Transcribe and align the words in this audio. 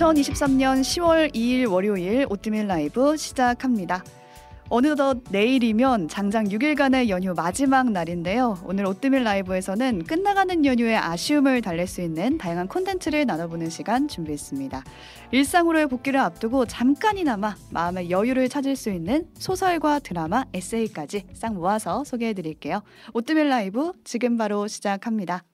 2023년 0.00 0.80
10월 0.80 1.34
2일 1.34 1.70
월요일 1.70 2.26
오뜨밀 2.30 2.66
라이브 2.66 3.18
시작합니다. 3.18 4.02
어느덧 4.70 5.18
내일이면 5.30 6.08
장장 6.08 6.44
6일간의 6.44 7.10
연휴 7.10 7.34
마지막 7.34 7.90
날인데요. 7.90 8.56
오늘 8.64 8.86
오뜨밀 8.86 9.24
라이브에서는 9.24 10.04
끝나가는 10.04 10.64
연휴의 10.64 10.96
아쉬움을 10.96 11.60
달랠 11.60 11.86
수 11.86 12.00
있는 12.00 12.38
다양한 12.38 12.68
콘텐츠를 12.68 13.26
나눠보는 13.26 13.68
시간 13.68 14.08
준비했습니다. 14.08 14.84
일상으로의 15.32 15.88
복귀를 15.88 16.18
앞두고 16.20 16.64
잠깐이나마 16.64 17.54
마음의 17.70 18.10
여유를 18.10 18.48
찾을 18.48 18.76
수 18.76 18.90
있는 18.90 19.26
소설과 19.34 19.98
드라마, 19.98 20.44
에세이까지 20.54 21.26
싹 21.34 21.52
모아서 21.52 22.04
소개해드릴게요. 22.04 22.80
오뜨밀 23.12 23.48
라이브 23.50 23.92
지금 24.04 24.38
바로 24.38 24.66
시작합니다. 24.66 25.44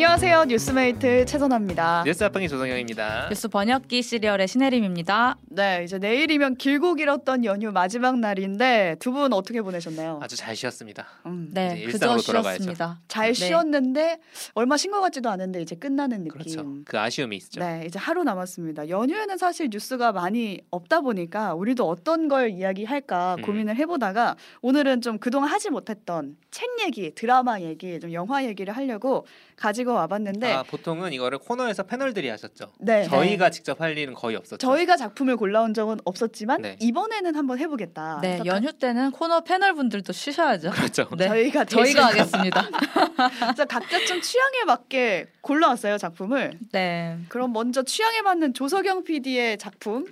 안녕하세요. 0.00 0.44
뉴스메이트 0.44 1.24
최선아입니다. 1.24 2.02
뉴스 2.04 2.22
앞방의 2.22 2.50
조성영입니다. 2.50 3.30
뉴스 3.30 3.48
번역기 3.48 4.02
씨리얼의 4.02 4.46
신혜림입니다. 4.46 5.38
네, 5.48 5.84
이제 5.84 5.96
내일이면 5.98 6.56
길고 6.58 6.92
길었던 6.96 7.46
연휴 7.46 7.72
마지막 7.72 8.18
날인데 8.18 8.96
두 8.98 9.10
분 9.12 9.32
어떻게 9.32 9.62
보내셨나요? 9.62 10.20
아주 10.22 10.36
잘 10.36 10.54
쉬었습니다. 10.54 11.06
음, 11.24 11.48
네, 11.50 11.82
그저. 11.86 12.18
쉬었습니다. 12.18 13.00
잘 13.08 13.28
네. 13.28 13.32
쉬었는데 13.32 14.18
얼마 14.52 14.76
쉰 14.76 14.90
것 14.90 15.00
같지도 15.00 15.30
않은데 15.30 15.62
이제 15.62 15.74
끝나는 15.76 16.24
느낌. 16.24 16.30
그렇죠. 16.32 16.74
그 16.84 16.98
아쉬움이 16.98 17.34
있죠. 17.36 17.60
네, 17.60 17.84
이제 17.86 17.98
하루 17.98 18.22
남았습니다. 18.22 18.90
연휴에는 18.90 19.38
사실 19.38 19.70
뉴스가 19.72 20.12
많이 20.12 20.60
없다 20.70 21.00
보니까 21.00 21.54
우리도 21.54 21.88
어떤 21.88 22.28
걸 22.28 22.50
이야기할까 22.50 23.36
음. 23.38 23.42
고민을 23.42 23.76
해보다가 23.76 24.36
오늘은 24.60 25.00
좀 25.00 25.16
그동안 25.16 25.48
하지 25.48 25.70
못했던 25.70 26.36
책 26.50 26.68
얘기, 26.84 27.14
드라마 27.14 27.60
얘기, 27.62 27.98
좀 27.98 28.12
영화 28.12 28.44
얘기를 28.44 28.76
하려고 28.76 29.24
가지고 29.56 29.85
와봤는데 29.94 30.52
아, 30.52 30.62
보통은 30.62 31.12
이거를 31.12 31.38
코너에서 31.38 31.84
패널들이 31.84 32.28
하셨죠. 32.28 32.72
네, 32.78 33.04
저희가 33.04 33.50
직접 33.50 33.80
할 33.80 33.96
일은 33.96 34.14
거의 34.14 34.36
없었죠. 34.36 34.58
저희가 34.58 34.96
작품을 34.96 35.36
골라온 35.36 35.74
적은 35.74 35.98
없었지만 36.04 36.62
네. 36.62 36.76
이번에는 36.80 37.34
한번 37.34 37.58
해보겠다. 37.58 38.20
네, 38.22 38.40
연휴 38.44 38.72
때는 38.72 39.10
코너 39.10 39.40
패널 39.40 39.74
분들도 39.74 40.12
쉬셔야죠. 40.12 40.70
그렇죠. 40.70 41.08
네, 41.16 41.28
저희가 41.28 41.64
저희가 41.66 42.06
하겠습니다. 42.06 42.68
각자 43.68 44.04
좀 44.06 44.20
취향에 44.20 44.64
맞게 44.66 45.26
골라왔어요 45.40 45.98
작품을. 45.98 46.58
네, 46.72 47.18
그럼 47.28 47.52
먼저 47.52 47.82
취향에 47.82 48.22
맞는 48.22 48.54
조석영 48.54 49.04
PD의 49.04 49.58
작품 49.58 50.06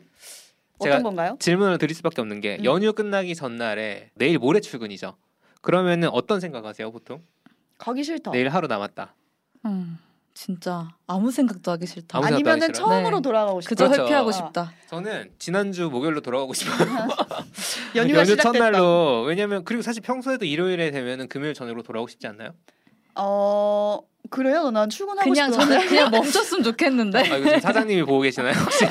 어떤 0.78 1.02
건가요? 1.02 1.36
질문을 1.40 1.78
드릴 1.78 1.94
수밖에 1.94 2.20
없는 2.20 2.40
게 2.40 2.58
음. 2.58 2.64
연휴 2.64 2.92
끝나기 2.92 3.34
전날에 3.34 4.10
내일 4.14 4.38
모레 4.38 4.60
출근이죠. 4.60 5.16
그러면은 5.60 6.08
어떤 6.10 6.40
생각하세요, 6.40 6.90
보통? 6.92 7.22
가기 7.78 8.04
싫다. 8.04 8.30
내일 8.32 8.48
하루 8.48 8.66
남았다. 8.66 9.14
음, 9.64 9.98
진짜 10.34 10.88
아무 11.06 11.30
생각도 11.30 11.70
하기 11.72 11.86
싫다. 11.86 12.18
아무 12.18 12.26
생각도 12.26 12.36
아니면은 12.50 12.62
하기 12.68 12.74
싫어요? 12.74 12.90
처음으로 12.90 13.16
네. 13.18 13.22
돌아가고 13.22 13.60
싶다. 13.60 13.68
그저 13.68 13.84
그렇죠. 13.88 14.02
회피하고 14.02 14.28
아. 14.28 14.32
싶다. 14.32 14.72
저는 14.88 15.30
지난주 15.38 15.88
목요일로 15.90 16.20
돌아가고 16.20 16.54
싶어요. 16.54 16.76
연휴가 17.96 18.20
연휴 18.20 18.30
시작됐다. 18.30 18.52
첫날로 18.52 19.22
왜냐면 19.22 19.64
그리고 19.64 19.82
사실 19.82 20.02
평소에도 20.02 20.44
일요일에 20.44 20.90
되면은 20.90 21.28
금요일 21.28 21.54
저녁으로 21.54 21.82
돌아오고 21.82 22.08
싶지 22.08 22.26
않나요? 22.26 22.50
어 23.14 24.00
그래요? 24.34 24.70
난 24.72 24.90
출근하고 24.90 25.30
그냥 25.30 25.52
싶은데. 25.52 25.74
저는 25.74 25.86
그냥 25.88 26.10
멈췄으면 26.10 26.64
좋겠는데. 26.64 27.18
아, 27.20 27.36
지금 27.36 27.60
사장님이 27.60 28.02
보고 28.02 28.20
계시나요 28.20 28.52
혹시? 28.54 28.84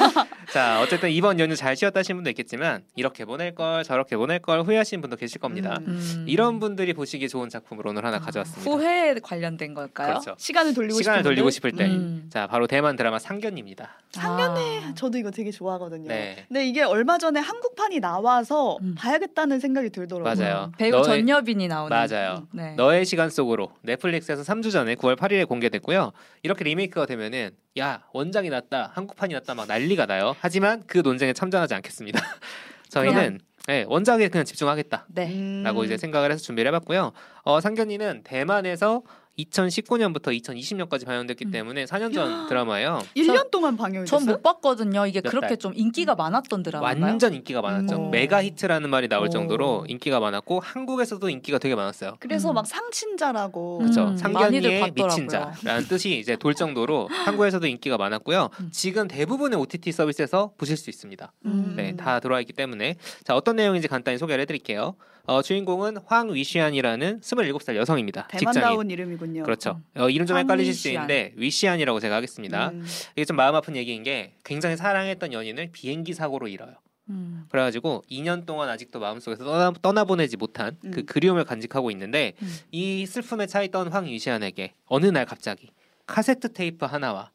자 0.52 0.80
어쨌든 0.82 1.10
이번 1.10 1.38
연휴 1.40 1.56
잘 1.56 1.74
쉬었다 1.76 2.00
하신 2.00 2.16
분도 2.16 2.28
있겠지만 2.30 2.82
이렇게 2.96 3.24
보낼 3.24 3.54
걸 3.54 3.82
저렇게 3.84 4.16
보낼 4.16 4.40
걸 4.40 4.60
후회하시는 4.62 5.00
분도 5.00 5.16
계실 5.16 5.40
겁니다. 5.40 5.78
음. 5.80 5.86
음. 5.88 6.24
이런 6.28 6.60
분들이 6.60 6.92
보시기에 6.92 7.28
좋은 7.28 7.48
작품을 7.48 7.86
오늘 7.86 8.04
하나 8.04 8.18
가져왔습니다. 8.18 8.70
후회에 8.70 9.14
관련된 9.22 9.72
걸까요? 9.74 10.08
그렇죠. 10.08 10.34
시간을 10.38 10.74
돌리고 10.74 10.98
시간을 10.98 11.20
싶은데. 11.20 11.28
돌리고 11.34 11.50
싶을 11.50 11.72
때. 11.72 11.84
음. 11.86 12.28
자 12.30 12.46
바로 12.46 12.66
대만 12.66 12.96
드라마 12.96 13.18
상견입니다. 13.18 14.00
상견례 14.12 14.78
아. 14.84 14.94
저도 14.94 15.18
이거 15.18 15.30
되게 15.30 15.50
좋아하거든요. 15.50 16.08
네. 16.08 16.44
근데 16.48 16.66
이게 16.66 16.82
얼마 16.82 17.16
전에 17.18 17.38
한국판이 17.40 18.00
나와서 18.00 18.76
음. 18.82 18.94
봐야겠다는 18.98 19.60
생각이 19.60 19.90
들더라고요. 19.90 20.34
맞아요. 20.44 20.72
배우 20.78 20.90
너의- 21.00 21.04
전여빈이 21.04 21.68
나오는. 21.68 21.96
맞아요. 21.96 22.46
네. 22.52 22.74
너의 22.74 23.04
시간 23.04 23.30
속으로 23.30 23.70
넷플릭스에서 23.82 24.42
3주 24.42 24.72
전에 24.72 24.96
9월 24.96 25.16
8일에 25.16 25.46
공개됐고요. 25.46 26.12
이렇게 26.42 26.64
리메이크가 26.64 27.06
되면은 27.06 27.50
야 27.78 28.02
원작이 28.12 28.50
낫다, 28.50 28.90
한국판이 28.94 29.32
낫다 29.34 29.54
막 29.54 29.68
난리가 29.68 30.06
나요. 30.06 30.34
하지만 30.40 30.82
그 30.86 30.98
논쟁에 30.98 31.32
참전하지 31.32 31.74
않겠습니다. 31.74 32.20
저희는 32.88 33.38
네, 33.68 33.84
원작에 33.86 34.28
그냥 34.28 34.44
집중하겠다. 34.44 35.06
네. 35.08 35.28
음. 35.32 35.62
라고 35.62 35.84
이제 35.84 35.96
생각을 35.96 36.32
해서 36.32 36.42
준비를 36.42 36.68
해봤고요. 36.70 37.12
어, 37.44 37.60
상견이는 37.60 38.22
대만에서 38.24 39.02
2019년부터 39.38 40.38
2020년까지 40.40 41.06
방영됐기 41.06 41.46
음. 41.46 41.50
때문에 41.50 41.84
4년 41.84 42.12
전 42.12 42.48
드라마예요. 42.48 43.02
1년 43.16 43.50
동안 43.50 43.76
방영이 43.76 44.06
전? 44.06 44.24
못 44.26 44.42
봤거든요. 44.42 45.06
이게 45.06 45.20
몇 45.20 45.30
그렇게 45.30 45.48
달? 45.48 45.56
좀 45.56 45.72
인기가 45.74 46.14
많았던 46.14 46.62
드라마인가요? 46.62 47.10
완전 47.10 47.34
인기가 47.34 47.62
많았죠. 47.62 48.06
음. 48.06 48.10
메가 48.10 48.42
히트라는 48.42 48.90
말이 48.90 49.08
나올 49.08 49.26
오. 49.26 49.30
정도로 49.30 49.86
인기가 49.88 50.20
많았고 50.20 50.60
한국에서도 50.60 51.28
인기가 51.30 51.58
되게 51.58 51.74
많았어요. 51.74 52.16
그래서 52.20 52.50
음. 52.50 52.54
막 52.54 52.66
상친자라고 52.66 53.78
그렇죠. 53.78 54.00
음, 54.02 54.06
많이들 54.06 54.18
상견이의 54.18 54.80
봤더라고요. 54.80 55.06
미친 55.06 55.28
자라는 55.28 55.88
뜻이 55.88 56.18
이제 56.18 56.36
돌 56.36 56.54
정도로 56.54 57.08
한국에서도 57.24 57.66
인기가 57.66 57.96
많았고요. 57.96 58.50
음. 58.60 58.68
지금 58.72 59.08
대부분의 59.08 59.58
OTT 59.58 59.92
서비스에서 59.92 60.52
보실 60.58 60.76
수 60.76 60.90
있습니다. 60.90 61.32
음. 61.46 61.74
네, 61.76 61.96
다 61.96 62.20
들어와 62.20 62.40
있기 62.40 62.52
때문에 62.52 62.96
자 63.24 63.34
어떤 63.34 63.56
내용인지 63.56 63.88
간단히 63.88 64.18
소개를 64.18 64.42
해드릴게요. 64.42 64.96
어, 65.24 65.42
주인공은 65.42 65.98
황위시안이라는 66.04 67.20
27살 67.20 67.76
여성입니다. 67.76 68.28
대만다운 68.28 68.90
이름이군요. 68.90 69.42
그렇죠. 69.42 69.80
어, 69.96 70.08
이름 70.08 70.26
좀 70.26 70.36
헷갈리실 70.36 70.74
수. 70.74 70.88
있는데 70.88 71.32
위시안이라고 71.36 72.00
제가 72.00 72.16
하겠습니다. 72.16 72.70
음. 72.70 72.84
이게 73.16 73.24
좀 73.24 73.36
마음 73.36 73.54
아픈 73.54 73.76
얘기인 73.76 74.02
게 74.02 74.34
굉장히 74.44 74.76
사랑했던 74.76 75.32
연인을 75.32 75.70
비행기 75.72 76.14
사고로 76.14 76.48
잃어요. 76.48 76.74
음. 77.10 77.44
그래가지고 77.50 78.04
2년 78.10 78.46
동안 78.46 78.68
아직도 78.68 79.00
마음속에서 79.00 79.44
떠나, 79.44 79.72
떠나보내지 79.82 80.36
못한 80.36 80.76
그 80.80 81.00
음. 81.00 81.06
그리움을 81.06 81.44
간직하고 81.44 81.90
있는데 81.90 82.34
음. 82.42 82.56
이 82.70 83.04
슬픔에 83.06 83.46
차있던 83.46 83.88
황유시안에게 83.88 84.74
어느 84.86 85.06
날 85.06 85.26
갑자기 85.26 85.70
카세트 86.06 86.52
테이프 86.52 86.86
하나와 86.86 87.30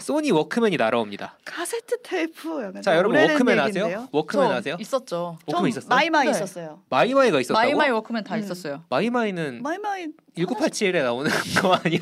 소니 0.00 0.30
워크맨이 0.30 0.76
날아옵니다. 0.76 1.36
카세트 1.44 2.00
테이프 2.02 2.62
약간 2.62 2.82
자 2.82 2.96
여러분 2.96 3.18
워크맨 3.20 3.58
얘기인데요? 3.58 3.84
아세요? 3.84 4.08
워크맨 4.12 4.48
저 4.48 4.54
아세요? 4.54 4.76
있었죠. 4.80 5.38
워크맨 5.46 5.56
좀 5.60 5.68
있었어요? 5.68 5.88
마이마이 5.88 6.24
네. 6.26 6.30
있었어요. 6.32 6.82
마이마이가 6.88 7.40
있었다고? 7.40 7.58
마이마이 7.60 7.90
워크맨 7.90 8.24
다 8.24 8.34
음. 8.36 8.40
있었어요. 8.40 8.84
마이마이는 8.88 9.62
마이마이 9.62 10.08
1987에 10.36 11.02
나오는 11.02 11.30
거 11.60 11.74
아니야? 11.74 12.00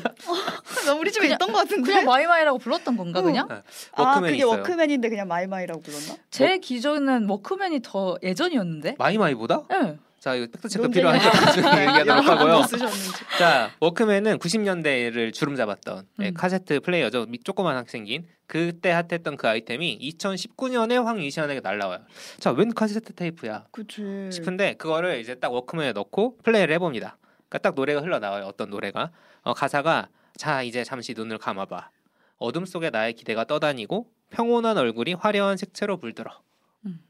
나 0.85 0.93
우리 0.93 1.11
집에 1.11 1.25
그냥- 1.27 1.35
있던 1.35 1.51
것 1.51 1.57
같은데. 1.59 1.81
그냥 1.91 2.05
마이마이라고 2.05 2.57
불렀던 2.57 2.95
건가 2.97 3.19
응. 3.19 3.25
그냥? 3.25 3.47
아 3.93 4.01
워크맨이 4.03 4.31
그게 4.31 4.37
있어요. 4.37 4.57
워크맨인데 4.59 5.09
그냥 5.09 5.27
마이마이라고 5.27 5.81
불렀나? 5.81 6.15
제 6.31 6.57
기존은 6.59 7.27
워크맨이 7.29 7.81
더 7.83 8.17
예전이었는데. 8.23 8.95
마이마이보다? 8.97 9.63
네. 9.69 9.97
자 10.19 10.35
이거 10.35 10.47
팩트 10.51 10.67
체크 10.67 10.87
필요하니까 10.89 11.29
얘기하도록 11.99 12.27
하고요. 12.27 12.61
자 13.37 13.71
워크맨은 13.79 14.39
90년대를 14.39 15.33
주름 15.33 15.55
잡았던 15.55 16.07
네, 16.17 16.29
음. 16.29 16.33
카세트 16.33 16.81
플레이어죠. 16.81 17.25
미- 17.27 17.39
조그만하게 17.41 17.89
생긴 17.89 18.27
그때 18.47 18.91
핫했던 18.91 19.37
그 19.37 19.47
아이템이 19.47 19.97
2019년에 20.19 21.01
황위시안에게 21.03 21.61
날라와요. 21.61 21.99
자 22.39 22.51
웬 22.51 22.73
카세트 22.73 23.13
테이프야 23.13 23.65
그치. 23.71 24.29
싶은데 24.31 24.73
그거를 24.73 25.19
이제 25.21 25.35
딱 25.35 25.53
워크맨에 25.53 25.93
넣고 25.93 26.37
플레이를 26.43 26.73
해봅니다. 26.75 27.17
그러니까 27.47 27.57
딱 27.59 27.75
노래가 27.75 28.01
흘러나와요. 28.01 28.45
어떤 28.45 28.69
노래가 28.69 29.11
어, 29.43 29.53
가사가 29.53 30.09
자 30.35 30.63
이제 30.63 30.83
잠시 30.83 31.13
눈을 31.13 31.37
감아봐. 31.37 31.89
어둠 32.37 32.65
속에 32.65 32.89
나의 32.89 33.13
기대가 33.13 33.43
떠다니고 33.45 34.07
평온한 34.31 34.77
얼굴이 34.77 35.13
화려한 35.13 35.57
색채로 35.57 35.97
물들어. 35.97 36.31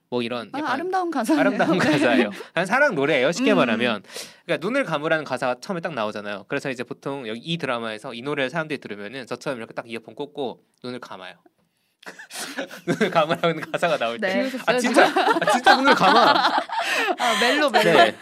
음. 0.10 0.16
뭐 0.16 0.22
이런 0.24 0.50
아, 0.54 0.60
아름다운 0.72 1.12
가사네요. 1.12 1.40
아름다운 1.40 1.78
가사예요. 1.78 2.32
그냥 2.54 2.66
사랑 2.66 2.96
노래예요. 2.96 3.32
쉽게 3.32 3.54
음. 3.54 3.58
말하면. 3.58 4.04
그러니까 4.46 4.66
눈을 4.66 4.84
감으라는 4.84 5.24
가사가 5.24 5.58
처음에 5.62 5.82
딱 5.82 5.94
나오잖아요. 5.94 6.46
그래서 6.48 6.70
이제 6.70 6.84
보통 6.84 7.28
여기 7.28 7.40
이 7.40 7.58
드라마에서 7.58 8.14
이 8.14 8.22
노래를 8.22 8.50
사람들이 8.50 8.80
들으면은 8.80 9.28
저처럼 9.28 9.60
이렇게 9.60 9.74
딱 9.74 9.90
이어폰 9.90 10.16
꽂고 10.16 10.64
눈을 10.84 11.00
감아요. 11.00 11.36
눈을 12.88 13.12
감으라는 13.12 13.72
가사가 13.72 13.98
나올 13.98 14.20
때. 14.20 14.50
네. 14.50 14.52
아 14.66 14.80
진짜 14.80 15.06
아, 15.06 15.52
진짜 15.52 15.76
눈을 15.76 15.94
감아. 15.94 16.48
아 17.20 17.40
멜로 17.40 17.70
멜로. 17.70 17.84
네. 17.94 18.16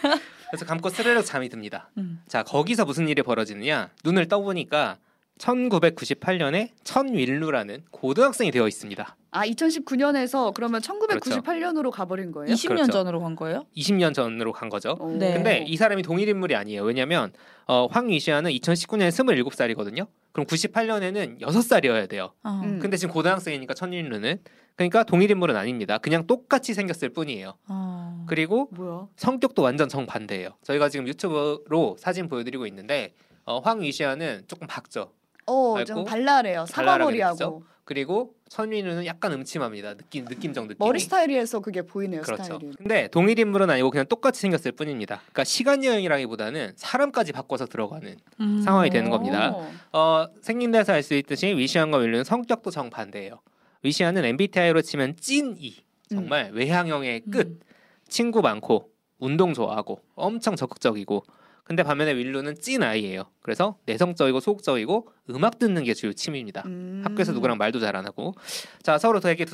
그래서 0.50 0.64
감고 0.66 0.90
스르륵 0.90 1.24
잠이 1.24 1.48
듭니다. 1.48 1.90
음. 1.96 2.20
자 2.28 2.42
거기서 2.42 2.84
무슨 2.84 3.08
일이 3.08 3.22
벌어지느냐? 3.22 3.90
눈을 4.04 4.28
떠보니까 4.28 4.98
1998년에 5.38 6.70
천윌루라는 6.84 7.84
고등학생이 7.90 8.50
되어 8.50 8.68
있습니다. 8.68 9.16
아 9.30 9.46
2019년에서 9.46 10.54
그러면 10.54 10.80
그렇죠. 10.80 11.40
1998년으로 11.40 11.90
가버린 11.90 12.32
거예요? 12.32 12.54
20년 12.54 12.68
그렇죠. 12.68 12.92
전으로 12.92 13.20
간 13.20 13.36
거예요? 13.36 13.66
20년 13.76 14.14
전으로 14.14 14.52
간 14.52 14.68
거죠. 14.68 14.96
오. 15.00 15.10
네. 15.12 15.34
근데 15.34 15.64
이 15.66 15.76
사람이 15.76 16.02
동일 16.02 16.28
인물이 16.28 16.54
아니에요. 16.54 16.82
왜냐하면 16.82 17.32
어, 17.66 17.86
황위시아는 17.90 18.50
2019년에 18.50 19.10
27살이거든요. 19.10 20.06
그럼 20.32 20.46
98년에는 20.46 21.40
6살이어야 21.40 22.08
돼요. 22.08 22.32
아. 22.42 22.62
음. 22.64 22.78
근데 22.78 22.96
지금 22.96 23.12
고등학생이니까 23.12 23.74
천일루는 23.74 24.40
그러니까 24.76 25.02
동일 25.02 25.30
인물은 25.30 25.56
아닙니다. 25.56 25.98
그냥 25.98 26.26
똑같이 26.26 26.72
생겼을 26.72 27.10
뿐이에요. 27.10 27.54
아. 27.66 28.24
그리고 28.28 28.68
뭐야? 28.72 29.08
성격도 29.16 29.62
완전 29.62 29.88
정반대예요. 29.88 30.50
저희가 30.62 30.88
지금 30.88 31.06
유튜브로 31.08 31.96
사진 31.98 32.28
보여드리고 32.28 32.66
있는데 32.68 33.14
어, 33.44 33.58
황위시아는 33.60 34.42
조금 34.46 34.66
박죠. 34.66 35.12
어, 35.48 35.84
좀 35.84 36.04
발랄해요. 36.04 36.66
사과머리하고? 36.66 37.62
그리고 37.84 38.34
천민우는 38.50 39.06
약간 39.06 39.32
음침합니다. 39.32 39.94
느낌 39.94 40.26
느낌적 40.26 40.64
느낌. 40.68 40.76
머리 40.78 41.00
스타일에서 41.00 41.60
그게 41.60 41.80
보이네요. 41.80 42.20
그렇죠. 42.20 42.42
스타일이. 42.44 42.72
근데 42.76 43.08
동일 43.08 43.38
인물은 43.38 43.70
아니고 43.70 43.90
그냥 43.90 44.04
똑같이 44.06 44.42
생겼을 44.42 44.72
뿐입니다. 44.72 45.16
그러니까 45.20 45.44
시간 45.44 45.82
여행이라기보다는 45.82 46.72
사람까지 46.76 47.32
바꿔서 47.32 47.64
들어가는 47.64 48.16
음. 48.40 48.60
상황이 48.62 48.90
되는 48.90 49.08
겁니다. 49.10 49.52
어. 49.54 49.72
어, 49.98 50.26
생긴 50.42 50.70
데서 50.70 50.92
알 50.92 51.02
수 51.02 51.14
있듯이 51.14 51.46
위시안과 51.56 51.96
윌루는 51.98 52.24
성격도 52.24 52.70
정반대예요. 52.70 53.40
위시안은 53.82 54.22
MBTI로 54.24 54.82
치면 54.82 55.16
찐이 55.16 55.76
정말 56.10 56.50
외향형의 56.52 57.22
끝. 57.30 57.46
음. 57.46 57.60
친구 58.08 58.42
많고 58.42 58.90
운동 59.18 59.54
좋아하고 59.54 60.00
엄청 60.14 60.56
적극적이고 60.56 61.24
근데 61.68 61.82
반면에 61.82 62.14
윌루는 62.14 62.56
찐 62.60 62.82
아이예요. 62.82 63.24
그래서 63.42 63.76
내성적이고 63.86 64.40
소극적이고 64.40 65.08
음악 65.30 65.58
듣는 65.58 65.84
게 65.84 65.92
주요 65.94 66.12
취미입니다. 66.14 66.62
음. 66.66 67.02
학교에서 67.04 67.32
누구랑 67.32 67.58
말도 67.58 67.78
잘 67.78 67.94
안 67.94 68.06
하고 68.06 68.34
자 68.82 68.96
서로 68.98 69.20
되게 69.20 69.44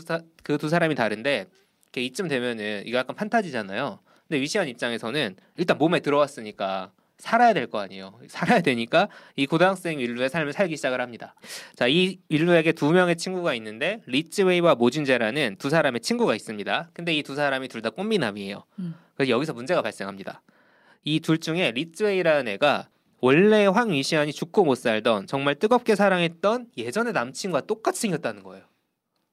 그 0.44 0.56
두 0.58 0.68
사람이 0.68 0.94
다른데 0.94 1.46
이렇게 1.86 2.02
이쯤 2.02 2.28
되면은 2.28 2.84
이거 2.86 2.98
약간 2.98 3.16
판타지잖아요. 3.16 3.98
근데 4.28 4.40
위시안 4.40 4.68
입장에서는 4.68 5.36
일단 5.56 5.76
몸에 5.78 6.00
들어왔으니까 6.00 6.92
살아야 7.18 7.52
될 7.52 7.66
거 7.68 7.78
아니에요. 7.80 8.18
살아야 8.28 8.60
되니까 8.60 9.08
이 9.36 9.46
고등학생 9.46 9.98
윈루의 9.98 10.28
삶을 10.30 10.52
살기 10.52 10.76
시작을 10.76 11.00
합니다. 11.00 11.34
자, 11.76 11.86
이 11.88 12.18
윈루에게 12.28 12.72
두 12.72 12.92
명의 12.92 13.16
친구가 13.16 13.54
있는데 13.54 14.00
리쯔웨이와 14.06 14.74
모쥔제라는 14.76 15.56
두 15.58 15.70
사람의 15.70 16.00
친구가 16.00 16.34
있습니다. 16.36 16.90
근데 16.92 17.12
이 17.14 17.22
두 17.22 17.34
사람이 17.34 17.68
둘 17.68 17.82
다 17.82 17.90
꽃미남이에요. 17.90 18.64
음. 18.80 18.94
그래서 19.16 19.30
여기서 19.30 19.52
문제가 19.52 19.80
발생합니다. 19.82 20.42
이 21.04 21.20
둘 21.20 21.38
중에 21.38 21.70
리쯔웨이라는 21.72 22.48
애가 22.54 22.88
원래 23.20 23.66
황위시안이 23.66 24.32
죽고 24.32 24.64
못 24.64 24.74
살던 24.76 25.26
정말 25.26 25.54
뜨겁게 25.54 25.94
사랑했던 25.94 26.68
예전의 26.76 27.12
남친과 27.12 27.62
똑같이 27.62 28.00
생겼다는 28.02 28.42
거예요. 28.42 28.64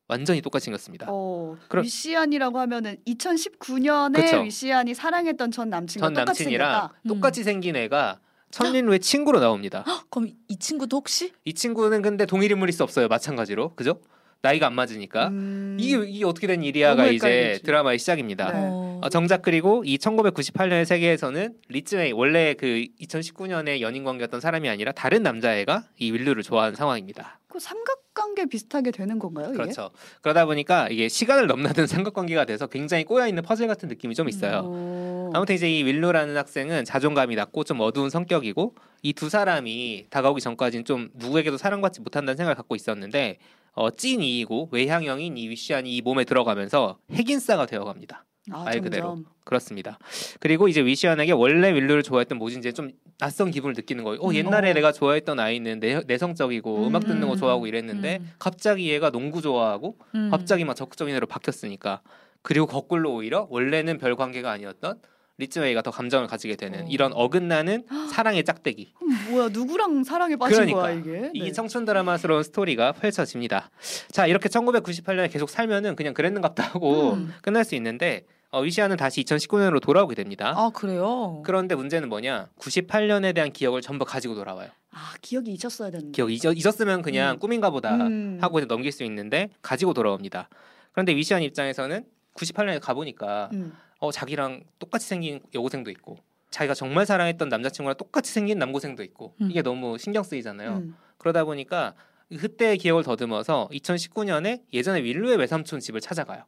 완전히 0.07 0.41
똑같이 0.41 0.65
생겼습니다. 0.65 1.07
어, 1.09 1.57
그럼- 1.69 1.85
위시안이라고 1.85 2.59
하면은 2.59 2.97
2019년에 3.07 4.15
그쵸. 4.15 4.41
위시안이 4.41 4.93
사랑했던 4.93 5.51
전 5.51 5.69
남친과 5.69 6.05
전 6.07 6.13
똑같이 6.13 6.43
남친이랑 6.43 6.71
생겼다. 6.73 6.93
음. 7.03 7.07
똑같이 7.07 7.43
생긴 7.43 7.75
애가 7.77 8.19
천윈루의 8.51 8.99
친구로 8.99 9.39
나옵니다. 9.39 9.85
그럼 10.09 10.29
이 10.49 10.57
친구도 10.57 10.97
혹시? 10.97 11.31
이 11.45 11.53
친구는 11.53 12.01
근데 12.01 12.25
동일 12.25 12.51
인물일 12.51 12.73
수 12.73 12.83
없어요. 12.83 13.07
마찬가지로 13.07 13.75
그죠? 13.75 14.01
나이가 14.43 14.67
안 14.67 14.73
맞으니까 14.73 15.27
음. 15.27 15.77
이게 15.79 16.03
이게 16.07 16.25
어떻게 16.25 16.47
된 16.47 16.63
일이야가 16.63 17.07
이제 17.07 17.27
헷갈리지. 17.27 17.63
드라마의 17.63 17.99
시작입니다. 17.99 18.51
네. 18.51 18.59
어. 18.63 18.99
어, 19.03 19.09
정작 19.09 19.41
그리고 19.41 19.83
이 19.85 19.97
1998년의 19.97 20.85
세계에서는 20.85 21.53
리쯔웨이 21.69 22.11
원래 22.11 22.53
그 22.55 22.85
2019년에 23.01 23.81
연인 23.81 24.03
관계였던 24.03 24.39
사람이 24.41 24.67
아니라 24.69 24.91
다른 24.93 25.21
남자애가 25.23 25.83
이 25.99 26.11
윈루를 26.11 26.41
좋아하는 26.43 26.75
상황입니다. 26.75 27.39
그 27.47 27.59
삼각관계 27.59 28.45
비슷하게 28.45 28.91
되는 28.91 29.19
건가요? 29.19 29.47
이게? 29.49 29.57
그렇죠. 29.57 29.91
그러다 30.21 30.45
보니까 30.45 30.87
이게 30.89 31.07
시간을 31.09 31.47
넘나든 31.47 31.85
삼각관계가 31.85 32.45
돼서 32.45 32.65
굉장히 32.67 33.03
꼬여 33.03 33.27
있는 33.27 33.43
퍼즐 33.43 33.67
같은 33.67 33.89
느낌이 33.89 34.15
좀 34.15 34.29
있어요. 34.29 34.61
오. 34.65 35.31
아무튼 35.33 35.53
이제 35.55 35.69
이 35.69 35.83
윈루라는 35.83 36.35
학생은 36.37 36.85
자존감이 36.85 37.35
낮고 37.35 37.63
좀 37.63 37.79
어두운 37.81 38.09
성격이고 38.09 38.75
이 39.03 39.13
두 39.13 39.29
사람이 39.29 40.05
다가오기 40.09 40.41
전까지는 40.41 40.85
좀 40.85 41.09
누구에게도 41.15 41.57
사랑받지 41.57 42.01
못한다는 42.01 42.37
생각을 42.37 42.55
갖고 42.55 42.75
있었는데 42.75 43.37
어, 43.73 43.89
찐 43.89 44.21
이이고 44.21 44.69
외향형인 44.71 45.37
이 45.37 45.49
위시안이 45.49 45.95
이 45.95 46.01
몸에 46.01 46.23
들어가면서 46.23 46.97
핵인싸가 47.11 47.65
되어갑니다. 47.65 48.25
아, 48.51 48.63
말 48.63 48.73
점점. 48.73 48.83
그대로. 48.83 49.23
그렇습니다. 49.43 49.99
그리고 50.39 50.67
이제 50.67 50.83
위시안에게 50.83 51.31
원래 51.31 51.73
윌루를 51.73 52.03
좋아했던 52.03 52.37
모진제 52.37 52.71
좀 52.73 52.91
낯선 53.19 53.51
기분을 53.51 53.75
느끼는 53.75 54.03
거예요. 54.03 54.19
어, 54.21 54.29
음, 54.29 54.35
옛날에 54.35 54.71
어. 54.71 54.73
내가 54.73 54.91
좋아했던 54.91 55.39
아이는 55.39 55.79
내, 55.79 56.01
내성적이고 56.05 56.87
음, 56.87 56.95
악 56.95 57.05
듣는 57.05 57.27
거 57.27 57.33
음, 57.33 57.37
좋아하고 57.37 57.67
이랬는데 57.67 58.17
음. 58.19 58.31
갑자기 58.39 58.89
얘가 58.89 59.11
농구 59.11 59.41
좋아하고 59.41 59.97
음. 60.15 60.29
갑자기 60.31 60.65
막 60.65 60.75
적극적인 60.75 61.15
애로 61.15 61.27
바뀌었으니까 61.27 62.01
그리고 62.41 62.65
거꾸로 62.65 63.13
오히려 63.13 63.47
원래는 63.51 63.99
별 63.99 64.15
관계가 64.15 64.51
아니었던 64.51 64.99
리츠웨이가 65.41 65.81
더 65.81 65.91
감정을 65.91 66.27
가지게 66.27 66.55
되는 66.55 66.83
어. 66.83 66.87
이런 66.89 67.11
어긋나는 67.13 67.85
사랑의 68.13 68.43
짝대기 68.43 68.93
뭐야 69.29 69.49
누구랑 69.49 70.03
사랑에 70.03 70.35
빠진 70.35 70.55
그러니까. 70.57 70.81
거야 70.81 70.91
이게? 70.93 71.31
이 71.33 71.43
네. 71.43 71.51
청춘 71.51 71.85
드라마스러운 71.85 72.43
스토리가 72.43 72.93
펼쳐집니다. 72.93 73.69
자 74.11 74.27
이렇게 74.27 74.49
1998년에 74.49 75.31
계속 75.31 75.49
살면은 75.49 75.95
그냥 75.95 76.13
그랬는갑다 76.13 76.63
하고 76.63 77.13
음. 77.13 77.33
끝날 77.41 77.65
수 77.65 77.75
있는데 77.75 78.25
어, 78.51 78.61
위시아는 78.61 78.97
다시 78.97 79.23
2019년으로 79.23 79.81
돌아오게 79.81 80.13
됩니다. 80.13 80.53
아 80.55 80.69
그래요? 80.73 81.41
그런데 81.45 81.73
문제는 81.73 82.09
뭐냐? 82.09 82.49
98년에 82.59 83.33
대한 83.33 83.51
기억을 83.51 83.81
전부 83.81 84.03
가지고 84.05 84.35
돌아와요. 84.35 84.69
아 84.91 85.13
기억이 85.21 85.51
잊혔어야 85.53 85.89
되는데. 85.89 86.11
기억 86.11 86.29
잊었, 86.31 86.57
잊었으면 86.57 87.01
그냥 87.01 87.35
음. 87.35 87.39
꿈인가 87.39 87.69
보다 87.69 87.95
음. 87.95 88.37
하고 88.41 88.59
이제 88.59 88.67
넘길 88.67 88.91
수 88.91 89.03
있는데 89.05 89.49
가지고 89.61 89.93
돌아옵니다. 89.93 90.49
그런데 90.91 91.15
위시안 91.15 91.41
입장에서는 91.41 92.03
98년에 92.35 92.81
가보니까 92.81 93.49
음. 93.53 93.73
어, 94.01 94.11
자기랑 94.11 94.63
똑같이 94.79 95.07
생긴 95.07 95.39
여고생도 95.53 95.91
있고 95.91 96.17
자기가 96.49 96.73
정말 96.73 97.05
사랑했던 97.05 97.47
남자친구랑 97.49 97.95
똑같이 97.97 98.33
생긴 98.33 98.57
남고생도 98.59 99.03
있고 99.03 99.35
음. 99.39 99.49
이게 99.49 99.61
너무 99.61 99.97
신경 99.97 100.23
쓰이잖아요. 100.23 100.77
음. 100.77 100.95
그러다 101.17 101.45
보니까 101.45 101.93
그때의 102.29 102.77
기억을 102.79 103.03
더듬어서 103.03 103.69
2019년에 103.71 104.63
예전에 104.73 105.03
윌루의 105.03 105.37
외삼촌 105.37 105.79
집을 105.79 106.01
찾아가요. 106.01 106.43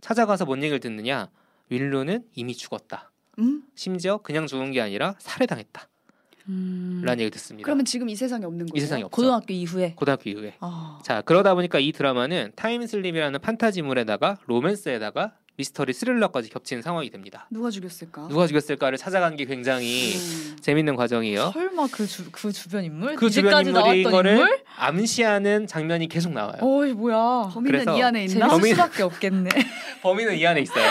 찾아가서 0.00 0.44
뭔 0.44 0.62
얘기를 0.62 0.78
듣느냐? 0.78 1.28
윌루는 1.70 2.24
이미 2.34 2.54
죽었다. 2.54 3.10
음? 3.40 3.64
심지어 3.74 4.18
그냥 4.18 4.46
죽은 4.46 4.70
게 4.70 4.80
아니라 4.80 5.16
살해당했다. 5.18 5.88
음. 6.48 7.02
라는 7.04 7.18
얘기를 7.20 7.30
듣습니다. 7.32 7.64
그러면 7.64 7.84
지금 7.84 8.08
이 8.08 8.14
세상에 8.14 8.44
없는 8.46 8.66
거예요? 8.66 8.76
이 8.76 8.80
세상에 8.80 9.02
없죠. 9.02 9.16
고등학교 9.16 9.52
이후에. 9.52 9.94
고등학교 9.96 10.30
이후에. 10.30 10.54
아. 10.60 11.00
자 11.02 11.20
그러다 11.22 11.56
보니까 11.56 11.80
이 11.80 11.90
드라마는 11.90 12.52
타임슬립이라는 12.54 13.40
판타지물에다가 13.40 14.38
로맨스에다가 14.46 15.36
미스터리 15.56 15.92
스릴러까지 15.94 16.50
겹치는 16.50 16.82
상황이 16.82 17.08
됩니다. 17.10 17.46
누가 17.50 17.70
죽였을까? 17.70 18.28
누가 18.28 18.46
죽였을까를 18.46 18.98
찾아가는 18.98 19.36
게 19.36 19.46
굉장히 19.46 20.14
음. 20.14 20.56
재밌는 20.60 20.96
과정이에요. 20.96 21.50
설마 21.52 21.86
그 21.88 22.06
주 22.06 22.30
그 22.30 22.52
주변 22.52 22.84
인물? 22.84 23.16
그 23.16 23.30
주변 23.30 23.66
인물이 23.66 24.00
이거를 24.02 24.32
인물? 24.32 24.60
암시하는 24.76 25.66
장면이 25.66 26.08
계속 26.08 26.32
나와요. 26.32 26.58
어이 26.60 26.92
뭐야? 26.92 27.50
범인은 27.54 27.96
이 27.96 28.02
안에 28.02 28.24
있나? 28.24 28.48
범인- 28.48 28.74
수밖에 28.74 29.02
없겠네. 29.02 29.48
범인은 30.02 30.36
이 30.36 30.46
안에 30.46 30.60
있어요. 30.60 30.90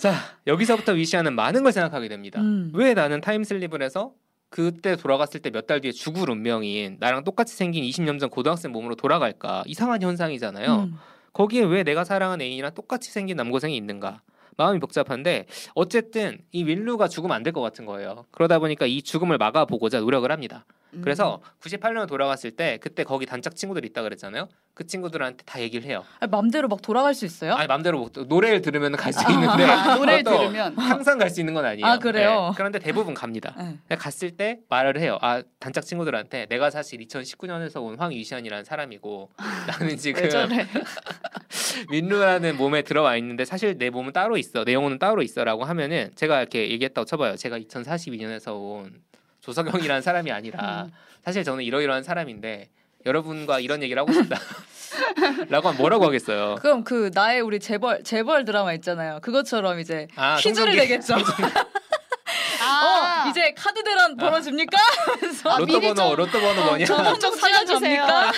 자 0.00 0.14
여기서부터 0.46 0.92
위시안은 0.92 1.34
많은 1.34 1.62
걸 1.62 1.72
생각하게 1.72 2.08
됩니다. 2.08 2.40
음. 2.40 2.70
왜 2.74 2.94
나는 2.94 3.20
타임슬립을 3.20 3.82
해서 3.82 4.12
그때 4.48 4.96
돌아갔을 4.96 5.40
때 5.40 5.50
몇 5.50 5.66
달 5.66 5.80
뒤에 5.82 5.92
죽을 5.92 6.30
운명인 6.30 6.96
나랑 6.98 7.24
똑같이 7.24 7.54
생긴 7.54 7.84
20년 7.84 8.18
전 8.20 8.30
고등학생 8.30 8.72
몸으로 8.72 8.94
돌아갈까 8.94 9.64
이상한 9.66 10.00
현상이잖아요. 10.00 10.88
음. 10.90 10.98
거기에 11.36 11.64
왜 11.64 11.82
내가 11.82 12.02
사랑한 12.04 12.40
애인이랑 12.40 12.72
똑같이 12.72 13.10
생긴 13.10 13.36
남고생이 13.36 13.76
있는가? 13.76 14.22
마음이 14.56 14.78
복잡한데 14.80 15.44
어쨌든 15.74 16.38
이 16.50 16.64
윌루가 16.64 17.08
죽으면 17.08 17.36
안 17.36 17.42
될 17.42 17.52
것 17.52 17.60
같은 17.60 17.84
거예요. 17.84 18.24
그러다 18.30 18.58
보니까 18.58 18.86
이 18.86 19.02
죽음을 19.02 19.36
막아보고자 19.36 20.00
노력을 20.00 20.32
합니다. 20.32 20.64
음. 20.96 21.00
그래서 21.02 21.40
98년에 21.60 22.08
돌아갔을 22.08 22.50
때 22.52 22.78
그때 22.80 23.04
거기 23.04 23.26
단짝 23.26 23.54
친구들이 23.56 23.88
있다 23.88 24.02
그랬잖아요. 24.02 24.48
그 24.74 24.86
친구들한테 24.86 25.42
다 25.46 25.58
얘기를 25.60 25.86
해요. 25.88 26.04
아니, 26.20 26.30
맘대로 26.30 26.68
막 26.68 26.82
돌아갈 26.82 27.14
수 27.14 27.24
있어요? 27.24 27.54
아니 27.54 27.66
맘대로 27.66 27.98
못- 27.98 28.12
노래를 28.28 28.60
들으면 28.60 28.92
갈 28.92 29.12
수 29.12 29.20
있는데 29.32 29.64
아, 29.64 29.96
노래를 29.96 30.24
들으면 30.24 30.76
항상 30.76 31.16
갈 31.18 31.30
수 31.30 31.40
있는 31.40 31.54
건 31.54 31.64
아니에요. 31.64 31.86
아, 31.86 31.98
그래요? 31.98 32.48
네, 32.50 32.52
그런데 32.56 32.78
대부분 32.78 33.14
갑니다. 33.14 33.54
네. 33.88 33.96
갔을 33.96 34.30
때 34.32 34.58
말을 34.68 34.98
해요. 35.00 35.18
아 35.22 35.42
단짝 35.60 35.84
친구들한테 35.84 36.46
내가 36.50 36.68
사실 36.70 36.98
2019년에서 37.00 37.82
온 37.82 37.98
황유시안이라는 37.98 38.64
사람이고 38.64 39.30
나는 39.66 39.96
지금? 39.96 40.22
민루라는 41.90 42.56
몸에 42.56 42.82
들어와 42.82 43.16
있는데 43.16 43.44
사실 43.44 43.76
내 43.78 43.90
몸은 43.90 44.12
따로 44.12 44.36
있어 44.36 44.64
내 44.64 44.72
영혼은 44.74 44.98
따로 44.98 45.22
있어라고 45.22 45.64
하면은 45.64 46.10
제가 46.14 46.40
이렇게 46.40 46.70
얘기했다고 46.70 47.04
쳐봐요 47.04 47.36
제가 47.36 47.58
2042년에서 47.58 48.52
온 48.54 48.92
조석영이라는 49.46 50.02
사람이 50.02 50.30
아니라 50.32 50.84
음. 50.86 50.92
사실 51.24 51.44
저는 51.44 51.62
이러이러한 51.64 52.02
사람인데 52.02 52.68
여러분과 53.06 53.60
이런 53.60 53.82
얘기를 53.82 54.00
하고 54.00 54.12
싶다 54.12 54.36
라고 55.48 55.68
하면 55.68 55.78
뭐라고 55.80 56.04
하겠어요 56.06 56.56
그럼 56.62 56.82
그 56.82 57.10
나의 57.14 57.40
우리 57.40 57.60
재벌 57.60 58.02
재벌 58.02 58.44
드라마 58.44 58.72
있잖아요. 58.74 59.20
그것처럼 59.22 59.78
이제 59.80 60.08
아, 60.16 60.36
퀴즈를. 60.36 60.74
내겠죠. 60.76 61.14
아, 62.60 63.26
이제 63.30 63.52
카드 63.56 63.82
대란 63.84 64.16
벌어집니까? 64.16 64.76
그래서 65.20 65.50
아, 65.50 65.58
로또 65.58 65.80
번호 65.80 65.94
좀- 65.94 66.16
로또 66.16 66.40
번호 66.40 66.64
뭐냐? 66.64 66.84
저는 66.86 67.20
좀 67.20 67.34
살려주십니까? 67.36 68.32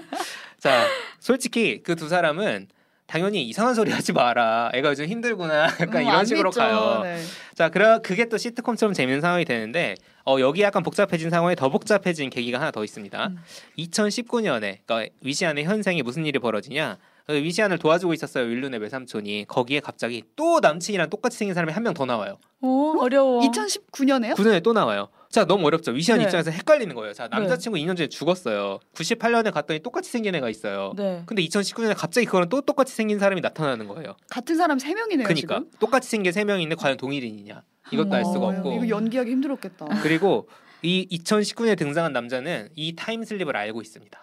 자, 0.58 0.86
솔직히 1.20 1.82
그 1.82 1.94
두 1.94 2.08
사람은 2.08 2.68
당연히 3.06 3.42
이상한 3.42 3.74
소리 3.74 3.92
하지 3.92 4.12
마라. 4.12 4.70
애가 4.72 4.88
요즘 4.90 5.04
힘들구나. 5.06 5.64
약간 5.64 5.96
음, 5.96 6.02
이런 6.02 6.14
안 6.20 6.24
식으로 6.24 6.48
믿죠. 6.48 6.60
가요. 6.60 7.00
네. 7.02 7.20
자, 7.54 7.68
그래 7.68 7.98
그게 8.02 8.24
또 8.30 8.38
시트콤처럼 8.38 8.94
재밌는 8.94 9.20
상황이 9.20 9.44
되는데 9.44 9.94
어, 10.26 10.36
여기 10.40 10.62
약간 10.62 10.82
복잡해진 10.82 11.28
상황에 11.30 11.54
더 11.54 11.68
복잡해진 11.68 12.30
계기가 12.30 12.58
하나 12.60 12.70
더 12.70 12.82
있습니다. 12.82 13.26
음. 13.26 13.38
2019년에 13.78 14.78
그러니까 14.86 15.14
위시안의 15.20 15.64
현생에 15.64 16.02
무슨 16.02 16.24
일이 16.26 16.38
벌어지냐? 16.38 16.98
그 17.26 17.32
위시안을 17.34 17.78
도와주고 17.78 18.12
있었어요 18.12 18.44
윌룬의 18.44 18.80
외삼촌이 18.80 19.46
거기에 19.48 19.80
갑자기 19.80 20.22
또 20.36 20.60
남친이랑 20.60 21.08
똑같이 21.08 21.38
생긴 21.38 21.54
사람이 21.54 21.72
한 21.72 21.82
명 21.82 21.94
더 21.94 22.04
나와요. 22.04 22.38
어, 22.60 22.94
어려워. 23.00 23.40
2019년에요? 23.42 24.34
9년에 24.34 24.62
또 24.62 24.72
나와요. 24.74 25.08
자 25.30 25.44
너무 25.44 25.66
어렵죠. 25.66 25.92
위시안 25.92 26.18
네. 26.18 26.24
입장에서 26.24 26.50
헷갈리는 26.50 26.94
거예요. 26.94 27.12
자 27.14 27.28
남자친구 27.28 27.78
2년 27.78 27.96
전에 27.96 28.08
죽었어요. 28.08 28.78
98년에 28.94 29.52
갔더니 29.52 29.80
똑같이 29.80 30.10
생긴 30.10 30.34
애가 30.34 30.48
있어요. 30.50 30.92
네. 30.96 31.22
근데 31.26 31.42
2019년에 31.44 31.94
갑자기 31.96 32.26
그거랑 32.26 32.48
또 32.50 32.60
똑같이 32.60 32.94
생긴 32.94 33.18
사람이 33.18 33.40
나타나는 33.40 33.88
거예요. 33.88 34.14
같은 34.30 34.56
사람 34.56 34.78
세 34.78 34.94
명이네요 34.94 35.26
그러니까 35.26 35.34
지금. 35.34 35.70
똑같이 35.80 36.08
생긴 36.08 36.32
세 36.32 36.44
명인데 36.44 36.74
과연 36.76 36.96
동일인이냐 36.98 37.62
이것도 37.92 38.14
알 38.14 38.24
수가 38.24 38.46
어, 38.46 38.50
없고 38.50 38.72
이거 38.72 38.88
연기하기 38.88 39.30
힘들었겠다. 39.30 39.86
그리고 40.02 40.48
이 40.82 41.06
2019년에 41.10 41.76
등장한 41.78 42.12
남자는 42.12 42.70
이 42.74 42.94
타임슬립을 42.94 43.56
알고 43.56 43.82
있습니다. 43.82 44.18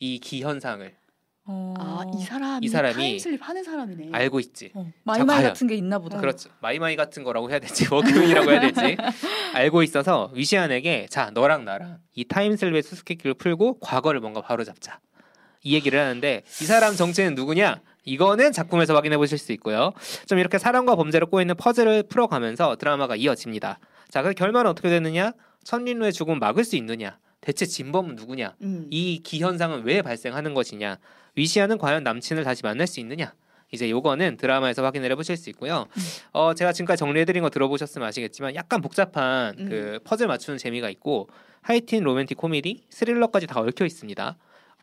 이 0.00 0.18
기현상을 0.18 0.94
어. 1.46 1.74
아, 1.78 2.02
이 2.16 2.22
사람이, 2.22 2.64
이 2.64 2.68
사람이 2.68 2.94
타임슬립 2.94 3.46
하는 3.46 3.62
사람이네. 3.62 4.08
알고 4.12 4.40
있지. 4.40 4.70
어, 4.74 4.90
마이마이. 5.02 5.42
같은 5.42 5.66
게 5.66 5.74
있나 5.74 5.98
보다. 5.98 6.18
그렇죠. 6.18 6.48
마이마이 6.60 6.96
같은 6.96 7.22
거라고 7.22 7.50
해야 7.50 7.58
될지 7.58 7.86
워크맨이라고 7.92 8.50
해야 8.50 8.60
될지 8.60 8.96
알고 9.52 9.82
있어서 9.82 10.30
위시안에게 10.34 11.06
자 11.10 11.30
너랑 11.34 11.64
나랑 11.66 11.98
이 12.14 12.24
타임슬립의 12.24 12.82
수수께끼를 12.82 13.34
풀고 13.34 13.78
과거를 13.80 14.20
뭔가 14.20 14.40
바로잡자 14.40 15.00
이 15.64 15.74
얘기를 15.74 15.98
하는데 15.98 16.42
이 16.60 16.64
사람 16.64 16.94
정체는 16.94 17.34
누구냐? 17.34 17.80
이거는 18.04 18.52
작품에서 18.52 18.94
확인해 18.94 19.16
보실 19.16 19.38
수 19.38 19.50
있고요. 19.52 19.92
좀 20.26 20.38
이렇게 20.38 20.58
사랑과 20.58 20.94
범죄를 20.94 21.26
꼬이는 21.26 21.56
퍼즐을 21.56 22.04
풀어가면서 22.04 22.76
드라마가 22.76 23.16
이어집니다. 23.16 23.78
자, 24.10 24.22
그 24.22 24.34
결말은 24.34 24.70
어떻게 24.70 24.90
되느냐? 24.90 25.32
천윈루의 25.64 26.12
죽음 26.12 26.38
막을 26.38 26.64
수 26.64 26.76
있느냐? 26.76 27.18
대체 27.40 27.64
진범은 27.64 28.14
누구냐? 28.14 28.54
음. 28.60 28.86
이 28.90 29.20
기현상은 29.24 29.84
왜 29.84 30.02
발생하는 30.02 30.52
것이냐? 30.52 30.98
위시안은 31.34 31.78
과연 31.78 32.04
남친을 32.04 32.44
다시 32.44 32.62
만날 32.62 32.86
수 32.86 33.00
있느냐? 33.00 33.32
이제 33.72 33.90
요거는 33.90 34.36
드라마에서 34.36 34.84
확인을 34.84 35.10
해보실 35.12 35.38
수 35.38 35.48
있고요. 35.50 35.86
음. 35.96 36.02
어 36.32 36.54
제가 36.54 36.72
지금까지 36.72 37.00
정리해드린 37.00 37.42
거 37.42 37.48
들어보셨으면 37.48 38.06
아시겠지만 38.06 38.54
약간 38.54 38.82
복잡한 38.82 39.54
음. 39.58 39.68
그 39.68 39.98
퍼즐 40.04 40.26
맞추는 40.26 40.58
재미가 40.58 40.90
있고 40.90 41.28
하이틴 41.62 42.04
로맨틱 42.04 42.36
코미디, 42.36 42.84
스릴러까지 42.90 43.46
다 43.46 43.60
얽혀 43.60 43.86
있습니다. 43.86 44.36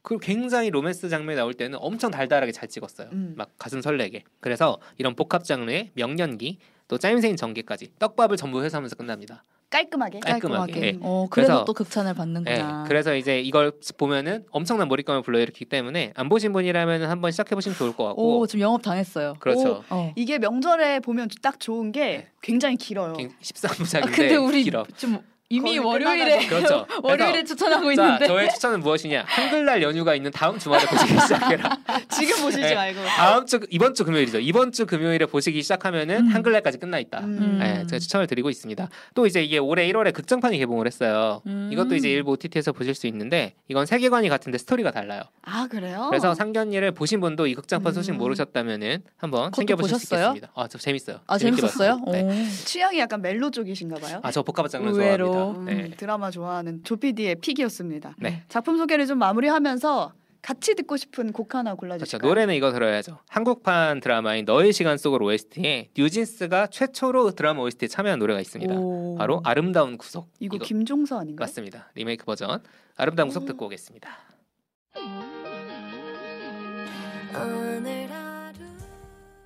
그리고 0.04 0.20
굉장히 0.20 0.70
로맨스 0.70 1.10
장면이 1.10 1.38
나올 1.38 1.54
때는 1.54 1.78
엄청 1.82 2.10
달달하게 2.12 2.52
잘 2.52 2.68
찍었어요. 2.68 3.10
음. 3.12 3.34
막 3.38 3.50
가슴 3.58 3.82
설레게. 3.82 4.24
그래서 4.40 4.80
이런 4.98 5.16
복합 5.16 5.44
장르의 5.44 5.92
명연기 5.94 6.58
또 6.88 6.98
짜임새 6.98 7.18
있는 7.18 7.36
전개까지 7.38 7.94
떡밥을 8.00 8.36
전부 8.38 8.64
회수하면서 8.64 8.96
끝납니다. 8.96 9.44
깔끔하게. 9.70 10.20
깔끔하게. 10.20 10.74
깔끔하게. 10.74 10.86
예. 10.88 10.98
어, 11.02 11.28
그래서 11.30 11.48
그래서- 11.54 11.66
또 11.66 11.72
극찬을 11.74 12.10
예, 12.12 12.14
받는구나. 12.14 12.84
그래서 12.90 13.16
이제 13.16 13.40
이걸 13.40 13.72
보면은 13.98 14.44
엄청난 14.52 14.90
몰입감을 14.90 15.22
불러일으키기 15.22 15.66
때문에 15.66 16.12
안 16.16 16.28
보신 16.28 16.52
분이라면 16.52 17.04
한번 17.04 17.32
시작해 17.32 17.56
보시면 17.56 17.78
좋을 17.78 17.94
것 17.96 18.04
같고. 18.08 18.40
오, 18.40 18.48
지금 18.48 18.60
영업 18.62 18.82
당했어요. 18.82 19.36
그렇죠. 19.40 19.82
어. 19.90 20.12
이게 20.18 20.40
명절에 20.40 21.00
보면 21.00 21.30
딱 21.42 21.58
좋은 21.62 21.94
게 21.94 22.00
네. 22.06 22.28
굉장히 22.42 22.76
길어요. 22.76 23.14
13부작인데 23.14 24.04
아, 24.04 24.06
근데 24.12 24.36
우리 24.36 24.64
길어. 24.64 24.86
좀 24.98 25.20
이미 25.52 25.78
월요일에 25.78 26.48
그렇죠. 26.48 26.86
월요일에 27.04 27.44
추천하고 27.44 27.94
자, 27.94 28.04
있는데 28.06 28.28
저의 28.28 28.50
추천은 28.52 28.80
무엇이냐? 28.80 29.26
한글날 29.28 29.82
연휴가 29.84 30.16
있는 30.16 30.32
다음 30.32 30.58
주말에 30.58 30.86
보시기 30.86 31.20
시작해라. 31.20 31.78
지금 32.10 32.42
보시지 32.42 32.62
네. 32.62 32.74
말고. 32.76 33.02
다음 33.06 33.46
주 33.46 33.60
이번 33.70 33.94
주 33.94 34.06
금요일이죠. 34.06 34.40
이번 34.40 34.72
주 34.72 34.86
금요일에 34.86 35.26
보시기 35.26 35.62
시작하면은 35.62 36.22
음. 36.22 36.28
한글날까지 36.28 36.78
끝나 36.78 37.00
있다. 37.00 37.20
음. 37.20 37.58
네, 37.60 37.86
제가 37.88 38.00
추천을 38.00 38.28
드리고 38.28 38.50
있습니다. 38.50 38.88
또 39.14 39.26
이제 39.28 39.44
이게 39.44 39.58
올해 39.58 39.86
1월에 39.92 40.14
극장판이 40.14 40.58
개봉을 40.58 40.88
했어요. 40.88 41.42
음. 41.48 41.70
이것도 41.74 41.96
이제 41.96 42.10
일부 42.10 42.32
OTT에서 42.32 42.72
보실 42.72 42.96
수 42.96 43.08
있는데 43.08 43.54
이건 43.68 43.86
세계관이 43.86 44.30
같은데 44.30 44.58
스토리가 44.58 44.92
달라요. 44.92 45.24
아 45.42 45.68
그래요? 45.70 46.08
그래서 46.10 46.34
상견례를 46.34 46.92
보신 46.92 47.20
분도 47.20 47.48
이 47.48 47.56
극장판 47.56 47.94
소식 47.94 48.12
음. 48.14 48.18
모르셨다면은 48.18 49.04
한번 49.18 49.52
챙겨보실 49.52 50.00
수 50.00 50.06
보셨어요? 50.10 50.28
있겠습니다. 50.30 50.52
아, 50.56 50.68
저 50.68 50.78
재밌어요. 50.78 51.20
아 51.28 51.38
재밌었어요? 51.38 52.00
네. 52.12 52.22
오. 52.24 52.32
취향이 52.66 53.00
약간 53.00 53.22
멜로 53.22 53.52
쪽이신가 53.52 53.98
봐요. 54.00 54.20
아, 54.24 54.32
저 54.32 54.42
복합 54.44 54.70
장르. 54.70 54.92
좋아합니다. 54.94 55.24
음, 55.50 55.66
네. 55.66 55.90
드라마 55.98 56.32
좋아하는 56.32 56.84
조피디의 56.84 57.36
픽이었습니다. 57.36 58.16
네. 58.20 58.44
작품 58.48 58.78
소개를 58.78 59.08
좀 59.08 59.18
마무리하면서 59.20 60.14
같이 60.42 60.74
듣고 60.74 60.98
싶은 60.98 61.32
곡 61.34 61.54
하나 61.54 61.76
그렇죠. 61.76 61.80
골라주실까요? 61.82 62.28
노래는 62.30 62.56
이거 62.56 62.72
들어야죠. 62.72 63.20
한국판 63.30 64.00
드라마인 64.00 64.46
너의 64.46 64.74
시간 64.74 64.98
속을 64.98 65.22
OST에 65.22 65.90
뉴진스가 65.96 66.68
최초로 66.68 67.32
드라마 67.32 67.62
OST에 67.62 67.88
참여한 67.88 68.18
노래가 68.18 68.40
있습니다. 68.42 68.74
오. 68.76 69.16
바로 69.18 69.42
아름다운 69.44 69.98
구속. 69.98 70.30
이거, 70.40 70.58
김종서 70.58 71.20
아닌가요? 71.20 71.46
맞습니다. 71.46 71.92
리메이크 71.94 72.26
버전. 72.26 72.62
아름다운 72.98 73.30
구속 73.30 73.44
오. 73.44 73.46
듣고 73.46 73.66
오겠습니다. 73.68 74.10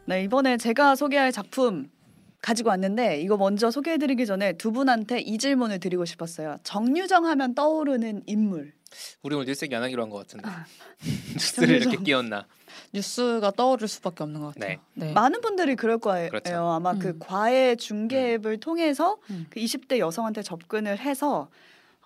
네 0.07 0.23
이번에 0.23 0.57
제가 0.57 0.95
소개할 0.95 1.31
작품 1.31 1.89
가지고 2.45 2.69
왔는데 2.69 3.21
이거 3.21 3.37
먼저 3.37 3.71
소개해드리기 3.71 4.27
전에 4.27 4.53
두 4.53 4.71
분한테 4.71 5.19
이 5.19 5.39
질문을 5.39 5.79
드리고 5.79 6.05
싶었어요. 6.05 6.57
정유정 6.61 7.25
하면 7.25 7.55
떠오르는 7.55 8.21
인물. 8.27 8.71
우리 9.23 9.33
오늘 9.35 9.47
뉴스 9.47 9.65
얘기 9.65 9.75
안 9.75 9.81
하기로 9.81 10.03
한 10.03 10.09
것 10.11 10.19
같은데. 10.19 10.47
아. 10.47 10.63
뉴스를 11.33 11.81
이렇게. 11.81 11.97
끼웠나? 11.97 12.45
뉴스가 12.93 13.49
떠오를 13.51 13.87
수밖에 13.87 14.23
없는 14.23 14.41
것 14.41 14.53
같아요. 14.53 14.77
네. 14.93 15.11
많은 15.11 15.41
분들이 15.41 15.75
그럴 15.75 15.97
거예요. 15.97 16.29
그렇죠. 16.29 16.53
아마 16.55 16.93
그 16.93 17.07
음. 17.09 17.19
과외 17.19 17.75
중개 17.75 18.33
앱을 18.33 18.59
통해서 18.59 19.17
음. 19.31 19.47
그 19.49 19.59
20대 19.59 19.97
여성한테 19.97 20.43
접근을 20.43 20.99
해서 20.99 21.49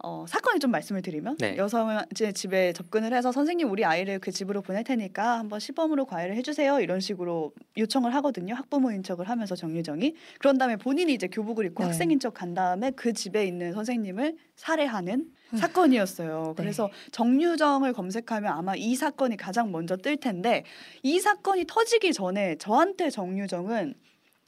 어, 0.02 0.26
사건을 0.28 0.60
좀 0.60 0.72
말씀을 0.72 1.02
드리면 1.02 1.38
네. 1.38 1.58
여성 1.58 2.02
이제 2.12 2.32
집에 2.32 2.72
접근을 2.72 3.14
해서 3.14 3.34
선생님 3.34 3.70
우리 3.70 3.84
아이를 3.84 4.20
그 4.20 4.32
집으로 4.32 4.62
보낼 4.62 4.86
테니까 4.86 5.40
한번 5.40 5.60
시범으로 5.60 6.06
과외를 6.06 6.36
해주세요 6.38 6.80
이런 6.80 7.02
식으로 7.02 7.52
요청을 7.78 8.14
하거든요 8.16 8.56
학부모인 8.56 9.04
척을 9.04 9.28
하면서 9.28 9.56
정유정이 9.56 10.16
그런 10.40 10.58
다음에 10.58 10.78
본인이 10.78 11.14
이제 11.14 11.28
교복을 11.28 11.66
입고 11.66 11.84
네. 11.84 11.88
학생인 11.88 12.20
척 12.20 12.30
간 12.40 12.54
다음에 12.54 12.92
그 12.92 13.12
집에 13.12 13.46
있는 13.46 13.74
선생님을 13.74 14.38
살해하는 14.56 15.26
음. 15.52 15.58
사건이었어요. 15.58 16.54
네. 16.56 16.64
그래서 16.64 16.90
정유정을 17.12 17.92
검색하면 17.94 18.54
아마 18.54 18.76
이 18.76 18.96
사건이 18.96 19.36
가장 19.36 19.72
먼저 19.72 19.98
뜰 19.98 20.16
텐데 20.16 20.64
이 21.02 21.20
사건이 21.20 21.66
터지기 21.68 22.14
전에 22.14 22.56
저한테 22.58 23.10
정유정은 23.10 23.96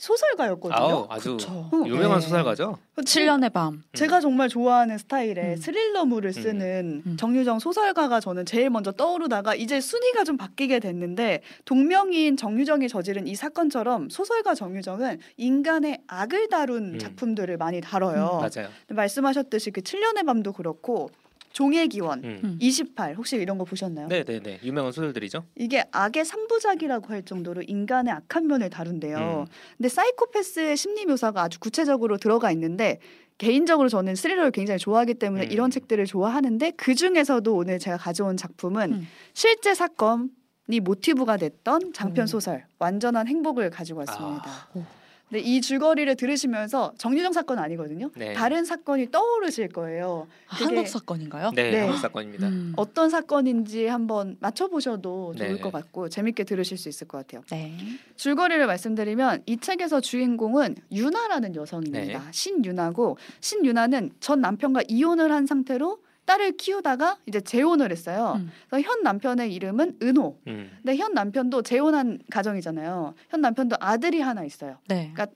소설가였거든요. 0.01 0.75
아우, 0.75 1.05
아주 1.10 1.38
그쵸. 1.38 1.70
유명한 1.86 2.20
네. 2.20 2.25
소설가죠. 2.25 2.79
7년의 2.98 3.53
밤. 3.53 3.84
제가 3.93 4.20
정말 4.20 4.50
좋아하는 4.50 4.98
스타일의 4.98 5.38
음. 5.38 5.55
스릴러물을 5.58 6.34
쓰는 6.34 7.03
음. 7.05 7.17
정유정 7.17 7.60
소설가가 7.60 8.20
저는 8.20 8.48
제일 8.48 8.72
먼저 8.72 8.91
떠오르다가 8.91 9.53
이제 9.53 9.79
순위가 9.79 10.24
좀 10.24 10.38
바뀌게 10.38 10.79
됐는데 10.79 11.41
동명이인 11.65 12.36
정유정이 12.36 12.88
저지른 12.88 13.27
이 13.27 13.36
사건처럼 13.36 14.10
소설가 14.10 14.55
정유정은 14.55 15.20
인간의 15.38 16.01
악을 16.08 16.50
다룬 16.50 16.96
음. 16.96 17.00
작품들을 17.00 17.55
많이 17.58 17.79
다뤄요. 17.79 18.41
맞아요. 18.41 18.70
말씀하셨듯이 18.89 19.70
그 19.70 19.81
7년의 19.81 20.25
밤도 20.25 20.53
그렇고 20.53 21.12
종의 21.51 21.89
기원, 21.89 22.24
음. 22.24 22.39
음. 22.43 22.58
28 22.60 23.15
혹시 23.15 23.36
이런 23.36 23.58
거 23.58 23.65
보셨나요? 23.65 24.08
네, 24.08 24.24
네, 24.24 24.39
네. 24.39 24.60
유명한 24.63 24.91
소설들이죠. 24.91 25.43
이게 25.55 25.84
악의 25.91 26.25
삼부작이라고 26.25 27.08
할 27.08 27.24
정도로 27.24 27.62
인간의 27.67 28.13
악한 28.13 28.48
면을 28.48 28.70
다룬대요. 28.70 29.46
음. 29.48 29.51
근데 29.77 29.89
사이코패스의 29.89 30.77
심리 30.77 31.05
묘사가 31.05 31.43
아주 31.43 31.60
구체적으로 31.60 32.17
들어가 32.17 32.51
있는데 32.51 33.00
개인적으로 33.38 33.89
저는 33.89 34.15
스릴러를 34.15 34.51
굉장히 34.51 34.77
좋아하기 34.77 35.15
때문에 35.15 35.46
음. 35.46 35.51
이런 35.51 35.72
책들을 35.72 36.05
좋아하는데 36.05 36.72
그 36.77 36.93
중에서도 36.96 37.53
오늘 37.55 37.79
제가 37.79 37.98
가져온 37.98 38.38
작품은 38.38 38.93
음. 38.93 39.08
실제 39.34 39.74
사건이 39.74 40.79
모티브가 40.81 41.38
됐던 41.38 41.93
장편 41.93 42.24
오. 42.24 42.27
소설 42.27 42.65
완전한 42.77 43.27
행복을 43.27 43.72
가지고 43.72 44.00
왔습니다. 44.00 44.43
아. 44.75 45.00
오. 45.31 45.38
근데 45.38 45.39
이 45.39 45.61
줄거리를 45.61 46.13
들으시면서 46.15 46.93
정유정 46.97 47.31
사건 47.31 47.57
아니거든요. 47.59 48.11
네. 48.15 48.33
다른 48.33 48.65
사건이 48.65 49.11
떠오르실 49.11 49.69
거예요. 49.69 50.27
아, 50.50 50.55
한국 50.55 50.88
사건인가요? 50.88 51.51
네, 51.55 51.71
네. 51.71 51.79
한국 51.79 51.97
사건입니다. 51.97 52.47
음. 52.47 52.73
어떤 52.75 53.09
사건인지 53.09 53.88
한번 53.88 54.35
맞춰보셔도 54.41 55.33
좋을 55.38 55.55
네. 55.55 55.59
것 55.59 55.71
같고 55.71 56.09
재밌게 56.09 56.43
들으실 56.43 56.77
수 56.77 56.89
있을 56.89 57.07
것 57.07 57.17
같아요. 57.19 57.43
네. 57.50 57.77
줄거리를 58.17 58.65
말씀드리면 58.67 59.43
이 59.45 59.57
책에서 59.57 60.01
주인공은 60.01 60.75
유나라는 60.91 61.55
여성입니다. 61.55 62.19
네. 62.19 62.31
신유나고 62.31 63.17
신유나는 63.39 64.11
전 64.19 64.41
남편과 64.41 64.81
이혼을 64.89 65.31
한 65.31 65.45
상태로 65.45 66.00
딸을 66.31 66.53
키우다가 66.53 67.17
이제 67.25 67.41
재혼을 67.41 67.91
했어요. 67.91 68.35
음. 68.38 68.51
그래서 68.69 68.88
현 68.88 69.03
남편의 69.03 69.53
이름은 69.53 69.97
은호. 70.01 70.39
음. 70.47 70.71
근데 70.77 70.95
현 70.95 71.13
남편도 71.13 71.61
재혼한 71.63 72.19
가정이잖아요. 72.29 73.13
현 73.29 73.41
남편도 73.41 73.75
아들이 73.79 74.21
하나 74.21 74.43
있어요. 74.43 74.77
네. 74.88 75.11
그러니까 75.13 75.27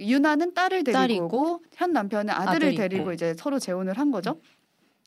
유나는 0.00 0.54
딸을 0.54 0.82
데리고 0.84 0.98
딸이 0.98 1.20
오고 1.20 1.62
현 1.74 1.92
남편은 1.92 2.30
아들을 2.30 2.50
아들이 2.54 2.74
데리고 2.74 3.02
있고. 3.02 3.12
이제 3.12 3.34
서로 3.36 3.58
재혼을 3.58 3.96
한 3.98 4.10
거죠. 4.10 4.40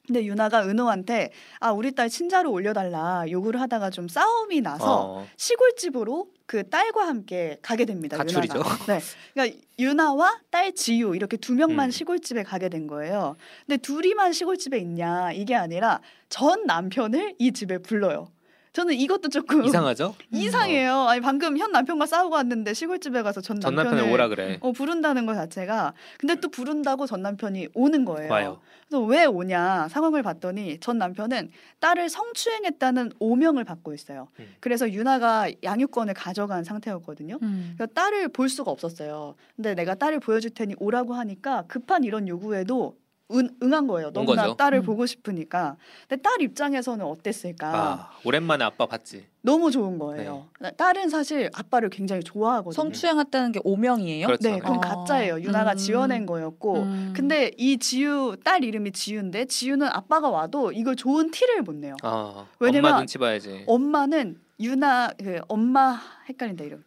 근데 0.05 0.25
유나가 0.25 0.67
은호한테 0.67 1.31
아 1.61 1.71
우리 1.71 1.95
딸 1.95 2.09
친자로 2.09 2.51
올려달라 2.51 3.23
요구를 3.29 3.61
하다가 3.61 3.89
좀 3.89 4.09
싸움이 4.09 4.59
나서 4.59 5.19
어. 5.19 5.27
시골집으로 5.37 6.27
그 6.45 6.69
딸과 6.69 7.07
함께 7.07 7.57
가게 7.61 7.85
됩니다. 7.85 8.17
가출이죠. 8.17 8.57
유나가. 8.57 8.85
네, 8.85 8.99
그러니까 9.33 9.57
유나와 9.79 10.41
딸 10.49 10.73
지유 10.73 11.15
이렇게 11.15 11.37
두 11.37 11.53
명만 11.53 11.87
음. 11.87 11.91
시골집에 11.91 12.43
가게 12.43 12.67
된 12.67 12.87
거예요. 12.87 13.37
근데 13.65 13.77
둘이만 13.77 14.33
시골집에 14.33 14.77
있냐 14.79 15.31
이게 15.31 15.55
아니라 15.55 16.01
전 16.27 16.65
남편을 16.65 17.35
이 17.39 17.53
집에 17.53 17.77
불러요. 17.77 18.27
저는 18.73 18.95
이것도 18.95 19.29
조금 19.29 19.63
이상하죠? 19.63 20.15
이상해요. 20.33 21.07
아니 21.07 21.21
방금 21.21 21.57
현 21.59 21.71
남편과 21.71 22.07
싸우고 22.07 22.35
왔는데 22.35 22.73
시골집에 22.73 23.21
가서 23.21 23.39
전 23.39 23.59
남편을 23.59 24.11
오라 24.11 24.27
그래. 24.27 24.57
어, 24.61 24.71
부른다는 24.71 25.27
것 25.27 25.35
자체가 25.35 25.93
근데 26.17 26.35
또 26.35 26.49
부른다고 26.49 27.05
전 27.05 27.21
남편이 27.21 27.69
오는 27.75 28.03
거예요. 28.03 28.31
와요. 28.31 28.59
그래서 28.87 29.03
왜 29.05 29.25
오냐 29.25 29.87
상황을 29.89 30.23
봤더니 30.23 30.79
전 30.79 30.97
남편은 30.97 31.51
딸을 31.79 32.09
성추행했다는 32.09 33.13
오명을 33.19 33.63
받고 33.63 33.93
있어요. 33.93 34.27
음. 34.39 34.55
그래서 34.59 34.91
유나가 34.91 35.49
양육권을 35.63 36.15
가져간 36.15 36.63
상태였거든요. 36.63 37.37
음. 37.43 37.75
그래서 37.77 37.91
딸을 37.93 38.29
볼 38.29 38.49
수가 38.49 38.71
없었어요. 38.71 39.35
근데 39.55 39.75
내가 39.75 39.93
딸을 39.93 40.19
보여줄 40.19 40.49
테니 40.49 40.75
오라고 40.79 41.13
하니까 41.13 41.65
급한 41.67 42.03
이런 42.03 42.27
요구에도 42.27 42.97
응, 43.31 43.49
응한 43.63 43.87
거예요. 43.87 44.07
온 44.07 44.13
너무나 44.13 44.43
거죠. 44.43 44.55
딸을 44.57 44.79
음. 44.79 44.83
보고 44.83 45.05
싶으니까. 45.05 45.77
근데 46.07 46.21
딸 46.21 46.41
입장에서는 46.41 47.05
어땠을까? 47.05 47.67
아, 47.73 48.09
오랜만에 48.23 48.63
아빠 48.65 48.85
봤지. 48.85 49.25
너무 49.41 49.71
좋은 49.71 49.97
거예요. 49.97 50.47
네. 50.59 50.71
딸은 50.71 51.09
사실 51.09 51.49
아빠를 51.53 51.89
굉장히 51.89 52.23
좋아하거든요. 52.23 52.73
성추행했다는 52.73 53.51
게 53.53 53.59
오명이에요? 53.63 54.27
그렇죠. 54.27 54.49
네, 54.49 54.59
그건 54.59 54.77
아. 54.77 54.79
가짜예요. 54.81 55.41
유나가 55.41 55.71
음. 55.71 55.77
지어낸 55.77 56.25
거였고. 56.25 56.83
음. 56.83 57.13
근데 57.15 57.51
이 57.57 57.77
지유 57.77 58.35
딸 58.43 58.63
이름이 58.63 58.91
지유인데 58.91 59.45
지유는 59.45 59.87
아빠가 59.87 60.29
와도 60.29 60.71
이걸 60.71 60.95
좋은 60.95 61.31
티를 61.31 61.61
못 61.63 61.75
내요. 61.75 61.95
아, 62.03 62.45
왜냐면 62.59 62.91
엄마 62.91 62.99
눈치 62.99 63.17
봐야지. 63.17 63.63
엄마는 63.67 64.37
유나 64.59 65.09
그 65.17 65.39
엄마 65.47 65.99
헷갈린다 66.29 66.63
이름. 66.63 66.83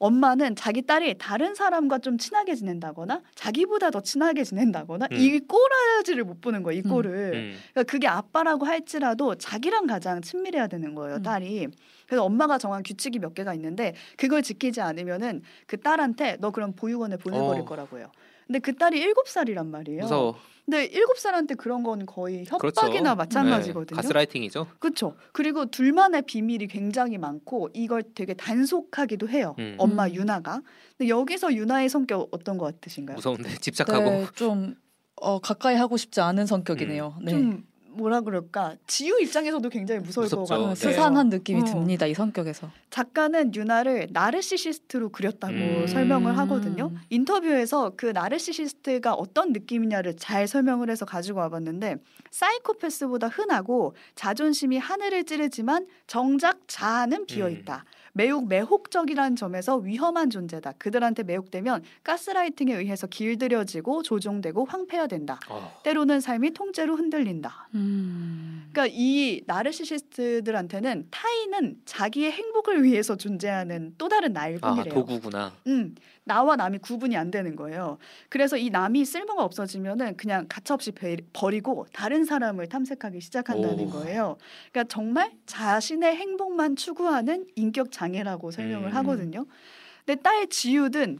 엄마는 0.00 0.56
자기 0.56 0.80
딸이 0.82 1.18
다른 1.18 1.54
사람과 1.54 1.98
좀 1.98 2.16
친하게 2.16 2.54
지낸다거나 2.54 3.20
자기보다 3.34 3.90
더 3.90 4.00
친하게 4.00 4.44
지낸다거나 4.44 5.08
음. 5.12 5.16
이 5.16 5.38
꼬라지를 5.40 6.24
못 6.24 6.40
보는 6.40 6.62
거예요. 6.62 6.80
이 6.80 6.82
음. 6.84 6.88
꼴을. 6.88 7.32
음. 7.34 7.58
그러니까 7.72 7.82
그게 7.90 8.08
아빠라고 8.08 8.64
할지라도 8.64 9.34
자기랑 9.34 9.86
가장 9.86 10.22
친밀해야 10.22 10.68
되는 10.68 10.94
거예요, 10.94 11.16
음. 11.16 11.22
딸이. 11.22 11.68
그래서 12.06 12.24
엄마가 12.24 12.56
정한 12.56 12.82
규칙이 12.82 13.18
몇 13.18 13.34
개가 13.34 13.52
있는데 13.54 13.94
그걸 14.16 14.42
지키지 14.42 14.80
않으면은 14.80 15.42
그 15.66 15.78
딸한테 15.78 16.38
너 16.40 16.50
그럼 16.50 16.72
보육원에 16.72 17.18
보내버릴 17.18 17.62
어. 17.62 17.64
거라고요. 17.66 18.10
근데 18.50 18.58
그 18.58 18.74
딸이 18.74 18.98
일곱 18.98 19.28
살이란 19.28 19.70
말이에요. 19.70 20.00
무서워. 20.02 20.36
근데 20.64 20.84
일곱 20.86 21.18
살한테 21.18 21.54
그런 21.54 21.84
건 21.84 22.04
거의 22.04 22.44
그렇죠. 22.44 22.66
협박이나 22.66 23.10
네, 23.10 23.14
마찬가지거든요. 23.14 23.96
가스라이팅이죠. 23.96 24.66
그렇죠. 24.80 25.14
그리고 25.30 25.66
둘만의 25.66 26.22
비밀이 26.22 26.66
굉장히 26.66 27.16
많고 27.16 27.68
이걸 27.74 28.02
되게 28.12 28.34
단속하기도 28.34 29.28
해요. 29.28 29.54
음. 29.60 29.76
엄마 29.78 30.06
음. 30.06 30.14
유나가. 30.14 30.62
근데 30.98 31.08
여기서 31.08 31.54
유나의 31.54 31.88
성격 31.88 32.28
어떤 32.32 32.58
것 32.58 32.74
같으신가요? 32.74 33.14
무서운데 33.14 33.50
집착하고. 33.60 34.10
네, 34.10 34.26
좀 34.34 34.74
어, 35.14 35.38
가까이 35.38 35.76
하고 35.76 35.96
싶지 35.96 36.20
않은 36.20 36.46
성격이네요. 36.46 37.18
네. 37.22 37.30
좀 37.30 37.64
뭐라 37.92 38.20
그럴까 38.20 38.76
지우 38.86 39.20
입장에서도 39.20 39.68
굉장히 39.68 40.00
무서울 40.00 40.28
것 40.28 40.40
무섭죠. 40.40 40.54
같아요. 40.54 40.66
네. 40.66 40.72
어, 40.72 40.74
스산한 40.74 41.28
느낌이 41.28 41.60
어. 41.62 41.64
듭니다. 41.64 42.06
이 42.06 42.14
성격에서. 42.14 42.70
작가는 42.90 43.54
유나를 43.54 44.08
나르시시스트로 44.12 45.10
그렸다고 45.10 45.54
음. 45.54 45.86
설명을 45.86 46.36
하거든요. 46.38 46.92
인터뷰에서 47.08 47.92
그 47.96 48.06
나르시시스트가 48.06 49.14
어떤 49.14 49.52
느낌이냐를 49.52 50.16
잘 50.16 50.46
설명을 50.48 50.90
해서 50.90 51.04
가지고 51.04 51.40
와봤는데 51.40 51.96
사이코패스보다 52.30 53.28
흔하고 53.28 53.94
자존심이 54.14 54.78
하늘을 54.78 55.24
찌르지만 55.24 55.86
정작 56.06 56.58
자아는 56.66 57.26
비어 57.26 57.48
있다. 57.48 57.84
매우 58.12 58.42
매혹적이라는 58.42 59.36
점에서 59.36 59.76
위험한 59.76 60.30
존재다. 60.30 60.72
그들한테 60.78 61.22
매혹되면 61.22 61.82
가스라이팅에 62.04 62.74
의해서 62.74 63.06
길들여지고 63.06 64.02
조종되고 64.02 64.64
황폐화된다. 64.64 65.40
어. 65.48 65.80
때로는 65.84 66.20
삶이 66.20 66.52
통째로 66.52 66.96
흔들린다. 66.96 67.68
음. 67.74 68.68
그러니까 68.72 68.94
이 68.96 69.42
나르시시스트들한테는 69.46 71.08
타인은 71.10 71.80
자기의 71.84 72.32
행복을 72.32 72.82
위해서 72.84 73.16
존재하는 73.16 73.94
또 73.98 74.08
다른 74.08 74.32
나일 74.32 74.58
아 74.62 74.70
뿐이래요. 74.74 74.94
도구구나. 74.94 75.52
음, 75.66 75.94
나와 76.30 76.54
남이 76.54 76.78
구분이 76.78 77.16
안 77.16 77.32
되는 77.32 77.56
거예요. 77.56 77.98
그래서 78.28 78.56
이 78.56 78.70
남이 78.70 79.04
쓸모가 79.04 79.42
없어지면은 79.42 80.16
그냥 80.16 80.46
가차없이 80.48 80.92
배- 80.92 81.16
버리고 81.32 81.86
다른 81.92 82.24
사람을 82.24 82.68
탐색하기 82.68 83.20
시작한다는 83.20 83.86
오. 83.88 83.90
거예요. 83.90 84.36
그러니까 84.70 84.88
정말 84.92 85.32
자신의 85.46 86.14
행복만 86.14 86.76
추구하는 86.76 87.46
인격 87.56 87.90
장애라고 87.90 88.52
설명을 88.52 88.90
음. 88.90 88.96
하거든요. 88.98 89.44
근데 90.06 90.22
딸 90.22 90.46
지유든 90.46 91.18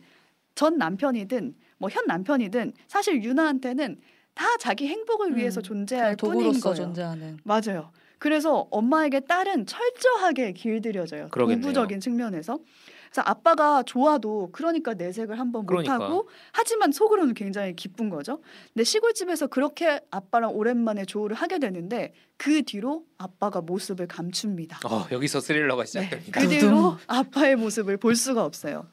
전 0.55 0.79
남편이든 0.79 1.57
뭐 1.79 1.91
현 1.91 2.07
남편이든 2.07 2.73
사실 2.87 3.25
유나한테는 3.25 3.99
다 4.35 4.45
자기 4.61 4.87
행복을 4.87 5.37
위해서 5.37 5.61
음, 5.61 5.63
존재할 5.63 6.15
뿐인 6.15 6.61
거예요. 6.61 6.75
존재하는. 6.77 7.39
맞아요. 7.43 7.91
그래서 8.21 8.69
엄마에게 8.71 9.21
딸은 9.21 9.67
철저하게 9.67 10.53
길들여져요. 10.53 11.29
그러겠네요. 11.31 11.63
도구적인 11.63 11.99
측면에서. 11.99 12.59
그래서 13.11 13.23
아빠가 13.27 13.83
좋아도 13.83 14.51
그러니까 14.53 14.95
내색을 14.95 15.39
한번 15.39 15.67
그러니까. 15.67 15.99
못하고 15.99 16.29
하지만 16.53 16.93
속으로는 16.93 17.35
굉장히 17.35 17.75
기쁜 17.75 18.09
거죠. 18.09 18.41
근데 18.73 18.85
시골집에서 18.85 19.49
그렇게 19.49 20.01
아빠랑 20.13 20.55
오랜만에 20.55 21.05
조우를 21.05 21.35
하게 21.35 21.59
되는데 21.59 22.15
그 22.37 22.63
뒤로 22.63 23.05
아빠가 23.19 23.61
모습을 23.61 24.07
감춥니다. 24.07 24.79
어, 24.89 25.07
여기서 25.11 25.41
스릴러가 25.41 25.83
네, 25.83 25.87
시작됩니다. 25.87 26.41
그 26.41 26.49
뒤로 26.49 26.97
아빠의 27.09 27.57
모습을 27.57 27.97
볼 27.97 28.15
수가 28.15 28.45
없어요. 28.45 28.87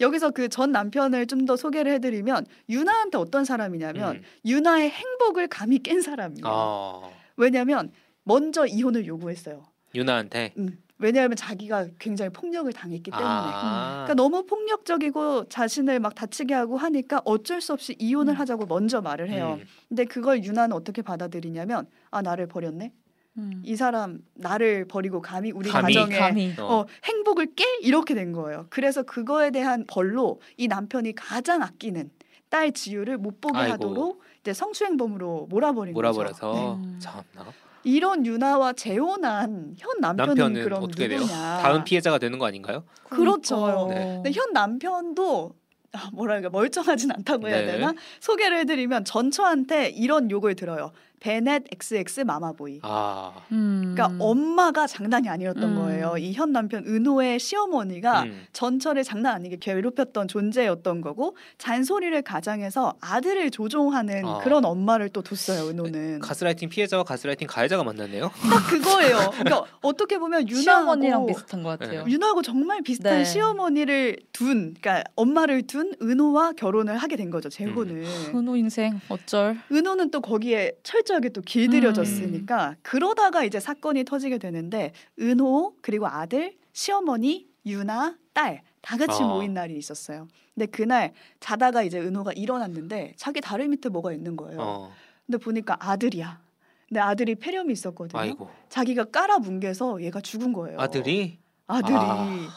여기서 0.00 0.30
그 0.30 0.48
전 0.48 0.70
남편을 0.72 1.26
좀 1.26 1.42
더 1.46 1.56
소개를 1.56 1.92
해드리면 1.94 2.46
유나한테 2.68 3.16
어떤 3.18 3.44
사람이냐면 3.44 4.16
음. 4.16 4.22
유나의 4.44 4.90
행복을 4.90 5.48
감히 5.48 5.78
깬 5.80 6.00
사람이에요. 6.02 6.44
아, 6.46 7.10
왜냐하면 7.36 7.90
먼저 8.22 8.64
이혼을 8.66 9.06
요구했어요. 9.06 9.64
유나한테. 9.94 10.52
음, 10.58 10.78
왜냐하면 11.02 11.36
자기가 11.36 11.88
굉장히 11.98 12.30
폭력을 12.30 12.72
당했기 12.72 13.10
때문에. 13.10 13.26
아, 13.28 14.04
그러니까 14.04 14.14
너무 14.14 14.46
폭력적이고 14.46 15.48
자신을 15.48 15.98
막 16.00 16.14
다치게 16.14 16.54
하고 16.54 16.76
하니까 16.76 17.20
어쩔 17.24 17.60
수 17.60 17.72
없이 17.72 17.96
이혼을 17.98 18.34
음. 18.34 18.38
하자고 18.38 18.66
먼저 18.66 19.00
말을 19.00 19.28
해요. 19.28 19.58
음. 19.60 19.66
근데 19.88 20.04
그걸 20.04 20.44
유나는 20.44 20.74
어떻게 20.76 21.02
받아들이냐면 21.02 21.86
아 22.10 22.22
나를 22.22 22.46
버렸네. 22.46 22.92
음. 23.38 23.62
이 23.64 23.76
사람 23.76 24.20
나를 24.34 24.86
버리고 24.86 25.20
감히 25.20 25.50
우리 25.50 25.70
감히, 25.70 25.94
가정에 25.94 26.18
감히. 26.18 26.54
어. 26.58 26.64
어, 26.64 26.86
행복을 27.04 27.54
깨 27.56 27.64
이렇게 27.82 28.14
된 28.14 28.32
거예요. 28.32 28.66
그래서 28.70 29.02
그거에 29.02 29.50
대한 29.50 29.84
벌로 29.88 30.40
이 30.56 30.68
남편이 30.68 31.14
가장 31.14 31.62
아끼는 31.62 32.10
딸 32.48 32.72
지유를 32.72 33.16
못 33.18 33.40
보게 33.40 33.58
아이고. 33.58 33.72
하도록 33.72 34.22
이제 34.40 34.52
성추행범으로 34.52 35.46
몰아버린 35.48 35.94
거죠. 35.94 36.02
몰아버려서 36.02 36.78
네. 36.84 36.98
참나. 36.98 37.50
이런 37.84 38.24
유나와 38.26 38.72
재혼한 38.72 39.74
현 39.78 40.00
남편은, 40.00 40.34
남편은 40.34 40.64
그럼 40.64 40.82
어떻게 40.84 41.08
돼요? 41.08 41.20
누구냐? 41.20 41.58
다음 41.62 41.84
피해자가 41.84 42.18
되는 42.18 42.38
거 42.38 42.46
아닌가요? 42.46 42.84
그렇죠. 43.04 43.88
네. 43.90 44.20
근데 44.22 44.32
현 44.32 44.52
남편도 44.52 45.54
아, 45.94 46.08
뭐랄까 46.12 46.48
멀쩡하진 46.48 47.10
않다고 47.12 47.48
해야 47.48 47.58
네. 47.58 47.72
되나? 47.72 47.92
소개를 48.20 48.58
해드리면 48.60 49.04
전처한테 49.04 49.88
이런 49.90 50.30
욕을 50.30 50.54
들어요. 50.54 50.92
베넷 51.26 51.62
XX 51.70 52.22
마마보이. 52.22 52.80
아, 52.82 53.32
음. 53.52 53.94
그러니까 53.94 54.12
엄마가 54.24 54.88
장난이 54.88 55.28
아니었던 55.28 55.62
음. 55.62 55.76
거예요. 55.76 56.16
이 56.18 56.32
현 56.32 56.50
남편 56.50 56.82
은호의 56.84 57.38
시어머니가 57.38 58.22
음. 58.24 58.46
전철을 58.52 59.04
장난 59.04 59.34
아니게 59.34 59.58
괴롭혔던 59.60 60.26
존재였던 60.26 61.00
거고 61.00 61.36
잔소리를 61.58 62.20
가장해서 62.22 62.94
아들을 63.00 63.50
조종하는 63.52 64.24
아. 64.26 64.38
그런 64.38 64.64
엄마를 64.64 65.10
또 65.10 65.22
뒀어요. 65.22 65.68
은호는 65.68 66.18
가스라이팅 66.20 66.68
피해자와 66.70 67.04
가스라이팅 67.04 67.46
가해자가 67.46 67.84
만났네요. 67.84 68.30
딱 68.50 68.66
그거예요. 68.70 69.30
그러니까 69.32 69.64
어떻게 69.82 70.18
보면 70.18 70.46
시어머니랑 70.50 71.26
비슷한 71.26 71.62
것 71.62 71.78
같아요. 71.78 72.04
윤하고 72.08 72.42
정말 72.42 72.82
비슷한 72.82 73.18
네. 73.18 73.24
시어머니를 73.24 74.16
둔, 74.32 74.74
그러니까 74.80 75.04
엄마를 75.14 75.62
둔 75.68 75.94
은호와 76.02 76.52
결혼을 76.54 76.96
하게 76.96 77.14
된 77.16 77.30
거죠. 77.30 77.48
재혼을. 77.48 78.04
은호 78.34 78.56
인생 78.56 79.00
어쩔. 79.08 79.56
은호는 79.70 80.10
또 80.10 80.20
거기에 80.20 80.72
철저 80.82 81.11
하게 81.14 81.28
또 81.30 81.40
길들여졌으니까 81.40 82.76
그러다가 82.82 83.44
이제 83.44 83.60
사건이 83.60 84.04
터지게 84.04 84.38
되는데 84.38 84.92
은호 85.20 85.76
그리고 85.80 86.06
아들, 86.06 86.56
시어머니, 86.72 87.48
유나, 87.66 88.16
딸 88.32 88.62
다 88.82 88.96
같이 88.96 89.22
아. 89.22 89.26
모인 89.26 89.54
날이 89.54 89.76
있었어요. 89.76 90.26
근데 90.54 90.66
그날 90.66 91.14
자다가 91.38 91.82
이제 91.84 92.00
은호가 92.00 92.32
일어났는데 92.32 93.14
자기 93.16 93.40
다리 93.40 93.68
밑에 93.68 93.88
뭐가 93.88 94.12
있는 94.12 94.36
거예요. 94.36 94.60
어, 94.60 94.92
근데 95.24 95.38
보니까 95.38 95.76
아들이야. 95.78 96.40
근데 96.88 97.00
아들이 97.00 97.36
폐렴이 97.36 97.72
있었거든요. 97.72 98.20
아이고. 98.20 98.50
자기가 98.68 99.04
깔아 99.04 99.38
뭉개서 99.38 100.02
얘가 100.02 100.20
죽은 100.20 100.52
거예요. 100.52 100.80
아들이 100.80 101.38
아들이. 101.68 101.94
아. 101.96 102.48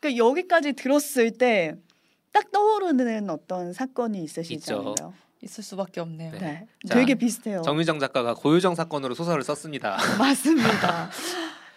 그러니까 0.00 0.24
여기까지 0.24 0.72
들었을 0.72 1.32
때 1.32 1.76
딱 2.32 2.52
떠오르는 2.52 3.28
어떤 3.28 3.72
사건이 3.72 4.22
있으시잖아요. 4.22 4.94
있을 5.42 5.64
수밖에 5.64 6.00
없네요. 6.00 6.32
네. 6.32 6.38
네. 6.38 6.66
자, 6.86 6.94
되게 6.94 7.14
비슷해요. 7.14 7.62
정유정 7.62 7.98
작가가 7.98 8.34
고유정 8.34 8.74
사건으로 8.74 9.14
소설을 9.14 9.42
썼습니다. 9.42 9.96
맞습니다. 10.18 11.10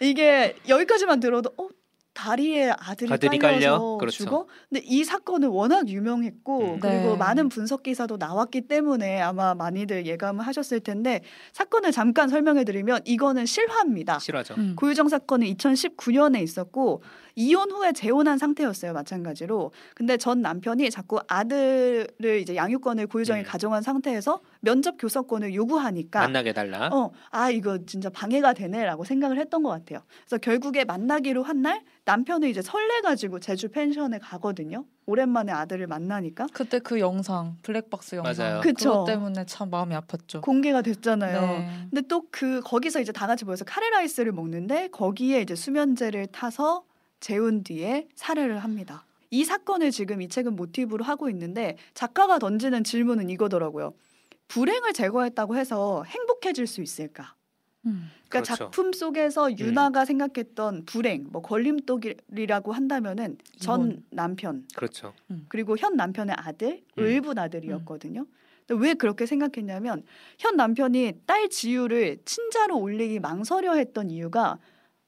이게 0.00 0.56
여기까지만 0.68 1.20
들어도 1.20 1.50
어 1.56 1.68
다리에 2.12 2.70
아들이, 2.78 3.12
아들이 3.12 3.38
깔려서 3.38 3.60
깔려? 3.60 3.96
그렇죠. 3.98 4.24
죽어? 4.24 4.46
근데 4.68 4.84
이 4.86 5.02
사건은 5.02 5.48
워낙 5.48 5.88
유명했고 5.88 6.74
음. 6.74 6.80
그리고 6.80 7.10
네. 7.10 7.16
많은 7.16 7.48
분석 7.48 7.82
기사도 7.82 8.16
나왔기 8.18 8.62
때문에 8.62 9.20
아마 9.20 9.54
많이들 9.54 10.06
예감을 10.06 10.46
하셨을 10.46 10.80
텐데 10.80 11.22
사건을 11.52 11.90
잠깐 11.90 12.28
설명해 12.28 12.64
드리면 12.64 13.00
이거는 13.04 13.46
실화입니다. 13.46 14.20
실화죠. 14.20 14.54
음. 14.54 14.76
고유정 14.76 15.08
사건은 15.08 15.48
2019년에 15.48 16.40
있었고 16.42 17.02
이혼 17.36 17.70
후에 17.70 17.92
재혼한 17.92 18.38
상태였어요 18.38 18.92
마찬가지로 18.92 19.72
근데 19.94 20.16
전 20.16 20.40
남편이 20.40 20.90
자꾸 20.90 21.18
아들을 21.26 22.40
이제 22.40 22.54
양육권을 22.54 23.06
고유정이 23.08 23.42
음. 23.42 23.44
가져간 23.44 23.82
상태에서 23.82 24.40
면접 24.60 24.96
교섭권을 24.98 25.54
요구하니까 25.54 26.20
만나게 26.20 26.52
달라. 26.52 26.88
어, 26.92 27.10
아 27.30 27.50
이거 27.50 27.78
진짜 27.86 28.08
방해가 28.10 28.52
되네라고 28.54 29.04
생각을 29.04 29.38
했던 29.38 29.62
것 29.62 29.70
같아요. 29.70 30.00
그래서 30.24 30.38
결국에 30.38 30.84
만나기로 30.84 31.42
한 31.42 31.54
날 31.64 31.82
남편은 32.04 32.48
이제 32.50 32.60
설레가지고 32.60 33.40
제주 33.40 33.70
펜션에 33.70 34.18
가거든요. 34.20 34.84
오랜만에 35.06 35.50
아들을 35.52 35.86
만나니까 35.86 36.48
그때 36.52 36.78
그 36.78 37.00
영상 37.00 37.56
블랙박스 37.62 38.16
영상 38.16 38.34
맞아요. 38.46 38.60
그쵸. 38.60 38.90
그것 38.90 39.04
때문에 39.06 39.46
참 39.46 39.70
마음이 39.70 39.94
아팠죠. 39.94 40.42
공개가 40.42 40.82
됐잖아요. 40.82 41.40
네. 41.40 41.86
근데 41.90 42.06
또 42.08 42.24
그 42.30 42.60
거기서 42.62 43.00
이제 43.00 43.12
다 43.12 43.26
같이 43.26 43.44
모여서 43.46 43.64
카레라이스를 43.64 44.32
먹는데 44.32 44.88
거기에 44.88 45.40
이제 45.40 45.54
수면제를 45.54 46.26
타서 46.26 46.84
재운 47.24 47.64
뒤에 47.64 48.06
살해를 48.16 48.58
합니다. 48.58 49.06
이 49.30 49.46
사건을 49.46 49.92
지금 49.92 50.20
이 50.20 50.28
책은 50.28 50.56
모티브로 50.56 51.04
하고 51.04 51.30
있는데 51.30 51.78
작가가 51.94 52.38
던지는 52.38 52.84
질문은 52.84 53.30
이거더라고요. 53.30 53.94
불행을 54.48 54.92
제거했다고 54.92 55.56
해서 55.56 56.04
행복해질 56.04 56.66
수 56.66 56.82
있을까? 56.82 57.34
음. 57.86 58.10
그러니까 58.28 58.28
그렇죠. 58.28 58.54
작품 58.56 58.92
속에서 58.92 59.56
유나가 59.58 60.04
생각했던 60.04 60.84
불행, 60.84 61.24
뭐 61.30 61.40
걸림돌이라고 61.40 62.72
한다면은 62.74 63.38
전. 63.58 64.04
남편 64.10 64.66
그렇죠. 64.76 65.14
그리고 65.48 65.78
현 65.78 65.96
남편의 65.96 66.36
아들, 66.38 66.82
음. 66.98 67.02
을분 67.02 67.38
아들이었거든요. 67.38 68.26
왜 68.68 68.92
그렇게 68.92 69.24
생각했냐면 69.24 70.02
현 70.38 70.56
남편이 70.56 71.20
딸 71.24 71.48
지유를 71.48 72.18
친자로 72.26 72.78
올리기 72.78 73.20
망설여 73.20 73.76
했던 73.76 74.10
이유가 74.10 74.58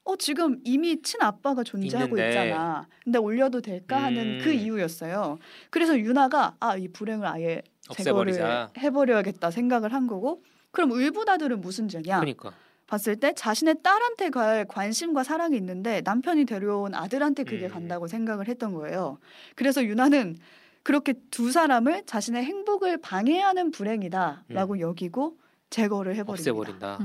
어 0.07 0.17
지금 0.17 0.61
이미 0.65 1.03
친아빠가 1.03 1.63
존재하고 1.65 2.17
있는데. 2.17 2.29
있잖아. 2.49 2.87
근데 3.05 3.19
올려도 3.19 3.61
될까 3.61 4.03
하는 4.05 4.39
음. 4.39 4.41
그 4.43 4.53
이유였어요. 4.53 5.39
그래서 5.71 5.99
유나가 5.99 6.55
아 6.61 6.77
이 6.77 6.89
불행을 6.89 7.27
아예 7.27 7.63
제거를 7.93 8.33
없애버리자. 8.33 8.71
해버려야겠다 8.79 9.51
생각을 9.51 9.93
한 9.93 10.07
거고 10.07 10.43
그럼 10.71 10.93
을분 10.93 11.29
아들은 11.29 11.61
무슨 11.61 11.89
죄냐? 11.89 12.21
그러니까. 12.21 12.53
봤을 12.87 13.17
때 13.17 13.33
자신의 13.35 13.77
딸한테 13.83 14.31
갈 14.31 14.65
관심과 14.69 15.25
사랑이 15.25 15.57
있는데 15.57 16.03
남편이 16.05 16.45
데려온 16.45 16.95
아들한테 16.95 17.43
그게 17.43 17.67
음. 17.67 17.71
간다고 17.71 18.07
생각을 18.07 18.47
했던 18.47 18.75
거예요. 18.75 19.19
그래서 19.57 19.85
유나는 19.85 20.37
그렇게 20.85 21.15
두 21.33 21.51
사람을 21.51 22.05
자신의 22.07 22.45
행복을 22.45 22.99
방해하는 22.99 23.73
불행이다라고 23.73 24.79
여기고 24.79 25.37
제거를 25.71 26.15
해버립니다. 26.15 26.53
없애버린다. 26.53 26.99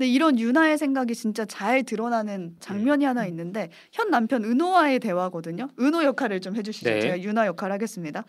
음. 0.00 0.04
근데 0.04 0.08
이런 0.08 0.38
유나의 0.38 0.78
생각이 0.78 1.14
진짜 1.14 1.44
잘 1.44 1.82
드러나는 1.82 2.56
장면이 2.58 3.04
하나 3.04 3.26
있는데 3.26 3.68
현 3.92 4.10
남편 4.10 4.44
은호와의 4.44 4.98
대화거든요. 4.98 5.68
은호 5.78 6.04
역할을 6.04 6.40
좀 6.40 6.56
해주시죠. 6.56 6.88
네. 6.88 7.00
제가 7.00 7.20
유나 7.20 7.46
역할 7.46 7.70
하겠습니다. 7.70 8.24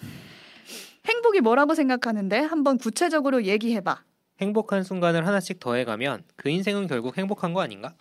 행복이 1.05 1.39
뭐라고 1.39 1.73
생각하는데 1.73 2.39
한번 2.39 2.77
구체적으로 2.77 3.45
얘기해봐. 3.45 4.03
행복한 4.41 4.83
순간을 4.83 5.25
하나씩 5.25 5.61
더해가면 5.61 6.23
그 6.35 6.49
인생은 6.49 6.87
결국 6.87 7.17
행복한 7.17 7.53
거 7.53 7.61
아닌가? 7.61 7.93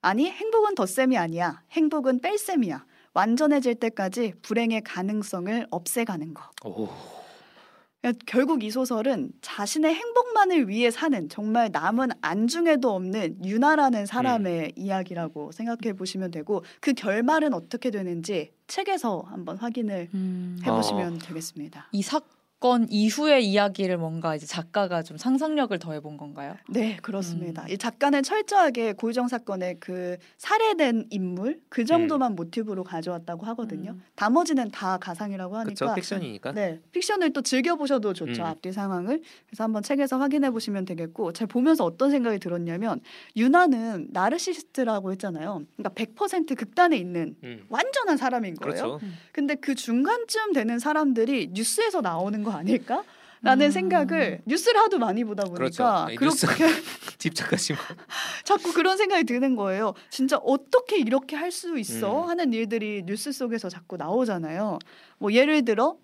아니 0.00 0.30
행복은 0.30 0.74
덧셈이 0.74 1.18
아니야. 1.18 1.62
행복은 1.72 2.20
뺄셈이야. 2.20 2.86
완전해질 3.12 3.74
때까지 3.76 4.32
불행의 4.40 4.82
가능성을 4.82 5.66
없애가는 5.70 6.32
거. 6.32 6.42
오. 6.64 6.88
그러니까 8.04 8.22
결국 8.26 8.62
이 8.62 8.70
소설은 8.70 9.32
자신의 9.40 9.94
행복만을 9.94 10.68
위해 10.68 10.90
사는 10.90 11.26
정말 11.30 11.70
남은 11.72 12.10
안중에도 12.20 12.94
없는 12.94 13.42
유나라는 13.42 14.04
사람의 14.04 14.72
이야기라고 14.76 15.52
생각해 15.52 15.94
보시면 15.94 16.30
되고 16.30 16.62
그 16.80 16.92
결말은 16.92 17.54
어떻게 17.54 17.90
되는지 17.90 18.52
책에서 18.66 19.24
한번 19.26 19.56
확인을 19.56 20.10
음. 20.12 20.58
해보시면 20.66 21.18
되겠습니다. 21.20 21.88
이 21.92 22.02
사건 22.64 22.86
이후의 22.88 23.44
이야기를 23.44 23.98
뭔가 23.98 24.34
이제 24.34 24.46
작가가 24.46 25.02
좀 25.02 25.18
상상력을 25.18 25.78
더해본 25.78 26.16
건가요? 26.16 26.56
네, 26.70 26.96
그렇습니다. 27.02 27.64
음. 27.64 27.68
이 27.68 27.76
작가는 27.76 28.22
철저하게 28.22 28.94
고유정 28.94 29.28
사건의 29.28 29.76
그 29.80 30.16
살해된 30.38 31.08
인물 31.10 31.60
그 31.68 31.84
정도만 31.84 32.34
모티브로 32.34 32.82
가져왔다고 32.82 33.44
하거든요. 33.48 33.90
음. 33.90 34.02
나머지는 34.16 34.70
다 34.70 34.96
가상이라고 34.96 35.58
하니까 35.58 35.74
그렇죠. 35.74 35.94
픽션이니까. 35.94 36.52
네, 36.52 36.80
픽션을 36.92 37.34
또 37.34 37.42
즐겨 37.42 37.76
보셔도 37.76 38.14
좋죠. 38.14 38.40
음. 38.40 38.46
앞뒤 38.46 38.72
상황을. 38.72 39.20
그래서 39.46 39.64
한번 39.64 39.82
책에서 39.82 40.16
확인해 40.16 40.50
보시면 40.50 40.86
되겠고, 40.86 41.34
제가 41.34 41.52
보면서 41.52 41.84
어떤 41.84 42.10
생각이 42.10 42.38
들었냐면 42.38 43.02
유나는 43.36 44.08
나르시스트라고 44.10 45.12
했잖아요. 45.12 45.64
그러니까 45.76 46.02
100% 46.02 46.56
극단에 46.56 46.96
있는 46.96 47.36
음. 47.44 47.66
완전한 47.68 48.16
사람인 48.16 48.54
거예요. 48.54 48.74
그렇죠. 48.74 49.00
근데 49.32 49.54
그 49.54 49.74
중간쯤 49.74 50.54
되는 50.54 50.78
사람들이 50.78 51.50
뉴스에서 51.52 52.00
나오는 52.00 52.42
거 52.42 52.53
아닐까? 52.54 53.02
라는 53.42 53.66
음. 53.66 53.70
생각을 53.70 54.40
뉴스를 54.46 54.80
하도 54.80 54.98
많이 54.98 55.22
보다 55.22 55.44
그렇죠. 55.44 55.82
보니까 55.84 56.10
이 56.10 56.16
그렇게 56.16 56.38
집착하시면 57.18 57.78
자꾸 58.44 58.72
그런 58.72 58.96
생각이 58.96 59.24
드는 59.24 59.54
거예요. 59.54 59.92
진짜 60.08 60.38
어떻게 60.38 60.96
이렇게 60.98 61.36
할 61.36 61.52
수 61.52 61.78
있어? 61.78 62.22
음. 62.24 62.28
하는 62.28 62.52
일들이 62.54 63.02
뉴스 63.04 63.32
속에서 63.32 63.68
자꾸 63.68 63.96
나오잖아요. 63.98 64.78
뭐 65.18 65.32
예를 65.32 65.64
들어 65.64 65.98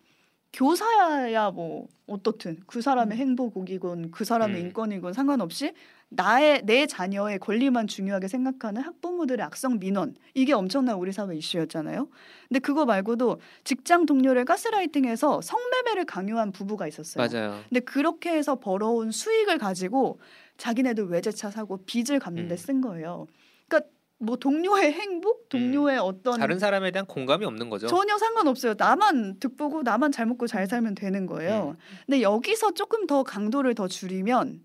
교사야 0.52 1.50
뭐 1.50 1.86
어떻든 2.06 2.58
그 2.66 2.82
사람의 2.82 3.16
음. 3.16 3.20
행복이건 3.20 4.10
그 4.10 4.24
사람의 4.24 4.60
음. 4.60 4.66
인권이건 4.66 5.12
상관없이 5.12 5.72
나의 6.10 6.62
내 6.64 6.86
자녀의 6.86 7.38
권리만 7.38 7.86
중요하게 7.86 8.26
생각하는 8.28 8.82
학부모들의 8.82 9.44
악성 9.44 9.78
민원 9.78 10.16
이게 10.34 10.52
엄청난 10.52 10.96
우리 10.96 11.12
사회 11.12 11.36
이슈였잖아요. 11.36 12.08
근데 12.48 12.58
그거 12.58 12.84
말고도 12.84 13.40
직장 13.62 14.06
동료를 14.06 14.44
가스라이팅해서 14.44 15.40
성매매를 15.40 16.04
강요한 16.06 16.50
부부가 16.50 16.88
있었어요. 16.88 17.26
맞아요. 17.26 17.60
근데 17.68 17.80
그렇게 17.80 18.30
해서 18.30 18.56
벌어온 18.56 19.12
수익을 19.12 19.58
가지고 19.58 20.18
자기네들 20.56 21.06
외제차 21.08 21.50
사고 21.50 21.78
빚을 21.84 22.18
갚는데 22.18 22.54
음. 22.54 22.56
쓴 22.56 22.80
거예요. 22.80 23.28
그러니까 23.68 23.88
뭐 24.18 24.36
동료의 24.36 24.92
행복, 24.92 25.48
동료의 25.48 25.98
어떤 25.98 26.38
다른 26.40 26.58
사람에 26.58 26.90
대한 26.90 27.06
공감이 27.06 27.46
없는 27.46 27.70
거죠. 27.70 27.86
전혀 27.86 28.18
상관없어요. 28.18 28.74
나만 28.76 29.38
득보고 29.38 29.82
나만 29.82 30.10
잘 30.10 30.26
먹고 30.26 30.48
잘 30.48 30.66
살면 30.66 30.96
되는 30.96 31.26
거예요. 31.26 31.76
음. 31.78 31.82
근데 32.04 32.20
여기서 32.20 32.72
조금 32.72 33.06
더 33.06 33.22
강도를 33.22 33.74
더 33.74 33.86
줄이면 33.86 34.60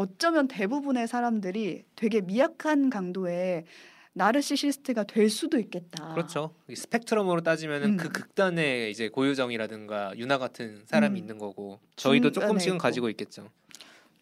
어쩌면 0.00 0.46
대부분의 0.46 1.08
사람들이 1.08 1.84
되게 1.96 2.20
미약한 2.20 2.90
강도의 2.90 3.64
나르시시스트가 4.12 5.04
될 5.04 5.28
수도 5.30 5.58
있겠다. 5.58 6.12
그렇죠. 6.14 6.54
이 6.68 6.76
스펙트럼으로 6.76 7.40
따지면은 7.40 7.92
음. 7.92 7.96
그 7.96 8.10
극단에 8.10 8.90
이제 8.90 9.08
고유정이라든가 9.08 10.12
유나 10.16 10.38
같은 10.38 10.82
사람이 10.86 11.14
음. 11.14 11.22
있는 11.22 11.38
거고 11.38 11.80
저희도 11.96 12.32
조금씩은 12.32 12.74
있고. 12.76 12.82
가지고 12.82 13.08
있겠죠. 13.10 13.48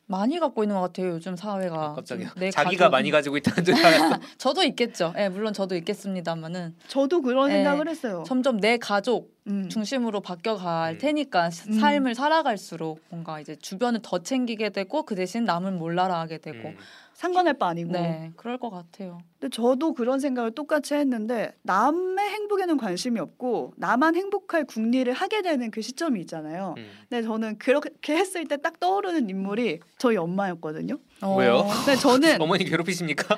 많이 0.07 0.39
갖고 0.39 0.63
있는 0.63 0.77
것 0.77 0.83
같아요. 0.83 1.13
요즘 1.13 1.35
사회가. 1.35 1.95
갑자기 1.95 2.27
내 2.37 2.51
자기가 2.51 2.85
가족- 2.85 2.93
많이 2.93 3.11
가지고 3.11 3.37
있다는 3.39 3.65
줄 3.65 3.75
알았어. 3.75 4.19
저도 4.37 4.63
있겠죠. 4.65 5.15
예, 5.17 5.29
물론 5.31 5.53
저도 5.55 5.77
있겠습니다만은 5.77 6.75
저도 6.89 7.23
그런 7.23 7.49
네. 7.49 7.55
생각을 7.57 7.89
했어요. 7.89 8.23
점점 8.27 8.61
내 8.61 8.77
가족 8.77 9.35
음. 9.47 9.69
중심으로 9.71 10.21
바뀌어갈 10.21 10.95
음. 10.95 10.99
테니까 10.99 11.47
음. 11.69 11.81
삶을 11.81 12.15
살아갈수록 12.15 13.01
뭔가 13.09 13.41
이제 13.41 13.57
주변을 13.57 14.01
더 14.03 14.19
챙기게 14.23 14.71
되고 14.71 15.05
그 15.05 15.15
대신 15.15 15.45
남은 15.45 15.79
몰라라 15.79 16.21
하게 16.21 16.39
되고 16.39 16.69
음. 16.69 16.77
상관할 17.15 17.55
바 17.55 17.69
아니고. 17.69 17.93
네 17.93 18.33
그럴 18.37 18.59
것 18.59 18.71
같아요. 18.71 19.19
근데 19.39 19.55
저도 19.55 19.95
그런 19.95 20.19
생각을 20.21 20.51
똑같이 20.51 20.95
했는데 20.95 21.55
남의 21.63 22.19
행복에는 22.29 22.77
관심이 22.77 23.21
없고 23.21 23.73
나만 23.77 24.17
행복할 24.17 24.65
궁리를 24.65 25.13
하게 25.13 25.43
되는 25.43 25.71
그 25.71 25.81
시점이 25.81 26.21
있잖아요. 26.23 26.75
음. 26.77 26.91
근데 27.09 27.23
저는 27.23 27.59
그렇게 27.59 28.17
했을 28.17 28.47
때 28.47 28.57
딱 28.57 28.81
떠오르는 28.81 29.29
인물이 29.29 29.81
저희 29.99 30.17
엄마였거든요. 30.17 30.97
왜요? 31.39 31.57
어, 31.57 31.69
근데 31.69 31.97
저는 31.97 32.41
어머니 32.41 32.65
괴롭히십니까? 32.65 33.37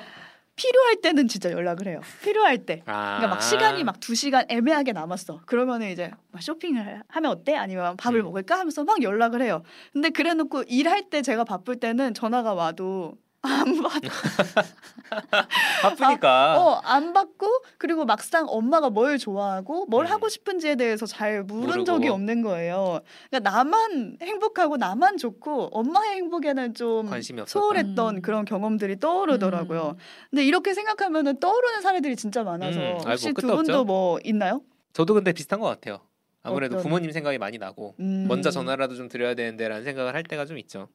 필요할 0.55 0.95
때는 1.01 1.27
진짜 1.27 1.51
연락을 1.51 1.87
해요. 1.87 2.01
필요할 2.23 2.65
때. 2.65 2.81
아. 2.87 3.17
그러니까 3.17 3.27
막 3.27 3.41
시간이 3.41 3.83
막 3.83 3.99
두 3.99 4.15
시간 4.15 4.43
애매하게 4.49 4.91
남았어. 4.93 5.41
그러면은 5.45 5.89
이제 5.91 6.09
막 6.31 6.41
쇼핑을 6.41 7.03
하면 7.07 7.31
어때? 7.31 7.55
아니면 7.55 7.95
밥을 7.97 8.21
음. 8.21 8.25
먹을까? 8.25 8.57
하면서 8.57 8.83
막 8.83 9.03
연락을 9.03 9.41
해요. 9.43 9.61
근데 9.93 10.09
그래놓고 10.09 10.63
일할 10.63 11.09
때 11.11 11.21
제가 11.21 11.43
바쁠 11.43 11.75
때는 11.79 12.13
전화가 12.15 12.53
와도 12.55 13.13
안 13.43 13.81
받, 13.81 14.01
바쁘니까. 15.81 16.59
어, 16.61 16.81
안 16.83 17.13
받고 17.13 17.47
그리고 17.77 18.03
막상 18.05 18.45
엄마가 18.49 18.89
뭘 18.89 19.17
좋아하고 19.17 19.85
뭘 19.85 20.05
음. 20.05 20.11
하고 20.11 20.27
싶은지에 20.27 20.75
대해서 20.75 21.05
잘 21.05 21.43
물은 21.43 21.61
모르고. 21.67 21.83
적이 21.85 22.09
없는 22.09 22.41
거예요. 22.41 22.99
그러니까 23.29 23.49
나만 23.49 24.17
행복하고 24.21 24.77
나만 24.77 25.17
좋고 25.17 25.69
엄마의 25.71 26.15
행복에는 26.17 26.73
좀. 26.73 27.09
소홀했던 27.45 28.17
음. 28.17 28.21
그런 28.21 28.43
경험들이 28.45 28.99
떠오르더라고요. 28.99 29.95
음. 29.95 29.97
근데 30.31 30.45
이렇게 30.45 30.73
생각하면은 30.73 31.39
떠오르는 31.39 31.81
사례들이 31.81 32.15
진짜 32.15 32.43
많아서 32.43 32.77
음, 32.79 32.83
아이고, 32.83 33.09
혹시 33.09 33.31
끝도 33.33 33.47
두 33.47 33.55
분도 33.57 33.73
없죠. 33.73 33.83
뭐 33.85 34.19
있나요? 34.23 34.61
저도 34.93 35.13
근데 35.13 35.31
비슷한 35.31 35.59
것 35.59 35.67
같아요. 35.67 35.99
아무래도 36.43 36.75
어떤- 36.75 36.83
부모님 36.83 37.11
생각이 37.11 37.37
많이 37.37 37.57
나고 37.57 37.95
음. 37.99 38.25
먼저 38.27 38.51
전화라도 38.51 38.95
좀 38.95 39.09
드려야 39.09 39.33
되는데라는 39.33 39.83
생각을 39.83 40.13
할 40.13 40.23
때가 40.23 40.45
좀 40.45 40.57
있죠. 40.59 40.87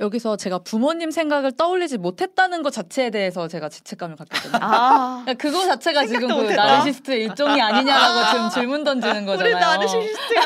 여기서 0.00 0.36
제가 0.36 0.58
부모님 0.58 1.10
생각을 1.10 1.52
떠올리지 1.56 1.96
못했다는 1.98 2.62
것 2.62 2.70
자체에 2.72 3.08
대해서 3.10 3.48
제가 3.48 3.68
죄책감을 3.70 4.16
갖거든요. 4.16 4.58
아, 4.60 5.22
그러니까 5.24 5.34
그거 5.34 5.64
자체가 5.64 6.04
지금 6.06 6.28
그. 6.28 6.52
나르시스트의 6.52 7.24
일종이 7.24 7.60
아니냐라고 7.60 8.30
지금 8.32 8.50
질문 8.50 8.84
던지는 8.84 9.18
우리 9.22 9.24
거잖아요. 9.26 9.58
나르시시스트야. 9.58 10.42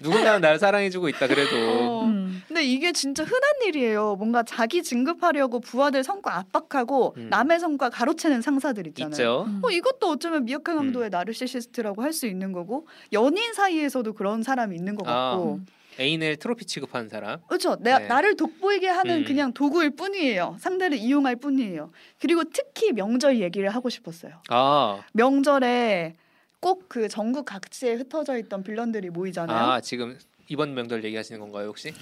누군가는 0.00 0.40
나를 0.40 0.58
사랑해주고 0.58 1.08
있다 1.10 1.26
그래도 1.26 1.56
어. 1.56 2.04
음. 2.04 2.27
근데 2.46 2.64
이게 2.64 2.92
진짜 2.92 3.24
흔한 3.24 3.42
일이에요. 3.66 4.16
뭔가 4.16 4.42
자기 4.42 4.82
진급하려고 4.82 5.60
부하들 5.60 6.04
성과 6.04 6.36
압박하고 6.38 7.14
음. 7.16 7.28
남의 7.30 7.58
성과 7.60 7.90
가로채는 7.90 8.42
상사들 8.42 8.86
있잖아요. 8.88 9.10
있죠. 9.10 9.44
음. 9.48 9.60
어, 9.64 9.70
이것도 9.70 10.08
어쩌면 10.08 10.44
미약한 10.44 10.76
강도의 10.76 11.10
나르시시스트라고 11.10 12.02
할 12.02 12.12
수 12.12 12.26
있는 12.26 12.52
거고 12.52 12.86
연인 13.12 13.52
사이에서도 13.54 14.12
그런 14.14 14.42
사람이 14.42 14.74
있는 14.74 14.94
것 14.96 15.06
아. 15.08 15.30
같고 15.30 15.60
애인을 16.00 16.36
트로피 16.36 16.64
취급하는 16.64 17.08
사람. 17.08 17.40
그렇죠. 17.48 17.76
내, 17.80 17.96
네. 17.98 18.06
나를 18.06 18.36
돋보이게 18.36 18.86
하는 18.88 19.18
음. 19.18 19.24
그냥 19.24 19.52
도구일 19.52 19.90
뿐이에요. 19.90 20.56
상대를 20.60 20.96
이용할 20.96 21.36
뿐이에요. 21.36 21.90
그리고 22.20 22.44
특히 22.52 22.92
명절 22.92 23.40
얘기를 23.40 23.68
하고 23.70 23.88
싶었어요. 23.90 24.32
아, 24.48 25.00
명절에 25.12 26.14
꼭 26.60 26.88
그 26.88 27.08
전국 27.08 27.44
각지에 27.44 27.94
흩어져 27.94 28.36
있던 28.38 28.62
빌런들이 28.64 29.10
모이잖아요. 29.10 29.56
아 29.56 29.80
지금 29.80 30.18
이번 30.48 30.74
명절 30.74 31.04
얘기하시는 31.04 31.38
건가요 31.40 31.68
혹시? 31.68 31.92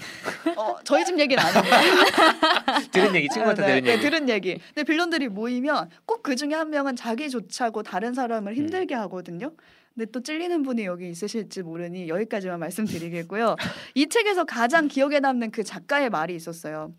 어, 0.57 0.77
저희 0.85 1.05
집 1.05 1.19
얘기는 1.19 1.43
아닙니다. 1.43 1.81
들은 2.93 3.15
얘기 3.17 3.29
친구한테 3.29 3.63
네, 3.63 3.69
들은 3.69 3.85
네, 3.85 3.91
얘기. 3.93 4.03
들은 4.03 4.29
얘기. 4.29 4.59
근데 4.75 4.85
빌런들이 4.85 5.29
모이면 5.29 5.91
꼭 6.05 6.17
그 6.27 6.35
중에 6.35 6.55
한 6.55 6.71
명은 6.71 6.97
자기 6.97 7.31
좋차고 7.31 7.85
다른 7.85 8.13
사람을 8.13 8.51
음. 8.53 8.57
힘들게 8.57 8.97
하거든요. 8.97 9.53
근데 9.95 10.11
또 10.11 10.21
찔리는 10.21 10.63
분이 10.65 10.85
여기 10.85 11.09
있으실지 11.09 11.63
모르니 11.63 12.09
여기까지만 12.09 12.59
말씀드리겠고요. 12.59 13.55
이 13.95 14.09
책에서 14.09 14.43
가장 14.45 14.89
기억에 14.89 15.21
남는 15.21 15.53
그 15.53 15.63
작가의 15.63 16.11
말이 16.11 16.35
있었어요. 16.35 16.93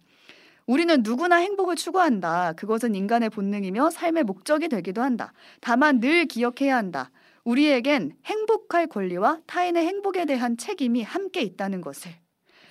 우리는 0.65 1.01
누구나 1.03 1.37
행복을 1.37 1.75
추구한다. 1.75 2.53
그것은 2.53 2.95
인간의 2.95 3.29
본능이며 3.31 3.89
삶의 3.89 4.23
목적이 4.23 4.69
되기도 4.69 5.01
한다. 5.01 5.33
다만 5.59 5.99
늘 5.99 6.25
기억해야 6.25 6.77
한다. 6.77 7.11
우리에겐 7.47 8.11
행복할 8.25 8.87
권리와 8.87 9.39
타인의 9.47 9.85
행복에 9.85 10.25
대한 10.25 10.57
책임이 10.57 11.01
함께 11.01 11.41
있다는 11.41 11.79
것을. 11.79 12.11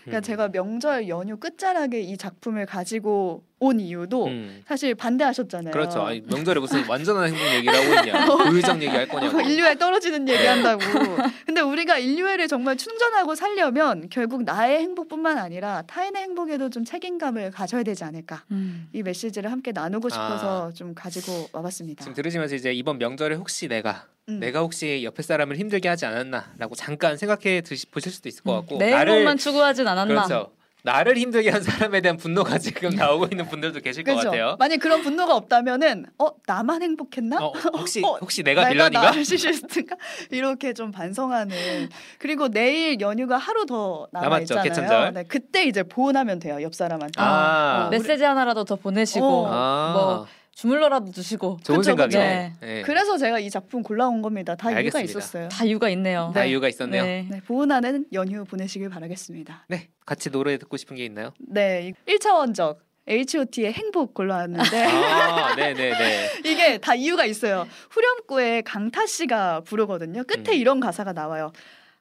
그러니까 0.02 0.18
음. 0.18 0.22
제가 0.22 0.48
명절 0.48 1.08
연휴 1.08 1.38
끝자락에 1.38 2.00
이 2.00 2.18
작품을 2.18 2.66
가지고 2.66 3.44
온 3.58 3.80
이유도 3.80 4.26
음. 4.26 4.62
사실 4.66 4.94
반대하셨잖아요. 4.94 5.72
그렇죠. 5.72 6.02
아니, 6.02 6.20
명절에 6.20 6.60
무슨 6.60 6.84
완전한 6.88 7.32
행복 7.32 7.46
얘기를 7.54 7.74
하고 7.74 8.06
있냐? 8.08 8.26
고유정 8.26 8.82
얘기할 8.82 9.08
거냐고. 9.08 9.40
인류애 9.40 9.76
떨어지는 9.78 10.28
얘기한다고. 10.28 10.80
근데 11.46 11.62
우리가 11.62 11.96
인류애를 11.98 12.48
정말 12.48 12.76
충전하고 12.76 13.34
살려면 13.34 14.08
결국 14.10 14.42
나의 14.44 14.80
행복뿐만 14.80 15.38
아니라 15.38 15.82
타인의 15.86 16.22
행복에도 16.22 16.68
좀 16.68 16.84
책임감을 16.84 17.50
가져야 17.50 17.82
되지 17.82 18.04
않을까. 18.04 18.44
음. 18.50 18.88
이 18.92 19.02
메시지를 19.02 19.50
함께 19.50 19.72
나누고 19.72 20.10
싶어서 20.10 20.72
좀 20.74 20.94
가지고 20.94 21.48
와봤습니다. 21.52 22.04
지금 22.04 22.14
들으시면서 22.14 22.56
이제 22.56 22.72
이번 22.72 22.98
명절에 22.98 23.36
혹시 23.36 23.68
내가 23.68 24.04
음. 24.28 24.40
내가 24.40 24.60
혹시 24.60 25.02
옆에 25.02 25.22
사람을 25.22 25.56
힘들게 25.56 25.88
하지 25.88 26.04
않았나라고 26.04 26.74
잠깐 26.74 27.16
생각해 27.16 27.62
드시, 27.62 27.86
보실 27.86 28.12
수도 28.12 28.28
있을 28.28 28.42
것 28.42 28.52
같고 28.52 28.78
내 28.78 28.92
행복만 28.92 29.38
추구하진 29.38 29.86
않았나. 29.88 30.26
그렇죠. 30.26 30.50
나를 30.86 31.18
힘들게 31.18 31.50
한 31.50 31.62
사람에 31.62 32.00
대한 32.00 32.16
분노가 32.16 32.58
지금 32.58 32.90
나오고 32.90 33.26
있는 33.32 33.48
분들도 33.48 33.80
계실 33.80 34.04
것 34.04 34.12
그렇죠. 34.12 34.30
같아요. 34.30 34.56
만약 34.60 34.78
그런 34.78 35.02
분노가 35.02 35.34
없다면은 35.34 36.06
어 36.16 36.28
나만 36.46 36.80
행복했나? 36.82 37.38
어, 37.44 37.52
혹시 37.74 38.02
어, 38.04 38.18
혹시 38.20 38.44
내가 38.44 38.68
빌런인가? 38.68 39.10
나르시시스트인가? 39.10 39.96
이렇게 40.30 40.72
좀 40.72 40.92
반성하는. 40.92 41.88
그리고 42.18 42.48
내일 42.48 43.00
연휴가 43.00 43.36
하루 43.36 43.66
더 43.66 44.06
남아 44.12 44.26
남았죠, 44.26 44.42
있잖아요. 44.44 44.62
개천절. 44.62 45.12
네, 45.12 45.24
그때 45.26 45.64
이제 45.64 45.82
보온하면 45.82 46.38
돼요 46.38 46.62
옆 46.62 46.72
사람한테. 46.74 47.20
아. 47.20 47.86
어, 47.86 47.90
메시지 47.90 48.22
하나라도 48.22 48.62
더 48.62 48.76
보내시고 48.76 49.26
어. 49.26 49.48
아, 49.50 49.92
뭐 49.92 50.26
주물러라도 50.56 51.12
주시고 51.12 51.58
좋은 51.62 51.78
그쵸, 51.78 51.90
생각이네. 51.90 52.52
네. 52.60 52.82
그래서 52.82 53.18
제가 53.18 53.38
이 53.38 53.50
작품 53.50 53.82
골라온 53.82 54.22
겁니다. 54.22 54.54
다 54.56 54.70
이유가 54.70 54.78
알겠습니다. 54.98 55.18
있었어요. 55.18 55.48
다 55.50 55.64
이유가 55.66 55.90
있네요. 55.90 56.32
다 56.34 56.46
이유가 56.46 56.66
있었네요. 56.66 57.02
네. 57.02 57.26
네. 57.28 57.36
네, 57.36 57.40
보온하는 57.42 58.06
연휴 58.14 58.42
보내시길 58.44 58.88
바라겠습니다. 58.88 59.66
같이 60.06 60.30
노래 60.30 60.56
듣고 60.56 60.78
싶은 60.78 60.96
게 60.96 61.04
있나요? 61.04 61.34
네, 61.38 61.92
1차원적 62.08 62.78
H.O.T의 63.06 63.72
행복 63.72 64.14
골라왔는데 64.14 64.84
아, 64.84 65.54
네, 65.54 65.74
네, 65.74 65.90
네. 65.90 66.30
이게 66.50 66.78
다 66.78 66.94
이유가 66.94 67.26
있어요. 67.26 67.68
후렴구에 67.90 68.62
강타 68.62 69.06
씨가 69.06 69.60
부르거든요. 69.60 70.24
끝에 70.24 70.42
음. 70.48 70.54
이런 70.54 70.80
가사가 70.80 71.12
나와요. 71.12 71.52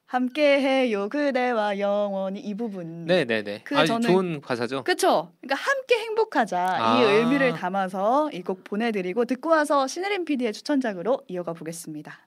함께해요 0.06 1.08
그대와 1.08 1.78
영원히 1.80 2.40
이 2.40 2.54
부분. 2.54 3.06
네, 3.06 3.24
네, 3.24 3.42
네. 3.42 3.60
그 3.64 3.76
아주 3.76 3.92
저는- 3.94 4.06
좋은 4.06 4.40
가사죠. 4.40 4.84
그쵸? 4.84 5.32
그러니까 5.40 5.56
함께 5.70 5.96
행복하자 5.98 6.76
아. 6.78 6.98
이 6.98 7.02
의미를 7.04 7.52
담아서 7.52 8.30
이 8.32 8.42
곡 8.42 8.62
보내드리고 8.62 9.24
듣고 9.24 9.50
와서 9.50 9.88
신혜림 9.88 10.24
PD의 10.24 10.52
추천작으로 10.52 11.22
이어가 11.26 11.52
보겠습니다. 11.52 12.20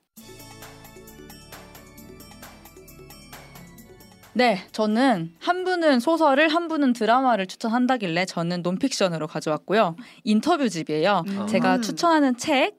네, 4.34 4.66
저는 4.74 5.34
한 5.40 5.64
분은 5.64 6.00
소설을 6.02 6.50
한 6.50 6.68
분은 6.68 6.94
드라마를 6.94 7.46
추천한다길래 7.48 8.26
저는 8.26 8.62
논픽션으로 8.62 9.28
가져왔고요. 9.28 9.96
인터뷰집이에요. 10.24 11.24
음. 11.28 11.48
제가 11.48 11.80
추천하는 11.82 12.38
책 12.38 12.76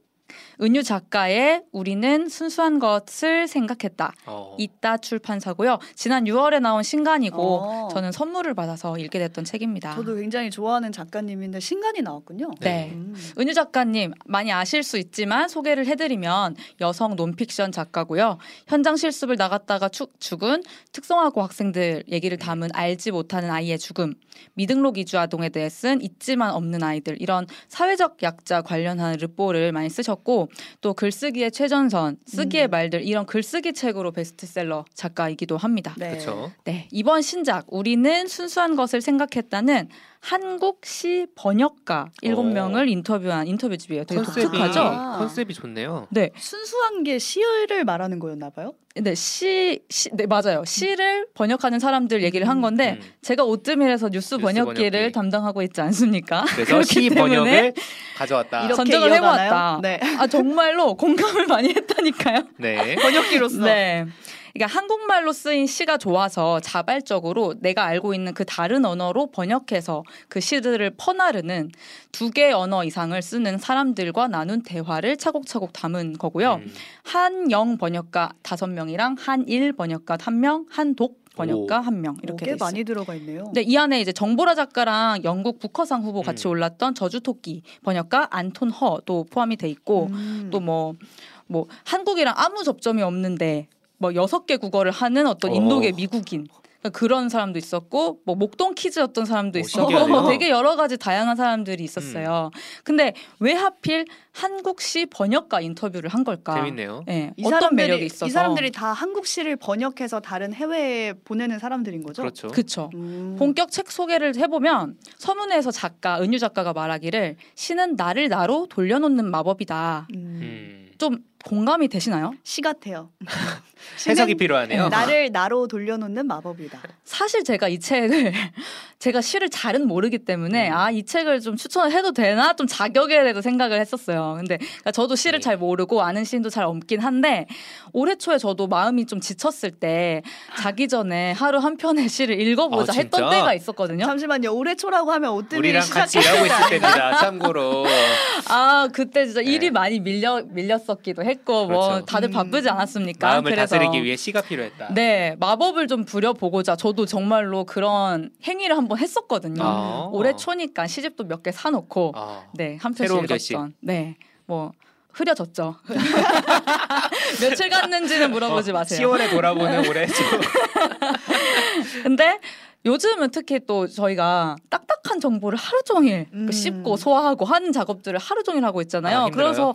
은유 0.62 0.82
작가의 0.82 1.62
우리는 1.72 2.28
순수한 2.28 2.78
것을 2.78 3.48
생각했다. 3.48 4.12
어. 4.26 4.56
이따 4.58 4.98
출판사고요. 4.98 5.78
지난 5.94 6.24
6월에 6.24 6.60
나온 6.60 6.82
신간이고 6.82 7.42
어. 7.42 7.88
저는 7.92 8.12
선물을 8.12 8.52
받아서 8.54 8.98
읽게 8.98 9.18
됐던 9.18 9.44
책입니다. 9.44 9.94
저도 9.94 10.16
굉장히 10.16 10.50
좋아하는 10.50 10.92
작가님인데 10.92 11.60
신간이 11.60 12.02
나왔군요. 12.02 12.50
네. 12.60 12.90
음. 12.92 13.14
은유 13.38 13.54
작가님 13.54 14.12
많이 14.26 14.52
아실 14.52 14.82
수 14.82 14.98
있지만 14.98 15.48
소개를 15.48 15.86
해드리면 15.86 16.56
여성 16.80 17.16
논픽션 17.16 17.72
작가고요. 17.72 18.38
현장 18.66 18.96
실습을 18.96 19.36
나갔다가 19.36 19.88
축, 19.88 20.20
죽은 20.20 20.62
특성화고 20.92 21.42
학생들 21.42 22.04
얘기를 22.08 22.36
담은 22.36 22.68
알지 22.74 23.12
못하는 23.12 23.50
아이의 23.50 23.78
죽음, 23.78 24.14
미등록 24.54 24.98
이주 24.98 25.18
아동에 25.18 25.48
대해 25.48 25.68
쓴 25.68 26.02
있지만 26.02 26.50
없는 26.52 26.82
아이들 26.82 27.16
이런 27.20 27.46
사회적 27.68 28.22
약자 28.22 28.62
관련한 28.62 29.16
르포를 29.16 29.72
많이 29.72 29.88
쓰셨고 29.88 30.49
또 30.80 30.94
글쓰기의 30.94 31.50
최전선, 31.52 32.18
쓰기의 32.26 32.68
음. 32.68 32.70
말들 32.70 33.02
이런 33.02 33.26
글쓰기 33.26 33.72
책으로 33.72 34.12
베스트셀러 34.12 34.84
작가이기도 34.94 35.56
합니다. 35.56 35.94
네. 35.98 36.10
그렇죠. 36.10 36.52
네, 36.64 36.88
이번 36.90 37.22
신작 37.22 37.66
우리는 37.68 38.26
순수한 38.26 38.76
것을 38.76 39.00
생각했다는 39.00 39.88
한국 40.20 40.84
시 40.84 41.26
번역가 41.34 42.10
일곱 42.22 42.42
오. 42.42 42.44
명을 42.44 42.88
인터뷰한 42.88 43.46
인터뷰집이에요. 43.46 44.04
되게 44.04 44.20
컨셉이 44.20 44.44
독특하죠? 44.44 44.80
아. 44.80 45.18
컨셉이 45.18 45.54
좋네요. 45.54 46.06
네, 46.10 46.30
순수한 46.36 47.02
게 47.02 47.18
시를 47.18 47.84
말하는 47.84 48.18
거였나 48.18 48.50
봐요. 48.50 48.74
네, 48.96 49.14
시, 49.14 49.80
시, 49.88 50.10
네, 50.12 50.26
맞아요. 50.26 50.62
시를 50.66 51.26
번역하는 51.34 51.78
사람들 51.78 52.22
얘기를 52.22 52.48
한 52.48 52.60
건데, 52.60 52.98
음. 53.00 53.12
제가 53.22 53.44
오뜨밀에서 53.44 54.08
뉴스, 54.10 54.34
뉴스 54.34 54.38
번역기를 54.38 54.90
번역기. 54.90 55.12
담당하고 55.12 55.62
있지 55.62 55.80
않습니까? 55.80 56.44
그래서 56.54 56.82
시 56.82 57.08
때문에 57.08 57.14
번역을 57.20 57.74
가져왔다. 58.16 58.66
이어가나요? 58.68 59.14
해보았다. 59.14 59.78
네. 59.82 60.00
아, 60.18 60.26
정말로 60.26 60.94
공감을 60.96 61.46
많이 61.46 61.70
했다니까요. 61.70 62.42
네. 62.58 62.96
번역기로서. 63.00 63.64
네. 63.64 64.06
그러니까 64.54 64.78
한국말로 64.78 65.32
쓰인 65.32 65.66
시가 65.66 65.98
좋아서 65.98 66.60
자발적으로 66.60 67.54
내가 67.60 67.84
알고 67.84 68.14
있는 68.14 68.34
그 68.34 68.44
다른 68.44 68.84
언어로 68.84 69.30
번역해서 69.30 70.04
그 70.28 70.40
시들을 70.40 70.92
퍼나르는 70.96 71.70
두 72.12 72.30
개 72.30 72.52
언어 72.52 72.84
이상을 72.84 73.20
쓰는 73.20 73.58
사람들과 73.58 74.28
나눈 74.28 74.62
대화를 74.62 75.16
차곡차곡 75.16 75.72
담은 75.72 76.12
거고요. 76.18 76.60
음. 76.62 76.72
한영 77.02 77.76
번역가 77.76 78.30
다섯 78.42 78.68
명이랑 78.68 79.16
한일 79.18 79.72
번역가 79.72 80.18
한 80.20 80.40
명, 80.40 80.66
한독 80.70 81.20
번역가 81.34 81.78
오. 81.78 81.82
한명 81.82 82.16
이렇게 82.22 82.46
꽤. 82.46 82.56
많이 82.56 82.84
들어가 82.84 83.14
있네요. 83.16 83.50
네, 83.52 83.62
이 83.62 83.76
안에 83.76 84.00
이제 84.00 84.12
정보라 84.12 84.54
작가랑 84.54 85.24
영국 85.24 85.58
부커상 85.58 86.02
후보 86.02 86.22
같이 86.22 86.46
음. 86.46 86.50
올랐던 86.50 86.94
저주토끼 86.94 87.62
번역가 87.84 88.28
안톤 88.30 88.70
허도 88.70 89.26
포함이 89.30 89.56
돼 89.56 89.68
있고 89.68 90.06
음. 90.12 90.50
또뭐뭐 90.52 91.66
한국이랑 91.84 92.34
아무 92.36 92.62
접점이 92.64 93.02
없는데 93.02 93.68
뭐 94.00 94.14
여섯 94.14 94.46
개 94.46 94.56
국어를 94.56 94.90
하는 94.90 95.26
어떤 95.26 95.52
오. 95.52 95.54
인도계 95.54 95.92
미국인 95.92 96.48
그러니까 96.80 96.98
그런 96.98 97.28
사람도 97.28 97.58
있었고 97.58 98.20
뭐 98.24 98.34
목동 98.34 98.74
키즈였던 98.74 99.26
사람도 99.26 99.58
오, 99.58 99.60
있었고 99.60 99.90
신기하네요. 99.90 100.28
되게 100.32 100.48
여러 100.48 100.74
가지 100.76 100.96
다양한 100.96 101.36
사람들이 101.36 101.84
있었어요. 101.84 102.50
근데 102.82 103.12
왜 103.38 103.52
하필 103.52 104.06
한국시 104.32 105.04
번역가 105.04 105.60
인터뷰를 105.60 106.08
한 106.08 106.24
걸까? 106.24 106.54
재밌네요. 106.54 107.04
예, 107.10 107.32
이 107.36 107.42
어떤 107.42 107.60
사람들이 107.60 107.88
매력이 107.88 108.06
있어서 108.06 108.26
이 108.26 108.30
사람들이 108.30 108.72
다 108.72 108.94
한국시를 108.94 109.56
번역해서 109.56 110.20
다른 110.20 110.54
해외에 110.54 111.12
보내는 111.12 111.58
사람들인 111.58 112.02
거죠? 112.02 112.22
그렇죠. 112.22 112.48
그쵸. 112.48 112.90
음. 112.94 113.36
본격 113.38 113.70
책 113.70 113.90
소개를 113.90 114.36
해보면 114.36 114.96
서문에서 115.18 115.70
작가 115.72 116.22
은유 116.22 116.38
작가가 116.38 116.72
말하기를 116.72 117.36
시는 117.54 117.96
나를 117.96 118.30
나로 118.30 118.66
돌려놓는 118.70 119.30
마법이다. 119.30 120.08
음. 120.14 120.16
음. 120.16 120.90
좀 120.96 121.18
공감이 121.44 121.88
되시나요? 121.88 122.32
시 122.44 122.60
같아요. 122.60 123.10
해석이 124.06 124.34
필요하네요. 124.34 124.88
나를 124.88 125.30
나로 125.32 125.66
돌려놓는 125.66 126.26
마법이다. 126.26 126.80
사실 127.04 127.44
제가 127.44 127.68
이 127.68 127.80
책을 127.80 128.32
제가 128.98 129.22
시를 129.22 129.48
잘은 129.48 129.86
모르기 129.86 130.18
때문에 130.18 130.68
음. 130.68 130.76
아이 130.76 131.02
책을 131.02 131.40
좀 131.40 131.56
추천을 131.56 131.92
해도 131.92 132.12
되나 132.12 132.52
좀 132.54 132.66
자격에 132.66 133.20
대해서 133.22 133.40
생각을 133.40 133.80
했었어요. 133.80 134.34
근데 134.36 134.58
그러니까 134.58 134.92
저도 134.92 135.16
시를 135.16 135.38
네. 135.38 135.42
잘 135.42 135.56
모르고 135.56 136.02
아는 136.02 136.24
시인도 136.24 136.50
잘 136.50 136.64
없긴 136.64 137.00
한데 137.00 137.46
올해 137.92 138.16
초에 138.16 138.36
저도 138.36 138.66
마음이 138.66 139.06
좀 139.06 139.20
지쳤을 139.20 139.70
때 139.70 140.22
자기 140.58 140.86
전에 140.86 141.32
하루 141.32 141.58
한 141.58 141.78
편의 141.78 142.08
시를 142.10 142.38
읽어보자 142.38 142.92
아, 142.92 142.96
했던? 142.96 143.30
때가 143.30 143.54
있었거든요. 143.54 144.04
잠시만요. 144.04 144.54
올해 144.54 144.74
초라고 144.74 145.10
하면 145.12 145.32
오뜨밀이 145.32 145.68
우리랑 145.70 145.88
같이 145.88 146.20
시작했을 146.20 146.46
일하고 146.46 146.48
때 146.48 146.54
있을 146.54 146.80
때입니다. 146.80 147.16
참고로. 147.16 147.86
아 148.48 148.88
그때 148.92 149.24
진짜 149.24 149.40
네. 149.40 149.50
일이 149.50 149.70
많이 149.70 150.00
밀려 150.00 150.42
밀렸었기도 150.42 151.24
했고 151.30 151.66
뭐 151.66 151.88
그렇죠. 151.88 152.04
다들 152.06 152.28
음. 152.28 152.32
바쁘지 152.32 152.68
않았습니까? 152.68 153.26
마음을 153.26 153.50
그래서 153.52 153.76
다스리기 153.78 154.04
위해 154.04 154.16
시가 154.16 154.42
필요했다. 154.42 154.92
네 154.94 155.36
마법을 155.40 155.86
좀 155.88 156.04
부려보고자 156.04 156.76
저도 156.76 157.06
정말로 157.06 157.64
그런 157.64 158.30
행위를 158.44 158.76
한번 158.76 158.98
했었거든요. 158.98 159.62
아. 159.64 160.08
올해 160.12 160.34
초니까 160.36 160.86
시집도 160.86 161.24
몇 161.24 161.40
개 161.42 161.50
사놓고 161.52 162.12
아. 162.16 162.42
네한 162.54 162.78
편씩 162.94 162.96
새로운 162.98 163.24
읽었던 163.24 163.28
결심. 163.28 163.74
네뭐 163.80 164.72
흐려졌죠. 165.12 165.76
며칠 167.40 167.68
갔는지는 167.70 168.30
물어보지 168.30 168.72
마세요. 168.72 169.10
10월에 169.10 169.30
돌아보는 169.30 169.88
올해 169.88 170.06
초. 170.06 170.14
근데 172.02 172.38
요즘은 172.84 173.30
특히 173.30 173.60
또 173.66 173.86
저희가 173.86 174.56
딱딱한 174.70 175.20
정보를 175.20 175.58
하루 175.58 175.82
종일 175.84 176.26
그 176.30 176.36
음. 176.36 176.52
씹고 176.52 176.96
소화하고 176.96 177.44
하는 177.44 177.72
작업들을 177.72 178.18
하루 178.18 178.42
종일 178.42 178.64
하고 178.64 178.80
있잖아요. 178.82 179.18
아. 179.18 179.30
그래서 179.30 179.74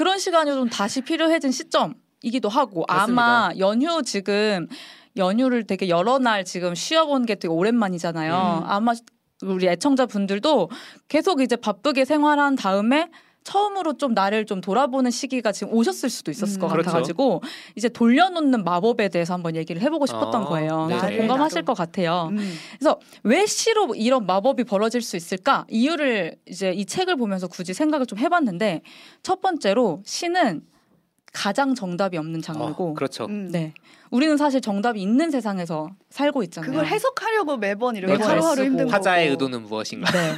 그런 0.00 0.18
시간이 0.18 0.50
좀 0.50 0.70
다시 0.70 1.02
필요해진 1.02 1.52
시점이기도 1.52 2.48
하고 2.48 2.86
맞습니다. 2.88 3.22
아마 3.22 3.50
연휴 3.58 4.00
지금 4.02 4.66
연휴를 5.18 5.66
되게 5.66 5.90
여러 5.90 6.18
날 6.18 6.46
지금 6.46 6.74
쉬어본 6.74 7.26
게 7.26 7.34
되게 7.34 7.48
오랜만이잖아요. 7.48 8.62
음. 8.64 8.66
아마 8.66 8.94
우리 9.42 9.68
애청자 9.68 10.06
분들도 10.06 10.70
계속 11.08 11.42
이제 11.42 11.54
바쁘게 11.54 12.06
생활한 12.06 12.56
다음에 12.56 13.10
처음으로 13.44 13.94
좀 13.94 14.12
나를 14.12 14.44
좀 14.44 14.60
돌아보는 14.60 15.10
시기가 15.10 15.52
지금 15.52 15.72
오셨을 15.72 16.10
수도 16.10 16.30
있었을 16.30 16.58
음. 16.58 16.60
것 16.60 16.68
그렇죠. 16.68 16.86
같아가지고 16.86 17.42
이제 17.74 17.88
돌려놓는 17.88 18.64
마법에 18.64 19.08
대해서 19.08 19.34
한번 19.34 19.56
얘기를 19.56 19.80
해보고 19.82 20.06
싶었던 20.06 20.42
아, 20.42 20.44
거예요. 20.44 20.86
네. 20.86 21.16
공감하실. 21.16 21.60
것 21.64 21.74
같아요. 21.74 22.28
음. 22.30 22.38
그래서 22.78 22.98
왜 23.22 23.44
시로 23.44 23.94
이런 23.94 24.24
마법이 24.24 24.64
벌어질 24.64 25.02
수 25.02 25.16
있을까? 25.16 25.66
이유를 25.68 26.36
이제 26.46 26.72
이 26.72 26.86
책을 26.86 27.16
보면서 27.16 27.48
굳이 27.48 27.74
생각을 27.74 28.06
좀 28.06 28.18
해봤는데 28.18 28.80
첫 29.22 29.40
번째로 29.42 30.02
시는 30.04 30.62
가장 31.32 31.74
정답이 31.74 32.16
없는 32.16 32.42
장르고 32.42 32.90
어, 32.90 32.94
그렇죠. 32.94 33.26
음. 33.26 33.48
네. 33.52 33.72
우리는 34.10 34.36
사실 34.36 34.60
정답이 34.60 35.00
있는 35.00 35.30
세상에서 35.30 35.90
살고 36.10 36.42
있잖아요. 36.44 36.70
그걸 36.70 36.86
해석하려고 36.86 37.56
매번 37.56 37.94
이렇게 37.96 38.14
매번 38.14 38.28
하루하루 38.28 38.56
쓰고. 38.56 38.64
힘든 38.66 38.84
거고. 38.86 38.96
화자의 38.96 39.28
의도는 39.30 39.62
무엇인가? 39.62 40.10
네. 40.10 40.34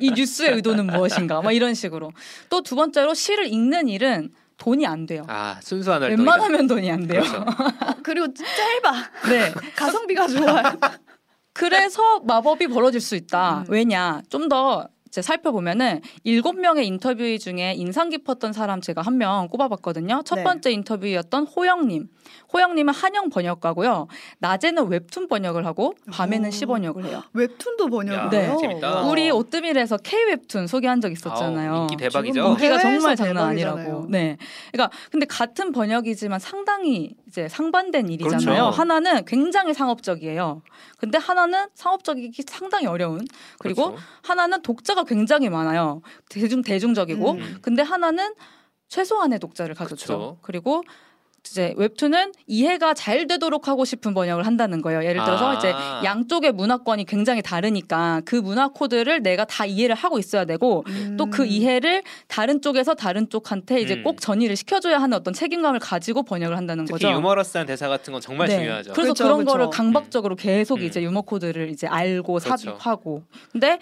이 0.00 0.10
뉴스의 0.10 0.52
의도는 0.56 0.86
무엇인가? 0.88 1.40
막 1.40 1.52
이런 1.52 1.72
식으로. 1.74 2.12
또 2.50 2.60
두 2.60 2.76
번째로 2.76 3.14
시를 3.14 3.46
읽는 3.46 3.88
일은 3.88 4.30
돈이 4.58 4.86
안 4.86 5.06
돼요. 5.06 5.24
아 5.28 5.58
순수한 5.62 6.02
활동이다. 6.02 6.22
웬만하면 6.32 6.66
돈이 6.66 6.90
안 6.90 7.06
돼요. 7.06 7.22
그렇죠. 7.22 7.44
그리고 8.04 8.26
짧아. 8.34 9.28
네. 9.30 9.52
가성비가 9.76 10.28
좋아요. 10.28 10.62
그래서 11.52 12.20
마법이 12.20 12.66
벌어질 12.68 13.00
수 13.00 13.16
있다. 13.16 13.60
음. 13.60 13.72
왜냐? 13.72 14.22
좀 14.28 14.48
더 14.48 14.88
이제 15.14 15.22
살펴보면은 15.22 16.00
일곱 16.24 16.58
명의 16.58 16.88
인터뷰 16.88 17.38
중에 17.38 17.74
인상 17.76 18.10
깊었던 18.10 18.52
사람 18.52 18.80
제가 18.80 19.00
한 19.00 19.14
명 19.14 19.46
꼽아봤거든요. 19.48 20.22
첫 20.24 20.34
네. 20.34 20.42
번째 20.42 20.72
인터뷰였던 20.72 21.46
호영님. 21.46 22.08
호영님은 22.52 22.92
한영 22.92 23.30
번역가고요. 23.30 24.08
낮에는 24.40 24.88
웹툰 24.88 25.28
번역을 25.28 25.66
하고 25.66 25.94
밤에는 26.10 26.48
오. 26.48 26.50
시 26.50 26.66
번역을 26.66 27.04
해요. 27.04 27.22
웹툰도 27.32 27.86
번역을 27.90 28.36
야, 28.36 28.42
해요. 28.42 28.56
재밌다. 28.60 28.90
와. 28.92 29.02
우리 29.08 29.30
오뜨밀에서 29.30 29.98
K 29.98 30.24
웹툰 30.24 30.66
소개한 30.66 31.00
적 31.00 31.12
있었잖아요. 31.12 31.72
아우, 31.72 31.80
인기 31.82 31.96
대박이죠. 31.96 32.48
인기가 32.48 32.78
정말 32.78 33.14
장난 33.14 33.50
대박이잖아요. 33.54 33.76
아니라고. 33.84 34.06
네. 34.10 34.36
그러니까 34.72 34.96
근데 35.12 35.26
같은 35.26 35.70
번역이지만 35.70 36.40
상당히 36.40 37.14
이제 37.34 37.48
상반된 37.48 38.08
일이잖아요. 38.10 38.44
그렇죠. 38.44 38.70
하나는 38.70 39.24
굉장히 39.24 39.74
상업적이에요. 39.74 40.62
근데 40.98 41.18
하나는 41.18 41.66
상업적이기 41.74 42.44
상당히 42.46 42.86
어려운. 42.86 43.26
그리고 43.58 43.86
그렇죠. 43.90 44.04
하나는 44.22 44.62
독자가 44.62 45.02
굉장히 45.02 45.48
많아요. 45.48 46.00
대중 46.28 46.62
대중적이고. 46.62 47.32
음. 47.32 47.58
근데 47.60 47.82
하나는 47.82 48.34
최소한의 48.86 49.40
독자를 49.40 49.74
가졌죠. 49.74 50.06
그쵸. 50.06 50.38
그리고 50.42 50.84
이제 51.46 51.74
웹툰은 51.76 52.32
이해가 52.46 52.94
잘 52.94 53.26
되도록 53.26 53.68
하고 53.68 53.84
싶은 53.84 54.14
번역을 54.14 54.46
한다는 54.46 54.80
거예요. 54.82 55.04
예를 55.04 55.22
들어서 55.24 55.50
아. 55.50 55.54
이제 55.54 55.72
양쪽의 56.04 56.52
문화권이 56.52 57.04
굉장히 57.04 57.42
다르니까 57.42 58.22
그 58.24 58.36
문화 58.36 58.68
코드를 58.68 59.22
내가 59.22 59.44
다 59.44 59.66
이해를 59.66 59.94
하고 59.94 60.18
있어야 60.18 60.44
되고 60.44 60.84
음. 60.88 61.16
또그 61.16 61.46
이해를 61.46 62.02
다른 62.28 62.60
쪽에서 62.62 62.94
다른 62.94 63.28
쪽한테 63.28 63.80
이제 63.80 63.94
음. 63.94 64.02
꼭 64.02 64.20
전이를 64.20 64.56
시켜줘야 64.56 64.98
하는 64.98 65.16
어떤 65.16 65.34
책임감을 65.34 65.80
가지고 65.80 66.22
번역을 66.22 66.56
한다는 66.56 66.86
특히 66.86 67.04
거죠. 67.04 67.16
유머러스한 67.16 67.66
대사 67.66 67.88
같은 67.88 68.12
건 68.12 68.20
정말 68.20 68.48
네. 68.48 68.58
중요하죠. 68.58 68.92
그래서 68.92 69.12
그렇죠, 69.12 69.24
그런 69.24 69.38
그렇죠. 69.38 69.52
거를 69.52 69.70
강박적으로 69.70 70.36
계속 70.36 70.80
음. 70.80 70.84
이제 70.84 71.02
유머 71.02 71.22
코드를 71.22 71.68
이제 71.68 71.86
알고 71.86 72.38
그렇죠. 72.38 72.56
삽입하고. 72.56 73.22
근데 73.52 73.78